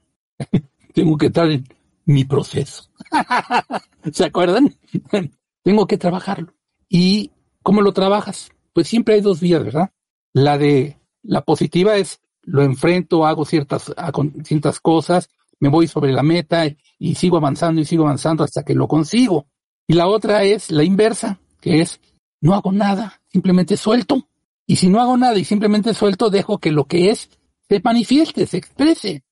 tengo 0.93 1.17
que 1.17 1.27
estar 1.27 1.49
en 1.49 1.67
mi 2.05 2.25
proceso. 2.25 2.89
¿Se 4.11 4.25
acuerdan? 4.25 4.75
tengo 5.63 5.87
que 5.87 5.97
trabajarlo. 5.97 6.53
¿Y 6.89 7.31
cómo 7.63 7.81
lo 7.81 7.93
trabajas? 7.93 8.51
Pues 8.73 8.87
siempre 8.87 9.15
hay 9.15 9.21
dos 9.21 9.39
vías, 9.39 9.63
¿verdad? 9.63 9.91
La 10.33 10.57
de 10.57 10.97
la 11.23 11.41
positiva 11.41 11.97
es 11.97 12.21
lo 12.43 12.63
enfrento, 12.63 13.25
hago 13.25 13.45
ciertas, 13.45 13.93
hago 13.97 14.25
ciertas 14.43 14.79
cosas, 14.79 15.29
me 15.59 15.69
voy 15.69 15.87
sobre 15.87 16.11
la 16.11 16.23
meta 16.23 16.63
y 16.97 17.15
sigo 17.15 17.37
avanzando 17.37 17.81
y 17.81 17.85
sigo 17.85 18.03
avanzando 18.03 18.43
hasta 18.43 18.63
que 18.63 18.73
lo 18.73 18.87
consigo. 18.87 19.45
Y 19.87 19.93
la 19.93 20.07
otra 20.07 20.43
es 20.43 20.71
la 20.71 20.83
inversa, 20.83 21.39
que 21.59 21.81
es 21.81 21.99
no 22.41 22.55
hago 22.55 22.71
nada, 22.71 23.21
simplemente 23.29 23.77
suelto. 23.77 24.27
Y 24.65 24.77
si 24.77 24.89
no 24.89 24.99
hago 24.99 25.17
nada 25.17 25.37
y 25.37 25.45
simplemente 25.45 25.93
suelto, 25.93 26.29
dejo 26.29 26.57
que 26.57 26.71
lo 26.71 26.85
que 26.85 27.11
es 27.11 27.29
se 27.69 27.79
manifieste, 27.83 28.47
se 28.47 28.57
exprese. 28.57 29.23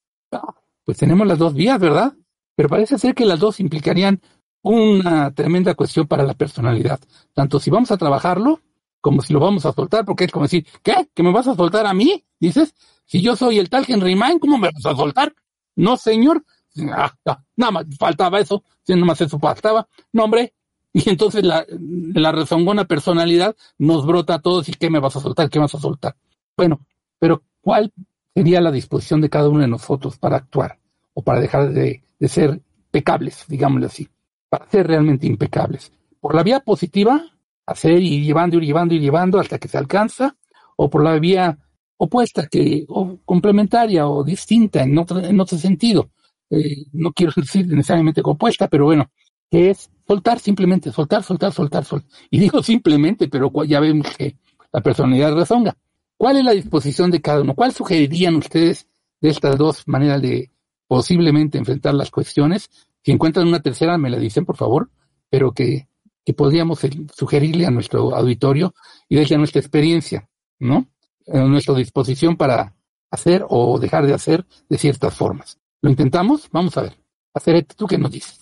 Pues 0.89 0.97
tenemos 0.97 1.27
las 1.27 1.37
dos 1.37 1.53
vías, 1.53 1.79
¿verdad? 1.79 2.13
Pero 2.55 2.67
parece 2.67 2.97
ser 2.97 3.13
que 3.13 3.23
las 3.23 3.39
dos 3.39 3.59
implicarían 3.59 4.19
una 4.63 5.29
tremenda 5.35 5.75
cuestión 5.75 6.07
para 6.07 6.23
la 6.23 6.33
personalidad. 6.33 6.99
Tanto 7.35 7.59
si 7.59 7.69
vamos 7.69 7.91
a 7.91 7.97
trabajarlo, 7.97 8.59
como 8.99 9.21
si 9.21 9.31
lo 9.31 9.39
vamos 9.39 9.67
a 9.67 9.71
soltar, 9.71 10.03
porque 10.03 10.23
es 10.23 10.31
como 10.31 10.45
decir, 10.45 10.65
¿qué? 10.81 11.07
¿Que 11.13 11.21
me 11.21 11.31
vas 11.31 11.47
a 11.47 11.53
soltar 11.53 11.85
a 11.85 11.93
mí? 11.93 12.25
Dices, 12.39 12.73
si 13.05 13.21
yo 13.21 13.35
soy 13.35 13.59
el 13.59 13.69
tal 13.69 13.85
Henry 13.87 14.15
Main, 14.15 14.39
¿cómo 14.39 14.57
me 14.57 14.71
vas 14.71 14.83
a 14.83 14.95
soltar? 14.95 15.31
No, 15.75 15.95
señor. 15.95 16.43
Ah, 16.91 17.13
ah, 17.23 17.43
nada 17.55 17.71
más 17.71 17.85
faltaba 17.99 18.39
eso, 18.39 18.63
si 18.81 18.93
nada 18.93 19.05
más 19.05 19.21
eso 19.21 19.37
faltaba. 19.37 19.87
No, 20.11 20.23
hombre. 20.23 20.55
Y 20.91 21.07
entonces 21.07 21.43
la, 21.43 21.67
la 21.69 22.31
rezongona 22.31 22.85
personalidad 22.85 23.55
nos 23.77 24.07
brota 24.07 24.33
a 24.33 24.39
todos 24.39 24.67
y 24.69 24.71
¿qué 24.71 24.89
me 24.89 24.97
vas 24.97 25.15
a 25.15 25.19
soltar? 25.19 25.51
¿Qué 25.51 25.59
vas 25.59 25.75
a 25.75 25.79
soltar? 25.79 26.15
Bueno, 26.57 26.79
pero 27.19 27.43
¿cuál 27.61 27.93
sería 28.34 28.61
la 28.61 28.71
disposición 28.71 29.21
de 29.21 29.30
cada 29.30 29.49
uno 29.49 29.61
de 29.61 29.67
nosotros 29.67 30.17
para 30.17 30.38
actuar 30.38 30.80
o 31.13 31.21
para 31.21 31.39
dejar 31.39 31.71
de, 31.71 32.03
ser 32.27 32.61
pecables, 32.91 33.45
digámoslo 33.47 33.88
así, 33.88 34.07
para 34.49 34.69
ser 34.69 34.88
realmente 34.88 35.27
impecables? 35.27 35.91
Por 36.19 36.36
la 36.36 36.43
vía 36.43 36.59
positiva, 36.59 37.23
hacer 37.65 38.01
y 38.01 38.23
llevando 38.23 38.57
y 38.57 38.65
llevando 38.65 38.93
y 38.93 38.99
llevando 38.99 39.39
hasta 39.39 39.57
que 39.57 39.67
se 39.67 39.77
alcanza, 39.77 40.36
o 40.75 40.89
por 40.89 41.03
la 41.03 41.17
vía 41.19 41.57
opuesta, 41.97 42.47
que, 42.47 42.86
o 42.88 43.17
complementaria 43.25 44.07
o 44.07 44.23
distinta 44.23 44.84
en 44.84 44.97
otro, 44.97 45.19
en 45.19 45.39
otro 45.39 45.57
sentido. 45.57 46.09
Eh, 46.49 46.86
no 46.93 47.11
quiero 47.11 47.34
decir 47.36 47.67
necesariamente 47.67 48.21
opuesta, 48.23 48.67
pero 48.67 48.86
bueno, 48.86 49.11
que 49.49 49.69
es 49.71 49.89
soltar 50.07 50.39
simplemente, 50.39 50.91
soltar, 50.91 51.23
soltar, 51.23 51.51
soltar, 51.51 51.86
soltar. 51.86 52.09
Y 52.30 52.39
digo 52.39 52.63
simplemente, 52.63 53.27
pero 53.27 53.51
ya 53.65 53.80
vemos 53.80 54.07
que 54.17 54.38
la 54.71 54.82
personalidad 54.82 55.36
rezonga. 55.36 55.75
¿Cuál 56.20 56.36
es 56.36 56.43
la 56.43 56.51
disposición 56.51 57.11
de 57.11 57.22
cada 57.22 57.39
uno? 57.39 57.55
¿Cuál 57.55 57.72
sugerirían 57.72 58.36
ustedes 58.36 58.89
de 59.22 59.30
estas 59.30 59.57
dos 59.57 59.88
maneras 59.88 60.22
de 60.22 60.51
posiblemente 60.86 61.57
enfrentar 61.57 61.93
las 61.93 62.11
cuestiones? 62.11 62.70
Si 63.01 63.13
encuentran 63.13 63.47
una 63.47 63.61
tercera, 63.61 63.97
me 63.97 64.09
la 64.09 64.20
dicen, 64.20 64.43
por 64.43 64.57
favor, 64.57 64.91
pero 65.30 65.53
que, 65.53 65.88
que 66.26 66.34
podríamos 66.34 66.82
sugerirle 67.15 67.65
a 67.65 67.72
nuestro 67.72 68.13
auditorio 68.13 68.74
y 69.07 69.15
desde 69.15 69.38
nuestra 69.38 69.61
experiencia, 69.61 70.28
¿no? 70.59 70.88
en 71.26 71.49
nuestra 71.49 71.74
disposición 71.76 72.36
para 72.36 72.76
hacer 73.09 73.45
o 73.47 73.80
dejar 73.80 74.05
de 74.05 74.13
hacer 74.13 74.45
de 74.67 74.78
ciertas 74.78 75.15
formas. 75.15 75.57
¿Lo 75.82 75.89
intentamos? 75.89 76.49
Vamos 76.51 76.76
a 76.76 76.82
ver. 76.82 76.97
Hacer 77.34 77.63
¿tú 77.63 77.88
qué 77.88 77.97
nos 77.97 78.11
dices? 78.11 78.38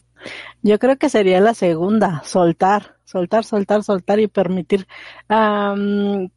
Yo 0.63 0.79
creo 0.79 0.97
que 0.97 1.09
sería 1.09 1.39
la 1.39 1.53
segunda, 1.53 2.21
soltar, 2.25 2.97
soltar, 3.05 3.43
soltar, 3.43 3.83
soltar 3.83 4.19
y 4.19 4.27
permitir 4.27 4.87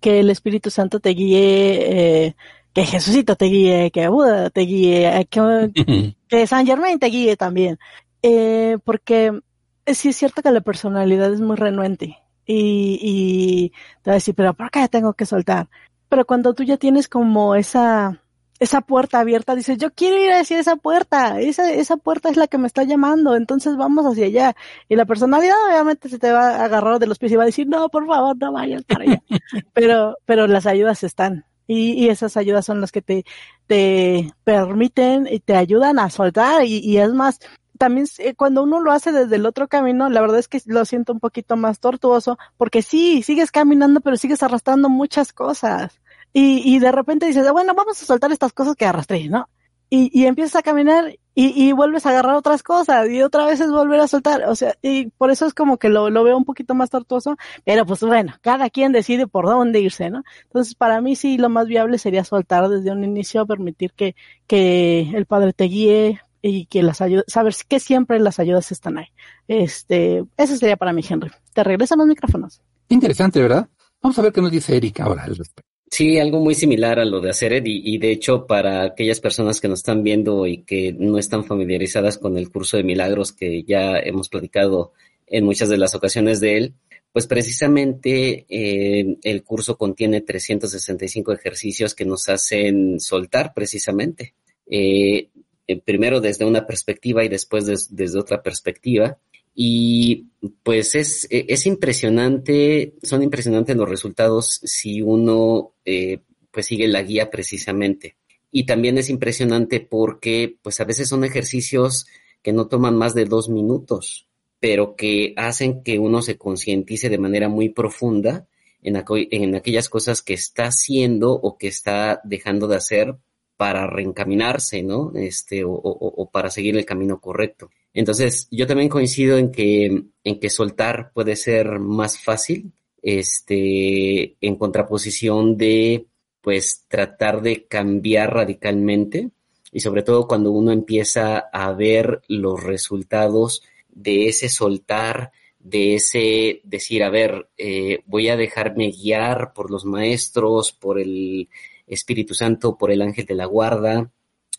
que 0.00 0.20
el 0.20 0.30
Espíritu 0.30 0.70
Santo 0.70 1.00
te 1.00 1.10
guíe, 1.10 2.26
eh, 2.26 2.36
que 2.72 2.84
Jesucito 2.84 3.36
te 3.36 3.46
guíe, 3.46 3.90
que 3.90 4.08
Buda 4.08 4.50
te 4.50 4.60
guíe, 4.62 5.26
que, 5.30 6.14
que 6.28 6.46
San 6.46 6.66
Germain 6.66 6.98
te 6.98 7.06
guíe 7.06 7.36
también. 7.36 7.78
Eh, 8.22 8.78
porque 8.84 9.40
sí 9.86 10.10
es 10.10 10.16
cierto 10.16 10.42
que 10.42 10.50
la 10.50 10.60
personalidad 10.60 11.32
es 11.32 11.40
muy 11.40 11.56
renuente 11.56 12.18
y, 12.46 12.98
y 13.00 13.70
te 14.02 14.10
va 14.10 14.12
a 14.12 14.14
decir, 14.14 14.34
pero 14.34 14.54
¿por 14.54 14.70
qué 14.70 14.86
tengo 14.88 15.14
que 15.14 15.26
soltar? 15.26 15.68
pero 16.10 16.26
cuando 16.26 16.52
tú 16.54 16.64
ya 16.64 16.76
tienes 16.76 17.08
como 17.08 17.54
esa, 17.54 18.20
esa 18.60 18.82
puerta 18.82 19.20
abierta, 19.20 19.56
dices, 19.56 19.78
yo 19.78 19.90
quiero 19.90 20.22
ir 20.22 20.30
hacia 20.32 20.60
esa 20.60 20.76
puerta, 20.76 21.40
esa, 21.40 21.72
esa 21.72 21.96
puerta 21.96 22.28
es 22.28 22.36
la 22.36 22.46
que 22.46 22.58
me 22.58 22.66
está 22.66 22.84
llamando, 22.84 23.34
entonces 23.34 23.76
vamos 23.76 24.04
hacia 24.04 24.26
allá. 24.26 24.54
Y 24.88 24.96
la 24.96 25.06
personalidad 25.06 25.56
obviamente 25.66 26.10
se 26.10 26.18
te 26.18 26.30
va 26.30 26.56
a 26.56 26.64
agarrar 26.66 26.98
de 26.98 27.06
los 27.06 27.18
pies 27.18 27.32
y 27.32 27.36
va 27.36 27.44
a 27.44 27.46
decir, 27.46 27.66
no, 27.66 27.88
por 27.88 28.06
favor, 28.06 28.36
no 28.38 28.52
vayas 28.52 28.84
para 28.84 29.04
allá. 29.04 29.22
pero, 29.72 30.16
pero 30.26 30.46
las 30.46 30.66
ayudas 30.66 31.02
están. 31.02 31.46
Y, 31.66 31.92
y, 31.92 32.08
esas 32.08 32.36
ayudas 32.36 32.66
son 32.66 32.80
las 32.80 32.92
que 32.92 33.00
te, 33.00 33.24
te 33.66 34.32
permiten 34.44 35.28
y 35.30 35.38
te 35.38 35.56
ayudan 35.56 35.98
a 35.98 36.10
soltar. 36.10 36.64
Y, 36.64 36.80
y 36.80 36.98
es 36.98 37.12
más, 37.14 37.38
también 37.78 38.06
eh, 38.18 38.34
cuando 38.34 38.62
uno 38.62 38.80
lo 38.80 38.92
hace 38.92 39.10
desde 39.10 39.36
el 39.36 39.46
otro 39.46 39.68
camino, 39.68 40.10
la 40.10 40.20
verdad 40.20 40.38
es 40.38 40.48
que 40.48 40.60
lo 40.66 40.84
siento 40.84 41.14
un 41.14 41.20
poquito 41.20 41.56
más 41.56 41.80
tortuoso, 41.80 42.38
porque 42.58 42.82
sí, 42.82 43.22
sigues 43.22 43.50
caminando, 43.50 44.00
pero 44.02 44.18
sigues 44.18 44.42
arrastrando 44.42 44.90
muchas 44.90 45.32
cosas. 45.32 45.98
Y, 46.32 46.74
y 46.74 46.78
de 46.78 46.92
repente 46.92 47.26
dices, 47.26 47.50
bueno, 47.52 47.74
vamos 47.74 48.00
a 48.00 48.06
soltar 48.06 48.32
estas 48.32 48.52
cosas 48.52 48.76
que 48.76 48.86
arrastré, 48.86 49.28
¿no? 49.28 49.48
Y, 49.92 50.08
y 50.16 50.26
empiezas 50.26 50.54
a 50.54 50.62
caminar 50.62 51.16
y, 51.34 51.68
y, 51.68 51.72
vuelves 51.72 52.06
a 52.06 52.10
agarrar 52.10 52.36
otras 52.36 52.62
cosas 52.62 53.08
y 53.10 53.22
otra 53.22 53.44
vez 53.44 53.58
es 53.58 53.70
volver 53.70 53.98
a 53.98 54.06
soltar. 54.06 54.44
O 54.48 54.54
sea, 54.54 54.76
y 54.82 55.06
por 55.10 55.32
eso 55.32 55.46
es 55.46 55.54
como 55.54 55.78
que 55.78 55.88
lo, 55.88 56.10
lo 56.10 56.22
veo 56.22 56.36
un 56.36 56.44
poquito 56.44 56.74
más 56.76 56.90
tortuoso, 56.90 57.36
pero 57.64 57.84
pues 57.84 58.00
bueno, 58.00 58.34
cada 58.40 58.70
quien 58.70 58.92
decide 58.92 59.26
por 59.26 59.46
dónde 59.46 59.80
irse, 59.80 60.10
¿no? 60.10 60.22
Entonces, 60.44 60.76
para 60.76 61.00
mí 61.00 61.16
sí, 61.16 61.38
lo 61.38 61.48
más 61.48 61.66
viable 61.66 61.98
sería 61.98 62.22
soltar 62.22 62.68
desde 62.68 62.92
un 62.92 63.02
inicio, 63.02 63.46
permitir 63.46 63.92
que, 63.92 64.14
que 64.46 65.10
el 65.12 65.26
padre 65.26 65.52
te 65.52 65.64
guíe 65.64 66.20
y 66.42 66.66
que 66.66 66.82
las 66.82 67.00
ayudas, 67.00 67.24
saber 67.26 67.54
que 67.66 67.80
siempre 67.80 68.20
las 68.20 68.38
ayudas 68.38 68.70
están 68.70 68.98
ahí. 68.98 69.08
Este, 69.48 70.24
eso 70.36 70.56
sería 70.56 70.76
para 70.76 70.92
mí, 70.92 71.02
Henry. 71.08 71.30
Te 71.52 71.64
regresan 71.64 71.98
los 71.98 72.06
micrófonos. 72.06 72.62
Interesante, 72.88 73.42
¿verdad? 73.42 73.68
Vamos 74.02 74.18
a 74.18 74.22
ver 74.22 74.32
qué 74.32 74.40
nos 74.40 74.50
dice 74.50 74.76
Erika 74.76 75.04
ahora 75.04 75.24
al 75.24 75.36
respecto. 75.36 75.69
Sí, 75.90 76.18
algo 76.18 76.38
muy 76.38 76.54
similar 76.54 77.00
a 77.00 77.04
lo 77.04 77.20
de 77.20 77.30
hacer 77.30 77.66
y, 77.66 77.82
y 77.84 77.98
de 77.98 78.12
hecho 78.12 78.46
para 78.46 78.84
aquellas 78.84 79.20
personas 79.20 79.60
que 79.60 79.68
nos 79.68 79.80
están 79.80 80.04
viendo 80.04 80.46
y 80.46 80.62
que 80.62 80.92
no 80.92 81.18
están 81.18 81.44
familiarizadas 81.44 82.16
con 82.16 82.38
el 82.38 82.50
curso 82.50 82.76
de 82.76 82.84
milagros 82.84 83.32
que 83.32 83.64
ya 83.64 83.98
hemos 83.98 84.28
platicado 84.28 84.92
en 85.26 85.44
muchas 85.44 85.68
de 85.68 85.78
las 85.78 85.94
ocasiones 85.94 86.40
de 86.40 86.56
él, 86.56 86.74
pues 87.12 87.26
precisamente 87.26 88.46
eh, 88.48 89.16
el 89.22 89.42
curso 89.42 89.76
contiene 89.76 90.20
365 90.20 91.32
ejercicios 91.32 91.94
que 91.94 92.04
nos 92.04 92.28
hacen 92.28 93.00
soltar 93.00 93.52
precisamente. 93.52 94.34
Eh, 94.66 95.28
eh, 95.66 95.80
primero 95.80 96.20
desde 96.20 96.44
una 96.44 96.66
perspectiva 96.66 97.24
y 97.24 97.28
después 97.28 97.66
desde 97.90 98.18
otra 98.18 98.42
perspectiva. 98.42 99.18
Y 99.54 100.28
pues 100.62 100.94
es, 100.94 101.26
e, 101.30 101.46
es 101.48 101.66
impresionante, 101.66 102.94
son 103.02 103.22
impresionantes 103.22 103.76
los 103.76 103.88
resultados 103.88 104.60
si 104.64 105.02
uno 105.02 105.74
eh, 105.84 106.20
pues 106.50 106.66
sigue 106.66 106.88
la 106.88 107.02
guía 107.02 107.30
precisamente. 107.30 108.16
Y 108.50 108.64
también 108.66 108.98
es 108.98 109.10
impresionante 109.10 109.80
porque 109.80 110.58
pues 110.62 110.80
a 110.80 110.84
veces 110.84 111.08
son 111.08 111.24
ejercicios 111.24 112.06
que 112.42 112.52
no 112.52 112.68
toman 112.68 112.96
más 112.96 113.14
de 113.14 113.26
dos 113.26 113.48
minutos, 113.48 114.28
pero 114.58 114.96
que 114.96 115.34
hacen 115.36 115.82
que 115.82 115.98
uno 115.98 116.22
se 116.22 116.36
concientice 116.36 117.08
de 117.08 117.18
manera 117.18 117.48
muy 117.48 117.68
profunda 117.68 118.48
en, 118.82 119.02
en 119.08 119.54
aquellas 119.54 119.88
cosas 119.88 120.22
que 120.22 120.34
está 120.34 120.66
haciendo 120.66 121.32
o 121.32 121.58
que 121.58 121.68
está 121.68 122.20
dejando 122.24 122.66
de 122.66 122.76
hacer 122.76 123.16
para 123.60 123.86
reencaminarse, 123.86 124.82
¿no? 124.82 125.12
Este, 125.14 125.64
o, 125.66 126.30
para 126.32 126.48
seguir 126.48 126.78
el 126.78 126.86
camino 126.86 127.20
correcto. 127.20 127.68
Entonces, 127.92 128.48
yo 128.50 128.66
también 128.66 128.88
coincido 128.88 129.36
en 129.36 129.52
que, 129.52 130.04
en 130.24 130.40
que 130.40 130.48
soltar 130.48 131.10
puede 131.12 131.36
ser 131.36 131.78
más 131.78 132.18
fácil, 132.18 132.72
este, 133.02 134.34
en 134.40 134.56
contraposición 134.56 135.58
de, 135.58 136.06
pues, 136.40 136.86
tratar 136.88 137.42
de 137.42 137.66
cambiar 137.66 138.32
radicalmente 138.32 139.28
y 139.70 139.80
sobre 139.80 140.04
todo 140.04 140.26
cuando 140.26 140.52
uno 140.52 140.72
empieza 140.72 141.36
a 141.52 141.70
ver 141.74 142.22
los 142.28 142.64
resultados 142.64 143.62
de 143.90 144.28
ese 144.28 144.48
soltar, 144.48 145.32
de 145.58 145.96
ese 145.96 146.62
decir, 146.64 147.02
a 147.02 147.10
ver, 147.10 147.50
eh, 147.58 147.98
voy 148.06 148.30
a 148.30 148.38
dejarme 148.38 148.90
guiar 148.90 149.52
por 149.52 149.70
los 149.70 149.84
maestros, 149.84 150.72
por 150.72 150.98
el 150.98 151.50
Espíritu 151.90 152.34
Santo, 152.34 152.78
por 152.78 152.90
el 152.90 153.02
ángel 153.02 153.26
de 153.26 153.34
la 153.34 153.44
guarda, 153.46 154.10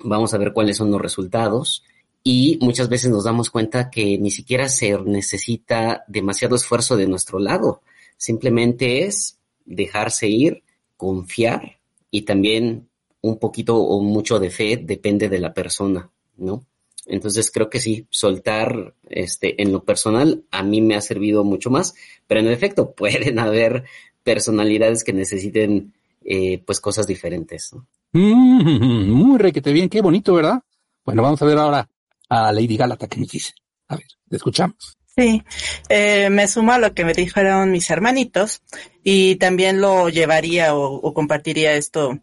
vamos 0.03 0.33
a 0.33 0.37
ver 0.37 0.53
cuáles 0.53 0.77
son 0.77 0.91
los 0.91 1.01
resultados. 1.01 1.83
Y 2.23 2.59
muchas 2.61 2.87
veces 2.87 3.09
nos 3.09 3.23
damos 3.23 3.49
cuenta 3.49 3.89
que 3.89 4.17
ni 4.19 4.29
siquiera 4.29 4.69
se 4.69 4.95
necesita 4.99 6.03
demasiado 6.07 6.55
esfuerzo 6.55 6.95
de 6.95 7.07
nuestro 7.07 7.39
lado, 7.39 7.81
simplemente 8.17 9.05
es 9.05 9.39
dejarse 9.65 10.27
ir, 10.27 10.63
confiar 10.97 11.79
y 12.11 12.21
también 12.21 12.89
un 13.21 13.39
poquito 13.39 13.77
o 13.77 14.01
mucho 14.01 14.39
de 14.39 14.51
fe 14.51 14.77
depende 14.77 15.29
de 15.29 15.39
la 15.39 15.53
persona, 15.53 16.11
¿no? 16.37 16.65
Entonces 17.07 17.49
creo 17.51 17.69
que 17.69 17.79
sí, 17.79 18.05
soltar 18.09 18.93
este 19.09 19.61
en 19.61 19.71
lo 19.71 19.83
personal 19.83 20.43
a 20.51 20.61
mí 20.63 20.81
me 20.81 20.95
ha 20.95 21.01
servido 21.01 21.43
mucho 21.43 21.69
más, 21.69 21.95
pero 22.27 22.41
en 22.41 22.47
efecto 22.47 22.91
pueden 22.95 23.39
haber 23.39 23.85
personalidades 24.23 25.03
que 25.03 25.13
necesiten 25.13 25.93
eh, 26.23 26.61
pues 26.65 26.79
cosas 26.79 27.07
diferentes. 27.07 27.73
¿no? 27.73 27.87
Mm, 28.13 29.09
muy 29.11 29.37
requete 29.37 29.71
bien, 29.73 29.89
qué 29.89 30.01
bonito, 30.01 30.33
¿verdad? 30.33 30.61
Bueno, 31.05 31.23
vamos 31.23 31.41
a 31.41 31.45
ver 31.45 31.57
ahora 31.57 31.89
a 32.29 32.51
Lady 32.51 32.77
Galata 32.77 33.07
que 33.07 33.19
nos 33.19 33.29
dice. 33.29 33.53
A 33.87 33.95
ver, 33.95 34.07
le 34.29 34.37
escuchamos. 34.37 34.97
Sí, 35.15 35.43
eh, 35.89 36.29
me 36.29 36.47
sumo 36.47 36.71
a 36.71 36.79
lo 36.79 36.93
que 36.93 37.03
me 37.03 37.13
dijeron 37.13 37.71
mis 37.71 37.89
hermanitos 37.89 38.61
y 39.03 39.35
también 39.35 39.81
lo 39.81 40.07
llevaría 40.07 40.73
o, 40.73 40.93
o, 40.93 41.13
compartiría 41.13 41.73
esto 41.73 42.19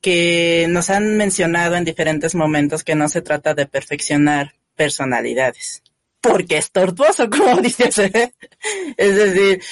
que 0.00 0.66
nos 0.70 0.88
han 0.88 1.16
mencionado 1.16 1.76
en 1.76 1.84
diferentes 1.84 2.34
momentos 2.34 2.84
que 2.84 2.94
no 2.94 3.08
se 3.08 3.20
trata 3.20 3.54
de 3.54 3.66
perfeccionar 3.66 4.54
personalidades, 4.74 5.82
porque 6.20 6.56
es 6.56 6.70
tortuoso, 6.70 7.28
como 7.30 7.60
dices. 7.60 7.98
¿eh? 7.98 8.32
Es 8.96 9.14
decir, 9.14 9.62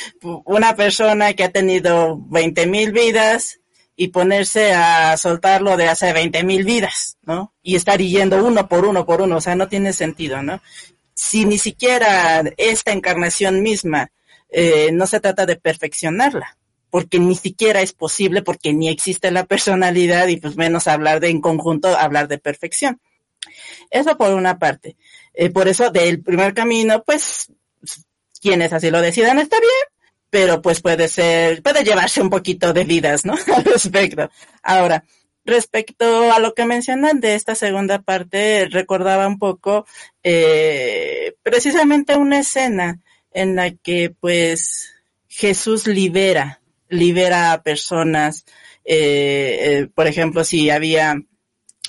una 0.45 0.77
persona 0.77 1.33
que 1.33 1.45
ha 1.45 1.51
tenido 1.51 2.19
20 2.29 2.67
mil 2.67 2.93
vidas 2.93 3.60
y 4.01 4.09
ponerse 4.09 4.73
a 4.73 5.15
soltarlo 5.19 5.77
de 5.77 5.87
hace 5.87 6.15
20 6.15 6.43
mil 6.43 6.65
vidas, 6.65 7.19
¿no? 7.21 7.53
Y 7.63 7.77
estar 7.77 8.01
yendo 8.01 8.43
uno 8.43 8.67
por 8.67 8.87
uno 8.87 9.05
por 9.05 9.21
uno, 9.21 9.37
o 9.37 9.41
sea, 9.43 9.57
no 9.57 9.69
tiene 9.69 9.93
sentido, 9.93 10.43
¿no? 10.43 10.63
Si 11.13 11.45
ni 11.45 11.59
siquiera 11.59 12.43
esta 12.57 12.93
encarnación 12.93 13.63
misma 13.63 14.11
eh, 14.49 14.89
no 14.91 15.07
se 15.07 15.21
trata 15.21 15.45
de 15.45 15.57
perfeccionarla, 15.57 16.57
porque 16.89 17.19
ni 17.19 17.35
siquiera 17.35 17.83
es 17.83 17.93
posible, 17.93 18.41
porque 18.41 18.73
ni 18.73 18.89
existe 18.89 19.31
la 19.31 19.45
personalidad 19.45 20.29
y 20.29 20.39
pues 20.39 20.57
menos 20.57 20.87
hablar 20.87 21.21
de 21.21 21.29
en 21.29 21.43
conjunto, 21.43 21.95
hablar 21.95 22.27
de 22.27 22.39
perfección. 22.39 23.03
Eso 23.91 24.17
por 24.17 24.33
una 24.33 24.59
parte. 24.59 24.97
Eh, 25.35 25.51
por 25.51 25.69
eso 25.69 25.91
del 25.91 26.23
primer 26.23 26.55
camino, 26.55 27.03
pues 27.05 27.53
quienes 28.41 28.73
así 28.73 28.91
lo 28.91 29.03
decidan 29.03 29.39
está 29.39 29.61
bien, 29.61 29.71
pero 30.31 30.63
pues 30.63 30.81
puede 30.81 31.09
ser, 31.09 31.63
puede 31.63 31.85
llevarse 31.85 32.23
un 32.23 32.31
poquito 32.31 32.73
de 32.73 32.85
vidas, 32.85 33.25
¿no? 33.25 33.35
Al 33.55 33.65
respecto. 33.65 34.31
Ahora, 34.63 35.05
respecto 35.45 36.33
a 36.33 36.39
lo 36.39 36.55
que 36.55 36.65
mencionan 36.65 37.21
de 37.21 37.35
esta 37.35 37.55
segunda 37.55 38.01
parte, 38.01 38.69
recordaba 38.71 39.27
un 39.27 39.39
poco 39.39 39.87
eh, 40.23 41.35
precisamente 41.43 42.17
una 42.17 42.41
escena 42.41 43.01
en 43.33 43.57
la 43.57 43.71
que 43.71 44.15
pues 44.19 44.95
Jesús 45.29 45.87
libera, 45.87 46.61
libera 46.89 47.53
a 47.53 47.63
personas, 47.63 48.45
eh, 48.85 49.59
eh, 49.63 49.89
por 49.95 50.07
ejemplo, 50.07 50.45
si 50.45 50.71
había 50.71 51.17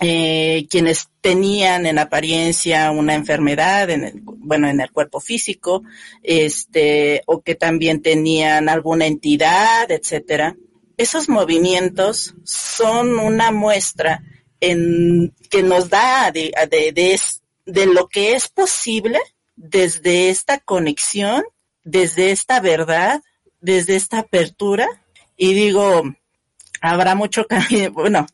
eh, 0.03 0.65
quienes 0.67 1.09
tenían 1.21 1.85
en 1.85 1.99
apariencia 1.99 2.89
una 2.89 3.13
enfermedad, 3.13 3.87
en 3.91 4.03
el, 4.03 4.21
bueno, 4.23 4.67
en 4.67 4.81
el 4.81 4.91
cuerpo 4.91 5.19
físico, 5.19 5.83
este, 6.23 7.21
o 7.27 7.41
que 7.41 7.53
también 7.53 8.01
tenían 8.01 8.67
alguna 8.67 9.05
entidad, 9.05 9.91
etcétera. 9.91 10.55
Esos 10.97 11.29
movimientos 11.29 12.33
son 12.43 13.19
una 13.19 13.51
muestra 13.51 14.23
en, 14.59 15.35
que 15.51 15.61
nos 15.61 15.91
da 15.91 16.31
de, 16.31 16.51
de, 16.71 16.91
de, 16.91 17.19
de 17.67 17.85
lo 17.85 18.07
que 18.07 18.33
es 18.33 18.47
posible 18.47 19.19
desde 19.55 20.31
esta 20.31 20.57
conexión, 20.57 21.43
desde 21.83 22.31
esta 22.31 22.59
verdad, 22.59 23.21
desde 23.59 23.97
esta 23.97 24.17
apertura. 24.17 24.87
Y 25.37 25.53
digo, 25.53 26.03
habrá 26.81 27.13
mucho 27.13 27.45
camino, 27.47 27.91
bueno, 27.91 28.25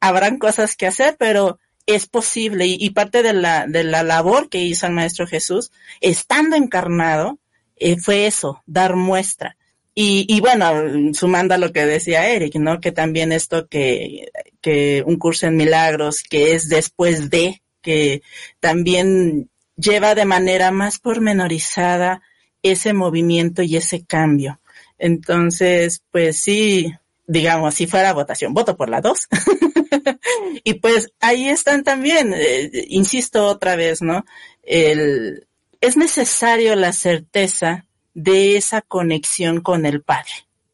habrán 0.00 0.38
cosas 0.38 0.76
que 0.76 0.86
hacer, 0.86 1.16
pero 1.18 1.58
es 1.86 2.06
posible 2.06 2.66
y, 2.66 2.76
y, 2.78 2.90
parte 2.90 3.22
de 3.22 3.32
la, 3.32 3.66
de 3.66 3.84
la 3.84 4.02
labor 4.02 4.48
que 4.48 4.58
hizo 4.58 4.86
el 4.86 4.92
Maestro 4.92 5.26
Jesús, 5.26 5.72
estando 6.00 6.56
encarnado, 6.56 7.38
eh, 7.76 7.96
fue 7.98 8.26
eso, 8.26 8.62
dar 8.66 8.96
muestra. 8.96 9.56
Y, 9.94 10.24
y 10.28 10.40
bueno, 10.40 11.14
sumando 11.14 11.54
a 11.54 11.58
lo 11.58 11.72
que 11.72 11.84
decía 11.84 12.28
Eric, 12.28 12.54
¿no? 12.56 12.80
Que 12.80 12.92
también 12.92 13.32
esto 13.32 13.66
que, 13.66 14.30
que 14.60 15.02
un 15.04 15.16
curso 15.16 15.46
en 15.46 15.56
milagros, 15.56 16.22
que 16.22 16.54
es 16.54 16.68
después 16.68 17.28
de, 17.28 17.62
que 17.82 18.22
también 18.60 19.50
lleva 19.76 20.14
de 20.14 20.26
manera 20.26 20.70
más 20.70 20.98
pormenorizada 20.98 22.22
ese 22.62 22.92
movimiento 22.92 23.62
y 23.62 23.76
ese 23.76 24.04
cambio. 24.04 24.60
Entonces, 24.98 26.02
pues 26.10 26.40
sí, 26.40 26.92
digamos, 27.30 27.76
si 27.76 27.86
fuera 27.86 28.12
votación, 28.12 28.54
voto 28.54 28.76
por 28.76 28.90
la 28.90 29.00
dos. 29.00 29.28
y 30.64 30.74
pues 30.74 31.12
ahí 31.20 31.48
están 31.48 31.84
también, 31.84 32.34
eh, 32.34 32.86
insisto 32.88 33.46
otra 33.46 33.76
vez, 33.76 34.02
¿no? 34.02 34.24
El, 34.64 35.46
es 35.80 35.96
necesario 35.96 36.74
la 36.74 36.92
certeza 36.92 37.86
de 38.14 38.56
esa 38.56 38.82
conexión 38.82 39.60
con 39.60 39.86
el 39.86 40.02
Padre 40.02 40.32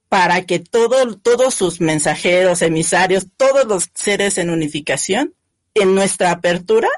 para 0.09 0.46
que 0.46 0.59
todo, 0.59 1.18
todos 1.18 1.52
sus 1.52 1.82
mensajeros, 1.82 2.62
emisarios, 2.62 3.26
todos 3.36 3.66
los 3.66 3.90
seres 3.92 4.38
en 4.38 4.48
unificación, 4.48 5.34
en 5.74 5.94
nuestra 5.94 6.30
apertura, 6.30 6.88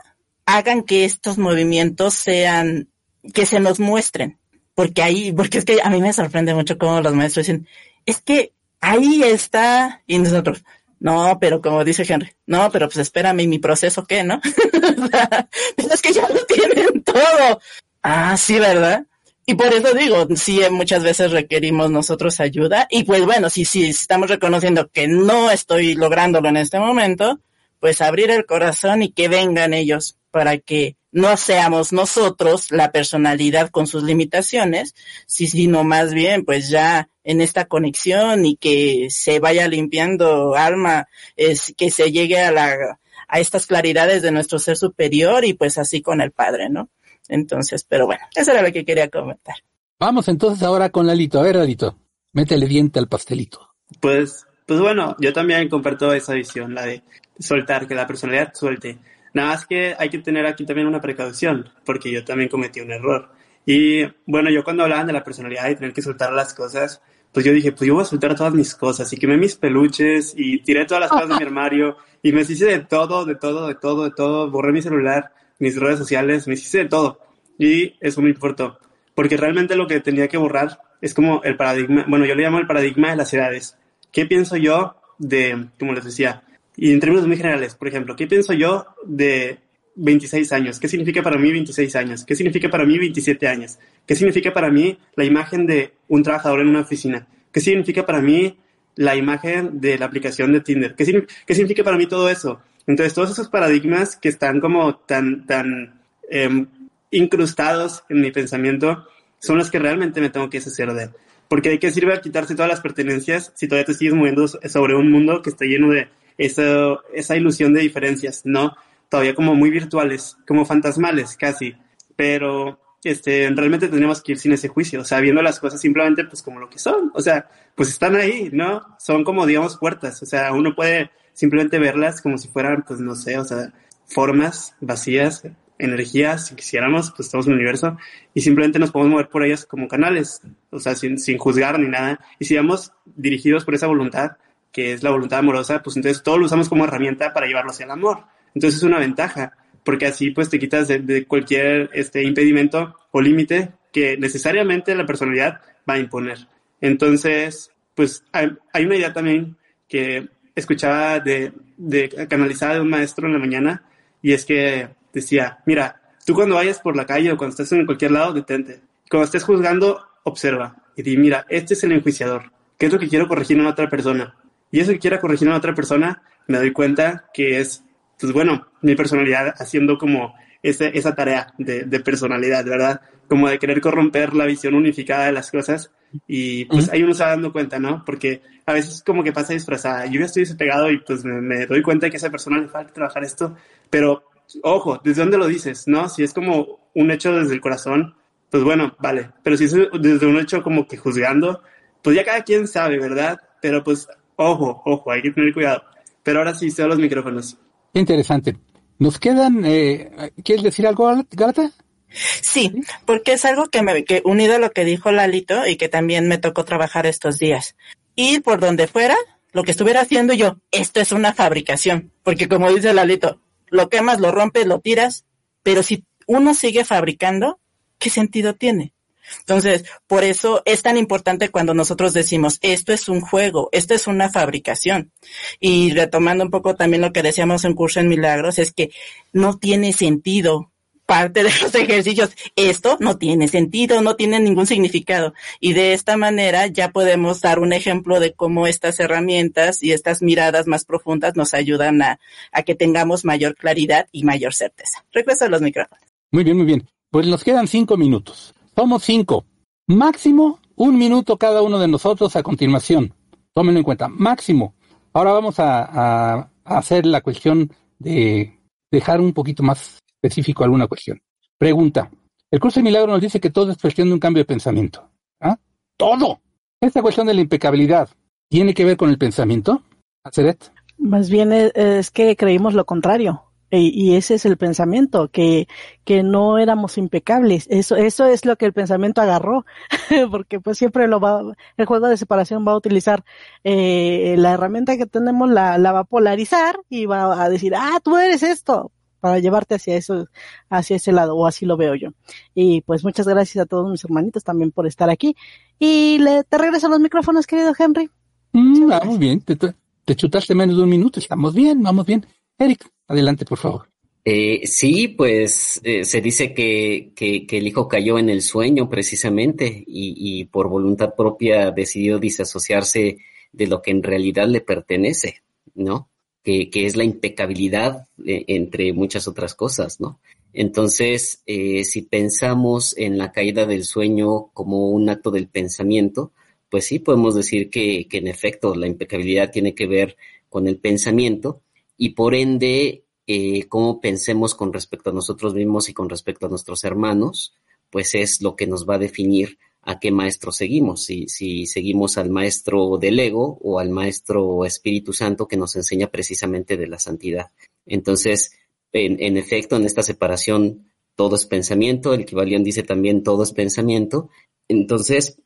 hagan 0.46 0.84
que 0.84 1.04
estos 1.04 1.36
movimientos 1.36 2.14
sean, 2.14 2.90
que 3.34 3.44
se 3.44 3.58
nos 3.58 3.80
muestren. 3.80 4.38
Porque 4.76 5.02
ahí, 5.02 5.32
porque 5.32 5.58
es 5.58 5.64
que 5.64 5.80
a 5.82 5.90
mí 5.90 6.00
me 6.00 6.12
sorprende 6.12 6.54
mucho 6.54 6.78
cómo 6.78 7.00
los 7.00 7.14
maestros 7.14 7.46
dicen, 7.46 7.66
es 8.06 8.20
que 8.20 8.52
ahí 8.80 9.22
está, 9.22 10.02
y 10.06 10.18
nosotros, 10.18 10.64
no, 11.00 11.38
pero 11.40 11.60
como 11.60 11.84
dice 11.84 12.04
Henry, 12.08 12.32
no, 12.46 12.70
pero 12.70 12.88
pues 12.88 12.98
espérame, 12.98 13.40
¿y 13.40 13.48
mi 13.48 13.58
proceso 13.58 14.04
qué, 14.04 14.24
no? 14.24 14.40
es 15.76 16.02
que 16.02 16.12
ya 16.12 16.28
lo 16.28 16.44
tienen 16.46 17.02
todo. 17.02 17.60
Ah, 18.02 18.36
sí, 18.36 18.58
¿verdad? 18.58 19.06
Y 19.46 19.54
por 19.54 19.72
eso 19.72 19.94
digo, 19.94 20.26
sí, 20.36 20.60
muchas 20.70 21.02
veces 21.02 21.30
requerimos 21.32 21.90
nosotros 21.90 22.38
ayuda. 22.38 22.86
Y 22.90 23.04
pues 23.04 23.24
bueno, 23.24 23.48
si 23.48 23.64
sí, 23.64 23.86
estamos 23.86 24.28
reconociendo 24.28 24.90
que 24.90 25.08
no 25.08 25.50
estoy 25.50 25.94
lográndolo 25.94 26.50
en 26.50 26.58
este 26.58 26.78
momento, 26.78 27.40
pues 27.80 28.02
abrir 28.02 28.30
el 28.30 28.44
corazón 28.44 29.02
y 29.02 29.10
que 29.10 29.28
vengan 29.28 29.72
ellos 29.72 30.18
para 30.30 30.58
que 30.58 30.97
no 31.10 31.36
seamos 31.36 31.92
nosotros 31.92 32.70
la 32.70 32.92
personalidad 32.92 33.70
con 33.70 33.86
sus 33.86 34.02
limitaciones, 34.02 34.94
sino 35.26 35.84
más 35.84 36.12
bien 36.12 36.44
pues 36.44 36.68
ya 36.68 37.08
en 37.24 37.40
esta 37.40 37.66
conexión 37.66 38.46
y 38.46 38.56
que 38.56 39.08
se 39.10 39.40
vaya 39.40 39.68
limpiando 39.68 40.54
alma, 40.54 41.08
es 41.36 41.74
que 41.76 41.90
se 41.90 42.12
llegue 42.12 42.40
a 42.40 42.52
la 42.52 42.98
a 43.28 43.40
estas 43.40 43.66
claridades 43.66 44.22
de 44.22 44.32
nuestro 44.32 44.58
ser 44.58 44.76
superior 44.76 45.44
y 45.44 45.52
pues 45.52 45.78
así 45.78 46.00
con 46.00 46.20
el 46.20 46.32
Padre, 46.32 46.70
¿no? 46.70 46.88
Entonces, 47.28 47.84
pero 47.84 48.06
bueno, 48.06 48.22
eso 48.34 48.50
era 48.50 48.62
lo 48.62 48.72
que 48.72 48.84
quería 48.84 49.10
comentar. 49.10 49.56
Vamos 50.00 50.28
entonces 50.28 50.62
ahora 50.62 50.90
con 50.90 51.06
Lalito. 51.06 51.38
A 51.38 51.42
ver, 51.42 51.56
Lalito, 51.56 51.98
métele 52.32 52.66
diente 52.66 52.98
al 52.98 53.08
pastelito. 53.08 53.74
Pues, 54.00 54.46
pues 54.66 54.80
bueno, 54.80 55.14
yo 55.20 55.32
también 55.32 55.68
comparto 55.68 56.12
esa 56.14 56.32
visión, 56.32 56.74
la 56.74 56.86
de 56.86 57.02
soltar, 57.38 57.86
que 57.86 57.94
la 57.94 58.06
personalidad 58.06 58.54
suelte. 58.54 58.98
Nada 59.34 59.50
más 59.50 59.66
que 59.66 59.94
hay 59.98 60.08
que 60.08 60.18
tener 60.18 60.46
aquí 60.46 60.64
también 60.64 60.86
una 60.86 61.00
precaución, 61.00 61.68
porque 61.84 62.10
yo 62.10 62.24
también 62.24 62.48
cometí 62.48 62.80
un 62.80 62.92
error. 62.92 63.30
Y 63.66 64.02
bueno, 64.26 64.50
yo 64.50 64.64
cuando 64.64 64.84
hablaban 64.84 65.06
de 65.06 65.12
la 65.12 65.24
personalidad 65.24 65.68
y 65.68 65.74
tener 65.74 65.92
que 65.92 66.02
soltar 66.02 66.32
las 66.32 66.54
cosas, 66.54 67.02
pues 67.32 67.44
yo 67.44 67.52
dije, 67.52 67.72
pues 67.72 67.86
yo 67.86 67.94
voy 67.94 68.02
a 68.02 68.06
soltar 68.06 68.34
todas 68.34 68.54
mis 68.54 68.74
cosas 68.74 69.12
y 69.12 69.16
quemé 69.16 69.36
mis 69.36 69.56
peluches 69.56 70.32
y 70.36 70.60
tiré 70.60 70.86
todas 70.86 71.02
las 71.02 71.10
cosas 71.10 71.28
de 71.28 71.36
mi 71.36 71.42
armario 71.46 71.96
y 72.22 72.32
me 72.32 72.40
hice 72.42 72.64
de 72.64 72.80
todo, 72.80 73.24
de 73.24 73.34
todo, 73.34 73.68
de 73.68 73.74
todo, 73.74 74.04
de 74.04 74.10
todo, 74.10 74.50
borré 74.50 74.72
mi 74.72 74.82
celular, 74.82 75.32
mis 75.58 75.78
redes 75.78 75.98
sociales, 75.98 76.48
me 76.48 76.54
hice 76.54 76.78
de 76.78 76.84
todo. 76.86 77.20
Y 77.58 77.96
eso 78.00 78.22
me 78.22 78.30
importó, 78.30 78.78
porque 79.14 79.36
realmente 79.36 79.76
lo 79.76 79.86
que 79.86 80.00
tenía 80.00 80.28
que 80.28 80.38
borrar 80.38 80.80
es 81.00 81.14
como 81.14 81.42
el 81.42 81.56
paradigma, 81.56 82.04
bueno, 82.08 82.24
yo 82.24 82.34
le 82.34 82.44
llamo 82.44 82.58
el 82.58 82.66
paradigma 82.66 83.10
de 83.10 83.16
las 83.16 83.32
edades. 83.34 83.76
¿Qué 84.10 84.26
pienso 84.26 84.56
yo 84.56 84.96
de, 85.18 85.68
como 85.78 85.92
les 85.92 86.04
decía, 86.04 86.42
y 86.80 86.92
en 86.92 87.00
términos 87.00 87.26
muy 87.26 87.36
generales, 87.36 87.74
por 87.74 87.88
ejemplo, 87.88 88.14
¿qué 88.14 88.28
pienso 88.28 88.52
yo 88.52 88.86
de 89.04 89.58
26 89.96 90.52
años? 90.52 90.78
¿Qué 90.78 90.86
significa 90.86 91.24
para 91.24 91.36
mí 91.36 91.50
26 91.50 91.96
años? 91.96 92.24
¿Qué 92.24 92.36
significa 92.36 92.70
para 92.70 92.84
mí 92.84 92.96
27 92.96 93.48
años? 93.48 93.80
¿Qué 94.06 94.14
significa 94.14 94.52
para 94.52 94.70
mí 94.70 94.96
la 95.16 95.24
imagen 95.24 95.66
de 95.66 95.92
un 96.06 96.22
trabajador 96.22 96.60
en 96.60 96.68
una 96.68 96.82
oficina? 96.82 97.26
¿Qué 97.50 97.60
significa 97.60 98.06
para 98.06 98.20
mí 98.20 98.56
la 98.94 99.16
imagen 99.16 99.80
de 99.80 99.98
la 99.98 100.06
aplicación 100.06 100.52
de 100.52 100.60
Tinder? 100.60 100.94
¿Qué, 100.94 101.26
qué 101.44 101.54
significa 101.54 101.82
para 101.82 101.96
mí 101.96 102.06
todo 102.06 102.30
eso? 102.30 102.60
Entonces, 102.86 103.12
todos 103.12 103.32
esos 103.32 103.48
paradigmas 103.48 104.14
que 104.14 104.28
están 104.28 104.60
como 104.60 104.98
tan, 104.98 105.46
tan 105.46 106.00
eh, 106.30 106.66
incrustados 107.10 108.04
en 108.08 108.20
mi 108.20 108.30
pensamiento 108.30 109.04
son 109.40 109.58
los 109.58 109.68
que 109.68 109.80
realmente 109.80 110.20
me 110.20 110.30
tengo 110.30 110.48
que 110.48 110.58
deshacer 110.58 110.92
de. 110.92 111.10
Porque 111.48 111.70
¿de 111.70 111.80
qué 111.80 111.90
sirve 111.90 112.20
quitarse 112.20 112.54
todas 112.54 112.70
las 112.70 112.80
pertenencias 112.80 113.52
si 113.56 113.66
todavía 113.66 113.86
te 113.86 113.94
sigues 113.94 114.14
moviendo 114.14 114.46
sobre 114.46 114.94
un 114.94 115.10
mundo 115.10 115.42
que 115.42 115.50
está 115.50 115.64
lleno 115.64 115.90
de 115.90 116.08
esa, 116.38 116.98
esa 117.12 117.36
ilusión 117.36 117.74
de 117.74 117.80
diferencias, 117.80 118.42
¿no? 118.44 118.74
Todavía 119.08 119.34
como 119.34 119.54
muy 119.54 119.70
virtuales, 119.70 120.36
como 120.46 120.64
fantasmales 120.64 121.36
casi, 121.36 121.74
pero 122.16 122.80
este, 123.04 123.48
realmente 123.50 123.88
tendríamos 123.88 124.22
que 124.22 124.32
ir 124.32 124.38
sin 124.38 124.52
ese 124.52 124.68
juicio, 124.68 125.00
o 125.00 125.04
sea, 125.04 125.20
viendo 125.20 125.42
las 125.42 125.60
cosas 125.60 125.80
simplemente 125.80 126.24
pues 126.24 126.42
como 126.42 126.60
lo 126.60 126.68
que 126.70 126.78
son, 126.78 127.10
o 127.14 127.20
sea, 127.20 127.48
pues 127.74 127.90
están 127.90 128.16
ahí, 128.16 128.50
¿no? 128.52 128.96
Son 128.98 129.24
como, 129.24 129.46
digamos, 129.46 129.76
puertas, 129.76 130.22
o 130.22 130.26
sea, 130.26 130.52
uno 130.52 130.74
puede 130.74 131.10
simplemente 131.32 131.78
verlas 131.78 132.20
como 132.20 132.38
si 132.38 132.48
fueran, 132.48 132.84
pues 132.86 133.00
no 133.00 133.14
sé, 133.14 133.38
o 133.38 133.44
sea, 133.44 133.72
formas 134.06 134.74
vacías, 134.80 135.44
energías, 135.78 136.46
si 136.48 136.56
quisiéramos, 136.56 137.12
pues 137.12 137.26
estamos 137.26 137.46
en 137.46 137.52
el 137.52 137.58
universo, 137.58 137.96
y 138.34 138.40
simplemente 138.40 138.78
nos 138.78 138.90
podemos 138.90 139.12
mover 139.12 139.28
por 139.28 139.44
ellas 139.44 139.64
como 139.64 139.86
canales, 139.86 140.42
o 140.70 140.80
sea, 140.80 140.94
sin, 140.94 141.18
sin 141.18 141.38
juzgar 141.38 141.78
ni 141.78 141.88
nada, 141.88 142.18
y 142.38 142.46
si 142.46 142.56
vamos 142.56 142.92
dirigidos 143.04 143.64
por 143.64 143.74
esa 143.74 143.86
voluntad, 143.86 144.32
que 144.72 144.92
es 144.92 145.02
la 145.02 145.10
voluntad 145.10 145.40
amorosa, 145.40 145.82
pues 145.82 145.96
entonces 145.96 146.22
todo 146.22 146.38
lo 146.38 146.46
usamos 146.46 146.68
como 146.68 146.84
herramienta 146.84 147.32
para 147.32 147.46
llevarlo 147.46 147.70
hacia 147.70 147.84
el 147.84 147.90
amor. 147.90 148.24
Entonces 148.54 148.78
es 148.78 148.84
una 148.84 148.98
ventaja, 148.98 149.52
porque 149.84 150.06
así 150.06 150.30
pues 150.30 150.50
te 150.50 150.58
quitas 150.58 150.88
de, 150.88 151.26
cualquier 151.26 151.90
este 151.92 152.22
impedimento 152.22 152.96
o 153.10 153.20
límite 153.20 153.72
que 153.92 154.16
necesariamente 154.16 154.94
la 154.94 155.06
personalidad 155.06 155.60
va 155.88 155.94
a 155.94 155.98
imponer. 155.98 156.46
Entonces, 156.80 157.70
pues 157.94 158.24
hay, 158.32 158.50
hay 158.72 158.84
una 158.84 158.96
idea 158.96 159.12
también 159.12 159.56
que 159.88 160.28
escuchaba 160.54 161.20
de, 161.20 161.52
de 161.76 162.26
canalizada 162.28 162.74
de 162.74 162.80
un 162.80 162.90
maestro 162.90 163.26
en 163.26 163.32
la 163.32 163.38
mañana 163.38 163.84
y 164.20 164.32
es 164.32 164.44
que 164.44 164.88
decía, 165.12 165.58
mira, 165.66 166.02
tú 166.26 166.34
cuando 166.34 166.56
vayas 166.56 166.80
por 166.80 166.96
la 166.96 167.06
calle 167.06 167.32
o 167.32 167.36
cuando 167.36 167.52
estés 167.52 167.72
en 167.72 167.86
cualquier 167.86 168.10
lado, 168.10 168.32
detente. 168.32 168.80
Cuando 169.08 169.24
estés 169.24 169.44
juzgando, 169.44 170.04
observa 170.24 170.76
y 170.96 171.02
di, 171.02 171.16
mira, 171.16 171.46
este 171.48 171.74
es 171.74 171.84
el 171.84 171.92
enjuiciador. 171.92 172.52
¿Qué 172.76 172.86
es 172.86 172.92
lo 172.92 172.98
que 172.98 173.08
quiero 173.08 173.28
corregir 173.28 173.58
en 173.58 173.66
otra 173.66 173.88
persona? 173.88 174.36
Y 174.70 174.80
eso 174.80 174.92
que 174.92 174.98
quiero 174.98 175.20
corregir 175.20 175.48
en 175.48 175.54
otra 175.54 175.74
persona, 175.74 176.22
me 176.46 176.58
doy 176.58 176.72
cuenta 176.72 177.26
que 177.32 177.60
es, 177.60 177.84
pues 178.18 178.32
bueno, 178.32 178.68
mi 178.82 178.94
personalidad 178.94 179.54
haciendo 179.58 179.98
como 179.98 180.34
ese, 180.62 180.96
esa 180.96 181.14
tarea 181.14 181.52
de, 181.58 181.84
de 181.84 182.00
personalidad, 182.00 182.64
¿verdad? 182.64 183.00
Como 183.28 183.48
de 183.48 183.58
querer 183.58 183.80
corromper 183.80 184.34
la 184.34 184.46
visión 184.46 184.74
unificada 184.74 185.26
de 185.26 185.32
las 185.32 185.50
cosas 185.50 185.90
y 186.26 186.64
pues 186.66 186.88
ahí 186.90 187.02
uno 187.02 187.14
se 187.14 187.22
va 187.22 187.30
dando 187.30 187.52
cuenta, 187.52 187.78
¿no? 187.78 188.02
Porque 188.04 188.42
a 188.66 188.72
veces 188.72 189.02
como 189.04 189.22
que 189.22 189.32
pasa 189.32 189.52
disfrazada. 189.52 190.06
Yo 190.06 190.20
ya 190.20 190.26
estoy 190.26 190.44
despegado 190.44 190.90
y 190.90 190.98
pues 190.98 191.24
me, 191.24 191.40
me, 191.40 191.66
doy 191.66 191.82
cuenta 191.82 192.08
que 192.08 192.16
a 192.16 192.18
esa 192.18 192.30
persona 192.30 192.58
le 192.58 192.68
falta 192.68 192.92
trabajar 192.92 193.24
esto, 193.24 193.56
pero 193.90 194.24
ojo, 194.62 195.00
¿desde 195.04 195.22
dónde 195.22 195.38
lo 195.38 195.46
dices? 195.46 195.86
¿No? 195.86 196.08
Si 196.08 196.22
es 196.22 196.32
como 196.32 196.88
un 196.94 197.10
hecho 197.10 197.32
desde 197.32 197.54
el 197.54 197.60
corazón, 197.60 198.14
pues 198.50 198.62
bueno, 198.62 198.96
vale. 198.98 199.30
Pero 199.42 199.56
si 199.56 199.64
es 199.64 199.76
desde 200.00 200.26
un 200.26 200.38
hecho 200.38 200.62
como 200.62 200.86
que 200.86 200.96
juzgando, 200.96 201.62
pues 202.02 202.16
ya 202.16 202.24
cada 202.24 202.42
quien 202.42 202.66
sabe, 202.66 202.98
¿verdad? 202.98 203.38
Pero 203.60 203.84
pues 203.84 204.08
ojo, 204.38 204.82
ojo, 204.84 205.10
hay 205.10 205.22
que 205.22 205.30
tener 205.30 205.52
cuidado. 205.52 205.82
Pero 206.22 206.38
ahora 206.38 206.54
sí, 206.54 206.70
cedo 206.70 206.88
los 206.88 206.98
micrófonos. 206.98 207.56
Interesante. 207.92 208.56
Nos 208.98 209.18
quedan, 209.18 209.64
eh, 209.64 210.32
¿quieres 210.42 210.64
decir 210.64 210.86
algo, 210.86 211.24
Galata? 211.30 211.70
Sí, 212.10 212.72
porque 213.04 213.34
es 213.34 213.44
algo 213.44 213.66
que 213.66 213.82
me, 213.82 214.04
que 214.04 214.22
unido 214.24 214.56
a 214.56 214.58
lo 214.58 214.72
que 214.72 214.84
dijo 214.84 215.12
Lalito 215.12 215.66
y 215.66 215.76
que 215.76 215.88
también 215.88 216.26
me 216.26 216.38
tocó 216.38 216.64
trabajar 216.64 217.06
estos 217.06 217.38
días. 217.38 217.76
Ir 218.16 218.42
por 218.42 218.60
donde 218.60 218.86
fuera, 218.86 219.16
lo 219.52 219.62
que 219.62 219.70
estuviera 219.70 220.00
haciendo 220.00 220.34
yo, 220.34 220.56
esto 220.70 221.00
es 221.00 221.12
una 221.12 221.34
fabricación, 221.34 222.12
porque 222.22 222.48
como 222.48 222.72
dice 222.72 222.92
Lalito, 222.92 223.40
lo 223.68 223.88
quemas, 223.88 224.20
lo 224.20 224.32
rompes, 224.32 224.66
lo 224.66 224.80
tiras, 224.80 225.26
pero 225.62 225.82
si 225.82 226.04
uno 226.26 226.54
sigue 226.54 226.84
fabricando, 226.84 227.60
¿qué 227.98 228.10
sentido 228.10 228.54
tiene? 228.54 228.94
Entonces, 229.40 229.84
por 230.06 230.24
eso 230.24 230.62
es 230.64 230.82
tan 230.82 230.96
importante 230.96 231.50
cuando 231.50 231.74
nosotros 231.74 232.12
decimos, 232.12 232.58
esto 232.62 232.92
es 232.92 233.08
un 233.08 233.20
juego, 233.20 233.68
esto 233.72 233.94
es 233.94 234.06
una 234.06 234.30
fabricación. 234.30 235.12
Y 235.60 235.92
retomando 235.92 236.44
un 236.44 236.50
poco 236.50 236.74
también 236.76 237.02
lo 237.02 237.12
que 237.12 237.22
decíamos 237.22 237.64
en 237.64 237.74
Curso 237.74 238.00
en 238.00 238.08
Milagros, 238.08 238.58
es 238.58 238.72
que 238.72 238.90
no 239.32 239.58
tiene 239.58 239.92
sentido 239.92 240.70
parte 241.08 241.42
de 241.42 241.50
los 241.62 241.74
ejercicios. 241.74 242.30
Esto 242.54 242.98
no 243.00 243.16
tiene 243.16 243.48
sentido, 243.48 244.02
no 244.02 244.14
tiene 244.14 244.38
ningún 244.40 244.66
significado. 244.66 245.32
Y 245.58 245.72
de 245.72 245.94
esta 245.94 246.18
manera 246.18 246.66
ya 246.66 246.90
podemos 246.90 247.40
dar 247.40 247.60
un 247.60 247.72
ejemplo 247.72 248.20
de 248.20 248.34
cómo 248.34 248.66
estas 248.66 249.00
herramientas 249.00 249.82
y 249.82 249.92
estas 249.92 250.20
miradas 250.20 250.66
más 250.66 250.84
profundas 250.84 251.34
nos 251.34 251.54
ayudan 251.54 252.02
a, 252.02 252.20
a 252.52 252.62
que 252.62 252.74
tengamos 252.74 253.24
mayor 253.24 253.56
claridad 253.56 254.06
y 254.12 254.24
mayor 254.24 254.52
certeza. 254.52 255.02
Regreso 255.10 255.46
a 255.46 255.48
los 255.48 255.62
micrófonos. 255.62 256.04
Muy 256.30 256.44
bien, 256.44 256.58
muy 256.58 256.66
bien. 256.66 256.86
Pues 257.10 257.26
nos 257.26 257.42
quedan 257.42 257.68
cinco 257.68 257.96
minutos. 257.96 258.54
Somos 258.78 259.02
cinco. 259.02 259.44
Máximo 259.88 260.60
un 260.76 260.96
minuto 260.96 261.36
cada 261.36 261.62
uno 261.62 261.80
de 261.80 261.88
nosotros 261.88 262.36
a 262.36 262.44
continuación. 262.44 263.12
Tómenlo 263.52 263.80
en 263.80 263.84
cuenta. 263.84 264.06
Máximo. 264.06 264.74
Ahora 265.12 265.32
vamos 265.32 265.58
a, 265.58 266.48
hacer 266.64 267.04
la 267.04 267.20
cuestión 267.20 267.72
de 267.98 268.56
dejar 268.88 269.20
un 269.20 269.32
poquito 269.32 269.64
más 269.64 269.98
específico 270.22 270.62
alguna 270.62 270.86
cuestión. 270.86 271.20
Pregunta. 271.58 272.08
El 272.52 272.60
curso 272.60 272.78
de 272.78 272.84
milagro 272.84 273.10
nos 273.10 273.20
dice 273.20 273.40
que 273.40 273.50
todo 273.50 273.72
es 273.72 273.78
cuestión 273.78 274.06
de 274.06 274.14
un 274.14 274.20
cambio 274.20 274.42
de 274.42 274.46
pensamiento. 274.46 275.10
¿Ah? 275.40 275.58
Todo. 275.96 276.38
Esta 276.80 277.02
cuestión 277.02 277.26
de 277.26 277.34
la 277.34 277.40
impecabilidad 277.40 278.08
tiene 278.48 278.74
que 278.74 278.84
ver 278.84 278.96
con 278.96 279.10
el 279.10 279.18
pensamiento. 279.18 279.82
¿Aceret? 280.22 280.70
Más 280.98 281.30
bien 281.30 281.50
es, 281.50 281.72
es 281.74 282.12
que 282.12 282.36
creímos 282.36 282.74
lo 282.74 282.86
contrario. 282.86 283.47
Y, 283.70 283.88
y, 283.88 284.16
ese 284.16 284.34
es 284.34 284.46
el 284.46 284.56
pensamiento, 284.56 285.28
que, 285.28 285.68
que 286.04 286.22
no 286.22 286.58
éramos 286.58 286.96
impecables. 286.96 287.66
Eso, 287.68 287.96
eso 287.96 288.26
es 288.26 288.46
lo 288.46 288.56
que 288.56 288.64
el 288.64 288.72
pensamiento 288.72 289.20
agarró, 289.20 289.66
porque 290.30 290.58
pues 290.60 290.78
siempre 290.78 291.06
lo 291.06 291.20
va, 291.20 291.42
el 291.76 291.86
juego 291.86 292.08
de 292.08 292.16
separación 292.16 292.66
va 292.66 292.72
a 292.72 292.76
utilizar 292.76 293.24
eh, 293.64 294.36
la 294.38 294.52
herramienta 294.52 294.96
que 294.96 295.06
tenemos, 295.06 295.50
la, 295.50 295.76
la 295.76 295.92
va 295.92 296.00
a 296.00 296.04
polarizar 296.04 296.80
y 296.88 297.06
va 297.06 297.42
a 297.42 297.50
decir, 297.50 297.74
ah, 297.76 298.00
tú 298.02 298.16
eres 298.16 298.42
esto, 298.42 298.90
para 299.20 299.38
llevarte 299.38 299.74
hacia 299.74 299.96
eso, 299.96 300.28
hacia 300.70 300.96
ese 300.96 301.12
lado, 301.12 301.36
o 301.36 301.46
así 301.46 301.66
lo 301.66 301.76
veo 301.76 301.94
yo. 301.94 302.10
Y 302.54 302.82
pues 302.82 303.04
muchas 303.04 303.26
gracias 303.26 303.62
a 303.62 303.66
todos 303.66 303.90
mis 303.90 304.04
hermanitos 304.04 304.44
también 304.44 304.70
por 304.70 304.86
estar 304.86 305.10
aquí. 305.10 305.36
Y 305.78 306.18
le, 306.18 306.44
te 306.44 306.58
regreso 306.58 306.88
los 306.88 307.00
micrófonos, 307.00 307.46
querido 307.46 307.72
Henry. 307.78 308.10
Mm, 308.52 308.88
vamos 308.88 309.18
bien, 309.18 309.40
te, 309.40 309.56
te, 309.56 310.16
chutaste 310.16 310.54
menos 310.54 310.76
de 310.76 310.82
un 310.82 310.88
minuto, 310.88 311.20
estamos 311.20 311.54
bien, 311.54 311.82
vamos 311.82 312.06
bien. 312.06 312.26
Eric, 312.58 312.88
adelante, 313.08 313.44
por 313.44 313.58
favor. 313.58 313.88
Eh, 314.24 314.66
sí, 314.66 315.08
pues 315.08 315.80
eh, 315.84 316.04
se 316.04 316.20
dice 316.20 316.52
que, 316.52 317.12
que, 317.16 317.46
el 317.50 317.66
hijo 317.66 317.88
cayó 317.88 318.18
en 318.18 318.28
el 318.28 318.42
sueño 318.42 318.88
precisamente 318.90 319.84
y, 319.86 320.40
y 320.40 320.44
por 320.44 320.68
voluntad 320.68 321.14
propia 321.16 321.70
decidió 321.70 322.18
disasociarse 322.18 323.18
de 323.52 323.66
lo 323.66 323.80
que 323.80 323.90
en 323.90 324.02
realidad 324.02 324.46
le 324.48 324.60
pertenece, 324.60 325.42
¿no? 325.74 326.10
Que, 326.42 326.70
que, 326.70 326.86
es 326.86 326.96
la 326.96 327.04
impecabilidad 327.04 328.06
eh, 328.24 328.44
entre 328.48 328.92
muchas 328.92 329.28
otras 329.28 329.54
cosas, 329.54 330.00
¿no? 330.00 330.20
Entonces, 330.52 331.42
eh, 331.46 331.84
si 331.84 332.02
pensamos 332.02 332.96
en 332.96 333.18
la 333.18 333.32
caída 333.32 333.66
del 333.66 333.84
sueño 333.84 334.50
como 334.52 334.90
un 334.90 335.08
acto 335.08 335.30
del 335.30 335.48
pensamiento, 335.48 336.32
pues 336.70 336.86
sí 336.86 336.98
podemos 336.98 337.34
decir 337.34 337.70
que, 337.70 338.06
que 338.08 338.18
en 338.18 338.28
efecto 338.28 338.74
la 338.74 338.86
impecabilidad 338.86 339.50
tiene 339.50 339.74
que 339.74 339.86
ver 339.86 340.16
con 340.48 340.66
el 340.66 340.78
pensamiento 340.78 341.62
y 341.98 342.10
por 342.10 342.34
ende 342.34 343.04
eh, 343.26 343.66
cómo 343.68 344.00
pensemos 344.00 344.54
con 344.54 344.72
respecto 344.72 345.10
a 345.10 345.12
nosotros 345.12 345.52
mismos 345.52 345.90
y 345.90 345.92
con 345.92 346.08
respecto 346.08 346.46
a 346.46 346.48
nuestros 346.48 346.84
hermanos, 346.84 347.54
pues 347.90 348.14
es 348.14 348.40
lo 348.40 348.56
que 348.56 348.66
nos 348.66 348.88
va 348.88 348.94
a 348.94 348.98
definir 348.98 349.58
a 349.82 349.98
qué 349.98 350.10
maestro 350.10 350.52
seguimos, 350.52 351.04
si, 351.04 351.28
si 351.28 351.66
seguimos 351.66 352.18
al 352.18 352.30
maestro 352.30 352.98
del 352.98 353.18
ego 353.18 353.58
o 353.62 353.78
al 353.78 353.90
maestro 353.90 354.64
Espíritu 354.64 355.12
Santo 355.12 355.48
que 355.48 355.56
nos 355.56 355.76
enseña 355.76 356.08
precisamente 356.08 356.76
de 356.76 356.86
la 356.86 356.98
santidad. 356.98 357.50
Entonces, 357.86 358.52
en, 358.92 359.22
en 359.22 359.36
efecto, 359.36 359.76
en 359.76 359.84
esta 359.84 360.02
separación 360.02 360.92
todo 361.14 361.36
es 361.36 361.46
pensamiento, 361.46 362.14
el 362.14 362.24
Kibalión 362.24 362.62
dice 362.62 362.82
también 362.82 363.24
todo 363.24 363.42
es 363.42 363.52
pensamiento, 363.52 364.30
entonces 364.68 365.40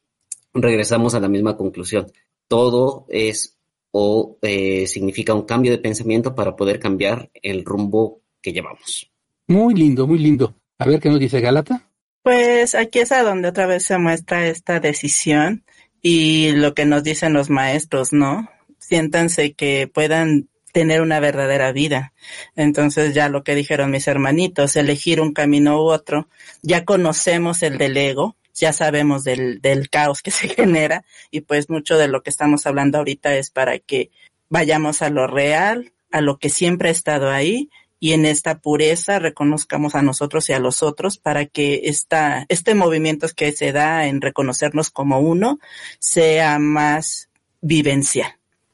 regresamos 0.52 1.14
a 1.14 1.20
la 1.20 1.28
misma 1.28 1.56
conclusión, 1.56 2.12
todo 2.46 3.06
es 3.08 3.58
o 3.92 4.38
eh, 4.42 4.86
significa 4.86 5.34
un 5.34 5.42
cambio 5.42 5.70
de 5.70 5.78
pensamiento 5.78 6.34
para 6.34 6.56
poder 6.56 6.80
cambiar 6.80 7.30
el 7.42 7.64
rumbo 7.64 8.22
que 8.40 8.52
llevamos. 8.52 9.10
Muy 9.46 9.74
lindo, 9.74 10.06
muy 10.06 10.18
lindo. 10.18 10.56
A 10.78 10.86
ver 10.86 10.98
qué 10.98 11.08
nos 11.08 11.20
dice 11.20 11.40
Galata. 11.40 11.88
Pues 12.22 12.74
aquí 12.74 13.00
es 13.00 13.12
a 13.12 13.22
donde 13.22 13.48
otra 13.48 13.66
vez 13.66 13.84
se 13.84 13.98
muestra 13.98 14.46
esta 14.46 14.80
decisión 14.80 15.64
y 16.00 16.52
lo 16.52 16.74
que 16.74 16.84
nos 16.84 17.04
dicen 17.04 17.32
los 17.32 17.50
maestros, 17.50 18.12
¿no? 18.12 18.48
Siéntanse 18.78 19.52
que 19.52 19.88
puedan 19.92 20.48
tener 20.72 21.02
una 21.02 21.20
verdadera 21.20 21.70
vida. 21.72 22.12
Entonces 22.56 23.14
ya 23.14 23.28
lo 23.28 23.44
que 23.44 23.54
dijeron 23.54 23.90
mis 23.90 24.08
hermanitos, 24.08 24.76
elegir 24.76 25.20
un 25.20 25.32
camino 25.32 25.82
u 25.82 25.90
otro, 25.90 26.28
ya 26.62 26.84
conocemos 26.84 27.62
el 27.62 27.78
del 27.78 27.96
ego, 27.96 28.36
ya 28.54 28.72
sabemos 28.72 29.24
del, 29.24 29.60
del 29.60 29.88
caos 29.90 30.22
que 30.22 30.30
se 30.32 30.48
genera 30.48 31.04
y 31.30 31.42
pues 31.42 31.70
mucho 31.70 31.98
de 31.98 32.08
lo 32.08 32.22
que 32.22 32.30
estamos 32.30 32.66
hablando 32.66 32.98
ahorita 32.98 33.34
es 33.34 33.50
para 33.50 33.78
que 33.78 34.10
vayamos 34.48 35.02
a 35.02 35.10
lo 35.10 35.26
real, 35.26 35.92
a 36.10 36.20
lo 36.20 36.38
que 36.38 36.50
siempre 36.50 36.88
ha 36.88 36.92
estado 36.92 37.30
ahí 37.30 37.70
y 38.02 38.14
en 38.14 38.26
esta 38.26 38.58
pureza 38.58 39.20
reconozcamos 39.20 39.94
a 39.94 40.02
nosotros 40.02 40.50
y 40.50 40.52
a 40.52 40.58
los 40.58 40.82
otros 40.82 41.18
para 41.18 41.46
que 41.46 41.82
esta, 41.84 42.44
este 42.48 42.74
movimiento 42.74 43.28
que 43.34 43.52
se 43.52 43.70
da 43.70 44.08
en 44.08 44.20
reconocernos 44.20 44.90
como 44.90 45.20
uno 45.20 45.60
sea 46.00 46.58
más 46.58 47.28
vivencial. 47.60 48.32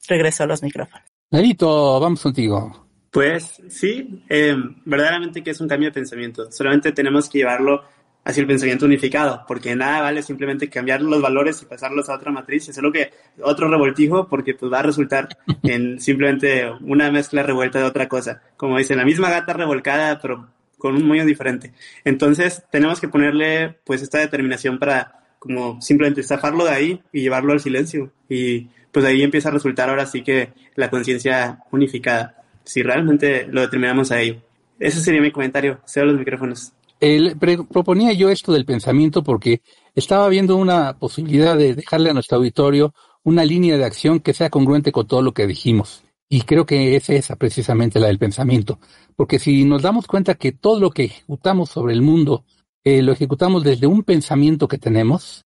Regreso 0.09 0.45
a 0.45 0.47
los 0.47 0.62
micrófonos. 0.62 1.07
Narito, 1.31 2.01
vamos 2.01 2.22
contigo. 2.22 2.89
Pues 3.11 3.61
sí, 3.68 4.24
eh, 4.31 4.57
verdaderamente 4.87 5.43
que 5.45 5.51
es 5.51 5.61
un 5.61 5.68
cambio 5.68 5.91
de 5.91 5.93
pensamiento. 5.95 6.51
Solamente 6.51 6.93
tenemos 6.93 7.29
que 7.29 7.39
llevarlo 7.39 7.83
hacia 8.29 8.43
el 8.43 8.47
pensamiento 8.47 8.85
unificado, 8.85 9.43
porque 9.49 9.74
nada 9.74 10.03
vale 10.03 10.22
simplemente 10.22 10.68
cambiar 10.68 11.01
los 11.01 11.22
valores 11.22 11.62
y 11.62 11.64
pasarlos 11.64 12.11
a 12.11 12.14
otra 12.14 12.31
matriz, 12.31 12.68
es 12.68 12.76
lo 12.76 12.93
que 12.93 13.11
otro 13.41 13.70
revoltijo, 13.70 14.29
porque 14.29 14.53
pues 14.53 14.70
va 14.70 14.81
a 14.81 14.83
resultar 14.83 15.31
en 15.62 15.99
simplemente 15.99 16.70
una 16.83 17.11
mezcla 17.11 17.43
revuelta 17.43 17.79
de 17.79 17.87
otra 17.87 18.07
cosa. 18.07 18.43
Como 18.59 18.76
dicen, 18.76 18.99
la 18.99 19.07
misma 19.07 19.31
gata 19.31 19.55
revolcada, 19.55 20.20
pero 20.20 20.47
con 20.76 20.95
un 20.95 21.09
moño 21.09 21.24
diferente. 21.24 21.72
Entonces, 22.05 22.62
tenemos 22.70 23.01
que 23.01 23.09
ponerle 23.09 23.79
pues 23.85 24.03
esta 24.03 24.18
determinación 24.18 24.79
para 24.79 25.24
como 25.39 25.81
simplemente 25.81 26.22
zafarlo 26.22 26.66
de 26.66 26.70
ahí 26.70 27.03
y 27.11 27.22
llevarlo 27.22 27.55
al 27.55 27.61
silencio. 27.61 28.12
Y 28.29 28.68
pues 28.93 29.07
ahí 29.07 29.22
empieza 29.22 29.49
a 29.49 29.53
resultar 29.53 29.89
ahora 29.89 30.05
sí 30.05 30.22
que 30.22 30.53
la 30.74 30.91
conciencia 30.91 31.61
unificada, 31.70 32.43
si 32.62 32.83
realmente 32.83 33.47
lo 33.51 33.62
determinamos 33.62 34.12
ahí. 34.12 34.39
Ese 34.79 35.01
sería 35.01 35.22
mi 35.22 35.33
comentario. 35.33 35.81
Cedo 35.87 36.05
los 36.05 36.18
micrófonos. 36.18 36.74
Proponía 37.70 38.12
yo 38.12 38.28
esto 38.28 38.53
del 38.53 38.64
pensamiento 38.64 39.22
porque 39.22 39.62
estaba 39.94 40.28
viendo 40.28 40.57
una 40.57 40.99
posibilidad 40.99 41.57
de 41.57 41.74
dejarle 41.74 42.11
a 42.11 42.14
nuestro 42.14 42.38
auditorio 42.38 42.94
una 43.24 43.44
línea 43.44 43.76
de 43.76 43.84
acción 43.84 44.20
que 44.20 44.34
sea 44.34 44.51
congruente 44.51 44.92
con 44.92 45.07
todo 45.07 45.22
lo 45.22 45.32
que 45.32 45.46
dijimos. 45.46 46.03
Y 46.28 46.42
creo 46.42 46.66
que 46.66 46.96
es 46.96 47.09
esa 47.09 47.36
precisamente 47.36 48.01
la 48.01 48.09
del 48.09 48.18
pensamiento. 48.18 48.78
Porque 49.16 49.38
si 49.38 49.64
nos 49.64 49.82
damos 49.82 50.07
cuenta 50.07 50.34
que 50.34 50.53
todo 50.53 50.80
lo 50.80 50.90
que 50.90 51.05
ejecutamos 51.05 51.70
sobre 51.70 51.94
el 51.94 52.03
mundo 52.03 52.44
eh, 52.84 53.03
lo 53.03 53.12
ejecutamos 53.12 53.64
desde 53.64 53.86
un 53.86 54.03
pensamiento 54.03 54.68
que 54.68 54.78
tenemos, 54.78 55.44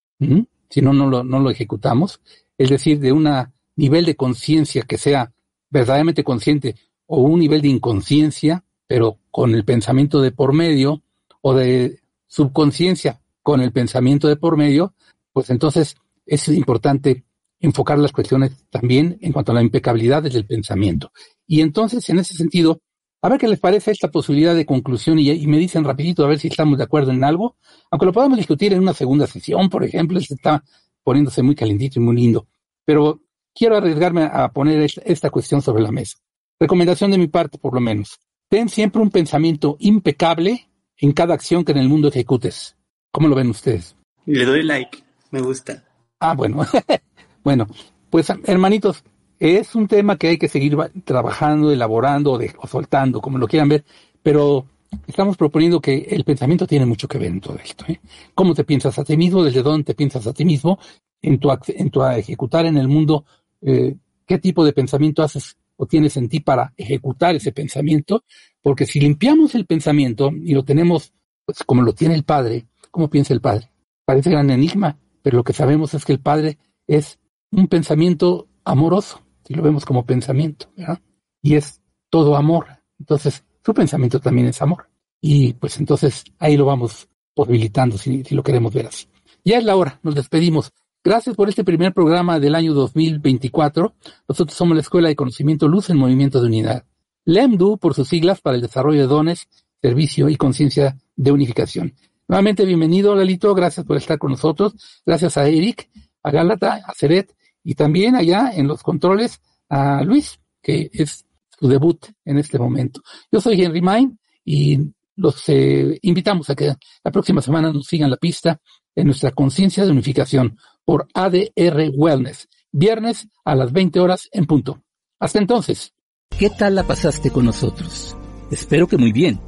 si 0.68 0.80
no, 0.80 0.92
no 0.92 1.08
lo, 1.08 1.24
no 1.24 1.40
lo 1.40 1.50
ejecutamos, 1.50 2.20
es 2.56 2.70
decir, 2.70 3.00
de 3.00 3.12
un 3.12 3.28
nivel 3.74 4.04
de 4.04 4.14
conciencia 4.14 4.82
que 4.82 4.98
sea 4.98 5.32
verdaderamente 5.70 6.22
consciente 6.22 6.76
o 7.06 7.22
un 7.22 7.40
nivel 7.40 7.62
de 7.62 7.68
inconsciencia, 7.68 8.64
pero 8.86 9.18
con 9.30 9.54
el 9.54 9.64
pensamiento 9.64 10.20
de 10.20 10.30
por 10.30 10.52
medio, 10.52 11.02
o 11.42 11.54
de 11.54 12.00
subconsciencia 12.26 13.20
con 13.42 13.60
el 13.60 13.72
pensamiento 13.72 14.28
de 14.28 14.36
por 14.36 14.56
medio, 14.56 14.94
pues 15.32 15.50
entonces 15.50 15.96
es 16.24 16.48
importante 16.48 17.24
enfocar 17.60 17.98
las 17.98 18.12
cuestiones 18.12 18.64
también 18.70 19.18
en 19.20 19.32
cuanto 19.32 19.52
a 19.52 19.54
la 19.54 19.62
impecabilidad 19.62 20.22
del 20.22 20.46
pensamiento. 20.46 21.12
Y 21.46 21.60
entonces, 21.60 22.08
en 22.08 22.18
ese 22.18 22.34
sentido, 22.34 22.80
a 23.22 23.28
ver 23.28 23.38
qué 23.38 23.46
les 23.46 23.60
parece 23.60 23.92
esta 23.92 24.10
posibilidad 24.10 24.54
de 24.54 24.66
conclusión 24.66 25.18
y, 25.18 25.46
me 25.46 25.58
dicen 25.58 25.84
rapidito 25.84 26.24
a 26.24 26.28
ver 26.28 26.40
si 26.40 26.48
estamos 26.48 26.76
de 26.76 26.84
acuerdo 26.84 27.12
en 27.12 27.22
algo, 27.22 27.56
aunque 27.90 28.06
lo 28.06 28.12
podamos 28.12 28.36
discutir 28.36 28.72
en 28.72 28.80
una 28.80 28.94
segunda 28.94 29.26
sesión, 29.28 29.68
por 29.70 29.84
ejemplo, 29.84 30.20
se 30.20 30.34
está 30.34 30.64
poniéndose 31.04 31.42
muy 31.42 31.54
calentito 31.54 32.00
y 32.00 32.02
muy 32.02 32.16
lindo. 32.16 32.48
Pero 32.84 33.20
quiero 33.54 33.76
arriesgarme 33.76 34.24
a 34.24 34.50
poner 34.52 34.90
esta 35.04 35.30
cuestión 35.30 35.62
sobre 35.62 35.82
la 35.82 35.92
mesa. 35.92 36.18
Recomendación 36.58 37.12
de 37.12 37.18
mi 37.18 37.28
parte, 37.28 37.58
por 37.58 37.74
lo 37.74 37.80
menos. 37.80 38.18
Ten 38.48 38.68
siempre 38.68 39.00
un 39.00 39.10
pensamiento 39.10 39.76
impecable 39.78 40.68
en 41.02 41.12
cada 41.12 41.34
acción 41.34 41.64
que 41.64 41.72
en 41.72 41.78
el 41.78 41.88
mundo 41.88 42.08
ejecutes. 42.08 42.76
¿Cómo 43.10 43.28
lo 43.28 43.34
ven 43.34 43.50
ustedes? 43.50 43.96
Le 44.24 44.44
doy 44.44 44.62
like, 44.62 44.98
me 45.32 45.40
gusta. 45.40 45.84
Ah, 46.20 46.34
bueno. 46.34 46.64
bueno, 47.44 47.66
pues 48.08 48.30
hermanitos, 48.44 49.02
es 49.40 49.74
un 49.74 49.88
tema 49.88 50.16
que 50.16 50.28
hay 50.28 50.38
que 50.38 50.46
seguir 50.46 50.76
trabajando, 51.04 51.72
elaborando 51.72 52.38
o, 52.58 52.66
soltando, 52.68 53.20
como 53.20 53.38
lo 53.38 53.48
quieran 53.48 53.68
ver, 53.68 53.84
pero 54.22 54.64
estamos 55.08 55.36
proponiendo 55.36 55.80
que 55.80 56.06
el 56.08 56.22
pensamiento 56.22 56.68
tiene 56.68 56.86
mucho 56.86 57.08
que 57.08 57.18
ver 57.18 57.32
en 57.32 57.40
todo 57.40 57.58
esto. 57.58 57.84
¿eh? 57.88 58.00
¿Cómo 58.36 58.54
te 58.54 58.62
piensas 58.62 58.96
a 59.00 59.04
ti 59.04 59.16
mismo? 59.16 59.42
¿Desde 59.42 59.62
dónde 59.62 59.82
te 59.82 59.94
piensas 59.94 60.24
a 60.28 60.32
ti 60.32 60.44
mismo? 60.44 60.78
En 61.20 61.40
tu, 61.40 61.50
en 61.66 61.90
tu 61.90 62.04
ejecutar 62.04 62.66
en 62.66 62.76
el 62.76 62.86
mundo, 62.86 63.24
eh, 63.60 63.96
¿qué 64.24 64.38
tipo 64.38 64.64
de 64.64 64.72
pensamiento 64.72 65.24
haces 65.24 65.56
o 65.76 65.86
tienes 65.86 66.16
en 66.16 66.28
ti 66.28 66.38
para 66.38 66.72
ejecutar 66.76 67.34
ese 67.34 67.50
pensamiento? 67.50 68.22
Porque 68.62 68.86
si 68.86 69.00
limpiamos 69.00 69.54
el 69.54 69.66
pensamiento 69.66 70.30
y 70.32 70.54
lo 70.54 70.64
tenemos 70.64 71.12
pues, 71.44 71.62
como 71.64 71.82
lo 71.82 71.92
tiene 71.92 72.14
el 72.14 72.24
Padre, 72.24 72.66
¿cómo 72.90 73.10
piensa 73.10 73.34
el 73.34 73.40
Padre? 73.40 73.70
Parece 74.04 74.30
gran 74.30 74.50
enigma, 74.50 74.98
pero 75.22 75.36
lo 75.36 75.44
que 75.44 75.52
sabemos 75.52 75.94
es 75.94 76.04
que 76.04 76.12
el 76.12 76.20
Padre 76.20 76.58
es 76.86 77.18
un 77.50 77.66
pensamiento 77.68 78.48
amoroso, 78.64 79.20
si 79.44 79.54
lo 79.54 79.62
vemos 79.62 79.84
como 79.84 80.06
pensamiento, 80.06 80.70
¿verdad? 80.76 81.00
Y 81.42 81.56
es 81.56 81.80
todo 82.10 82.36
amor. 82.36 82.66
Entonces, 82.98 83.44
su 83.64 83.74
pensamiento 83.74 84.20
también 84.20 84.46
es 84.46 84.62
amor. 84.62 84.88
Y 85.20 85.54
pues 85.54 85.78
entonces 85.78 86.24
ahí 86.38 86.56
lo 86.56 86.64
vamos 86.64 87.08
posibilitando 87.34 87.98
si, 87.98 88.24
si 88.24 88.34
lo 88.34 88.42
queremos 88.42 88.72
ver 88.72 88.86
así. 88.86 89.06
Ya 89.44 89.58
es 89.58 89.64
la 89.64 89.76
hora, 89.76 89.98
nos 90.02 90.14
despedimos. 90.14 90.72
Gracias 91.04 91.34
por 91.34 91.48
este 91.48 91.64
primer 91.64 91.92
programa 91.92 92.38
del 92.38 92.54
año 92.54 92.74
2024. 92.74 93.94
Nosotros 94.28 94.56
somos 94.56 94.76
la 94.76 94.82
Escuela 94.82 95.08
de 95.08 95.16
Conocimiento 95.16 95.66
Luz 95.66 95.90
en 95.90 95.96
Movimiento 95.96 96.40
de 96.40 96.46
Unidad. 96.46 96.84
LEMDU 97.24 97.78
por 97.78 97.94
sus 97.94 98.08
siglas 98.08 98.40
para 98.40 98.56
el 98.56 98.62
desarrollo 98.62 99.00
de 99.00 99.06
dones, 99.06 99.48
servicio 99.80 100.28
y 100.28 100.36
conciencia 100.36 100.96
de 101.16 101.32
unificación. 101.32 101.94
Nuevamente 102.28 102.64
bienvenido, 102.64 103.14
Lalito, 103.14 103.54
gracias 103.54 103.84
por 103.84 103.96
estar 103.96 104.18
con 104.18 104.30
nosotros. 104.30 104.74
Gracias 105.04 105.36
a 105.36 105.48
Eric, 105.48 105.90
a 106.22 106.30
Gálata, 106.30 106.82
a 106.86 106.94
Seret 106.94 107.34
y 107.64 107.74
también 107.74 108.16
allá 108.16 108.50
en 108.54 108.68
los 108.68 108.82
controles 108.82 109.40
a 109.68 110.02
Luis, 110.02 110.40
que 110.62 110.90
es 110.92 111.26
su 111.58 111.68
debut 111.68 112.06
en 112.24 112.38
este 112.38 112.58
momento. 112.58 113.02
Yo 113.30 113.40
soy 113.40 113.60
Henry 113.60 113.82
Main 113.82 114.18
y 114.44 114.78
los 115.16 115.48
eh, 115.48 115.98
invitamos 116.02 116.48
a 116.50 116.54
que 116.54 116.74
la 117.04 117.10
próxima 117.10 117.42
semana 117.42 117.72
nos 117.72 117.86
sigan 117.86 118.10
la 118.10 118.16
pista 118.16 118.60
en 118.94 119.06
nuestra 119.06 119.30
conciencia 119.32 119.84
de 119.84 119.90
unificación 119.90 120.58
por 120.84 121.06
ADR 121.14 121.90
Wellness, 121.94 122.48
viernes 122.70 123.28
a 123.44 123.54
las 123.54 123.72
20 123.72 124.00
horas 124.00 124.28
en 124.32 124.46
punto. 124.46 124.82
Hasta 125.18 125.38
entonces. 125.38 125.92
¿Qué 126.38 126.50
tal 126.50 126.74
la 126.74 126.82
pasaste 126.82 127.30
con 127.30 127.44
nosotros? 127.44 128.16
Espero 128.50 128.88
que 128.88 128.96
muy 128.96 129.12
bien. 129.12 129.38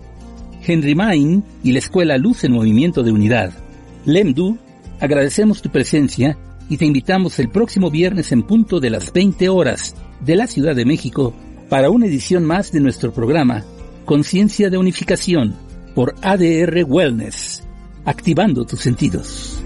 Henry 0.66 0.94
Main 0.94 1.44
y 1.62 1.72
la 1.72 1.78
Escuela 1.78 2.16
Luz 2.18 2.44
en 2.44 2.52
Movimiento 2.52 3.02
de 3.02 3.12
Unidad. 3.12 3.52
Lemdu, 4.04 4.58
agradecemos 5.00 5.60
tu 5.60 5.70
presencia 5.70 6.38
y 6.68 6.76
te 6.76 6.86
invitamos 6.86 7.38
el 7.38 7.50
próximo 7.50 7.90
viernes 7.90 8.32
en 8.32 8.42
punto 8.42 8.80
de 8.80 8.90
las 8.90 9.12
20 9.12 9.48
horas 9.48 9.94
de 10.20 10.36
la 10.36 10.46
Ciudad 10.46 10.74
de 10.74 10.84
México 10.84 11.34
para 11.68 11.90
una 11.90 12.06
edición 12.06 12.44
más 12.44 12.70
de 12.70 12.80
nuestro 12.80 13.12
programa 13.12 13.64
Conciencia 14.04 14.70
de 14.70 14.78
Unificación 14.78 15.56
por 15.94 16.14
ADR 16.22 16.84
Wellness, 16.86 17.64
activando 18.04 18.64
tus 18.64 18.80
sentidos. 18.80 19.62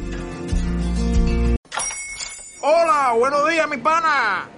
Hola, 2.60 3.14
buenos 3.18 3.48
días, 3.48 3.68
mi 3.68 3.78
pana. 3.78 4.57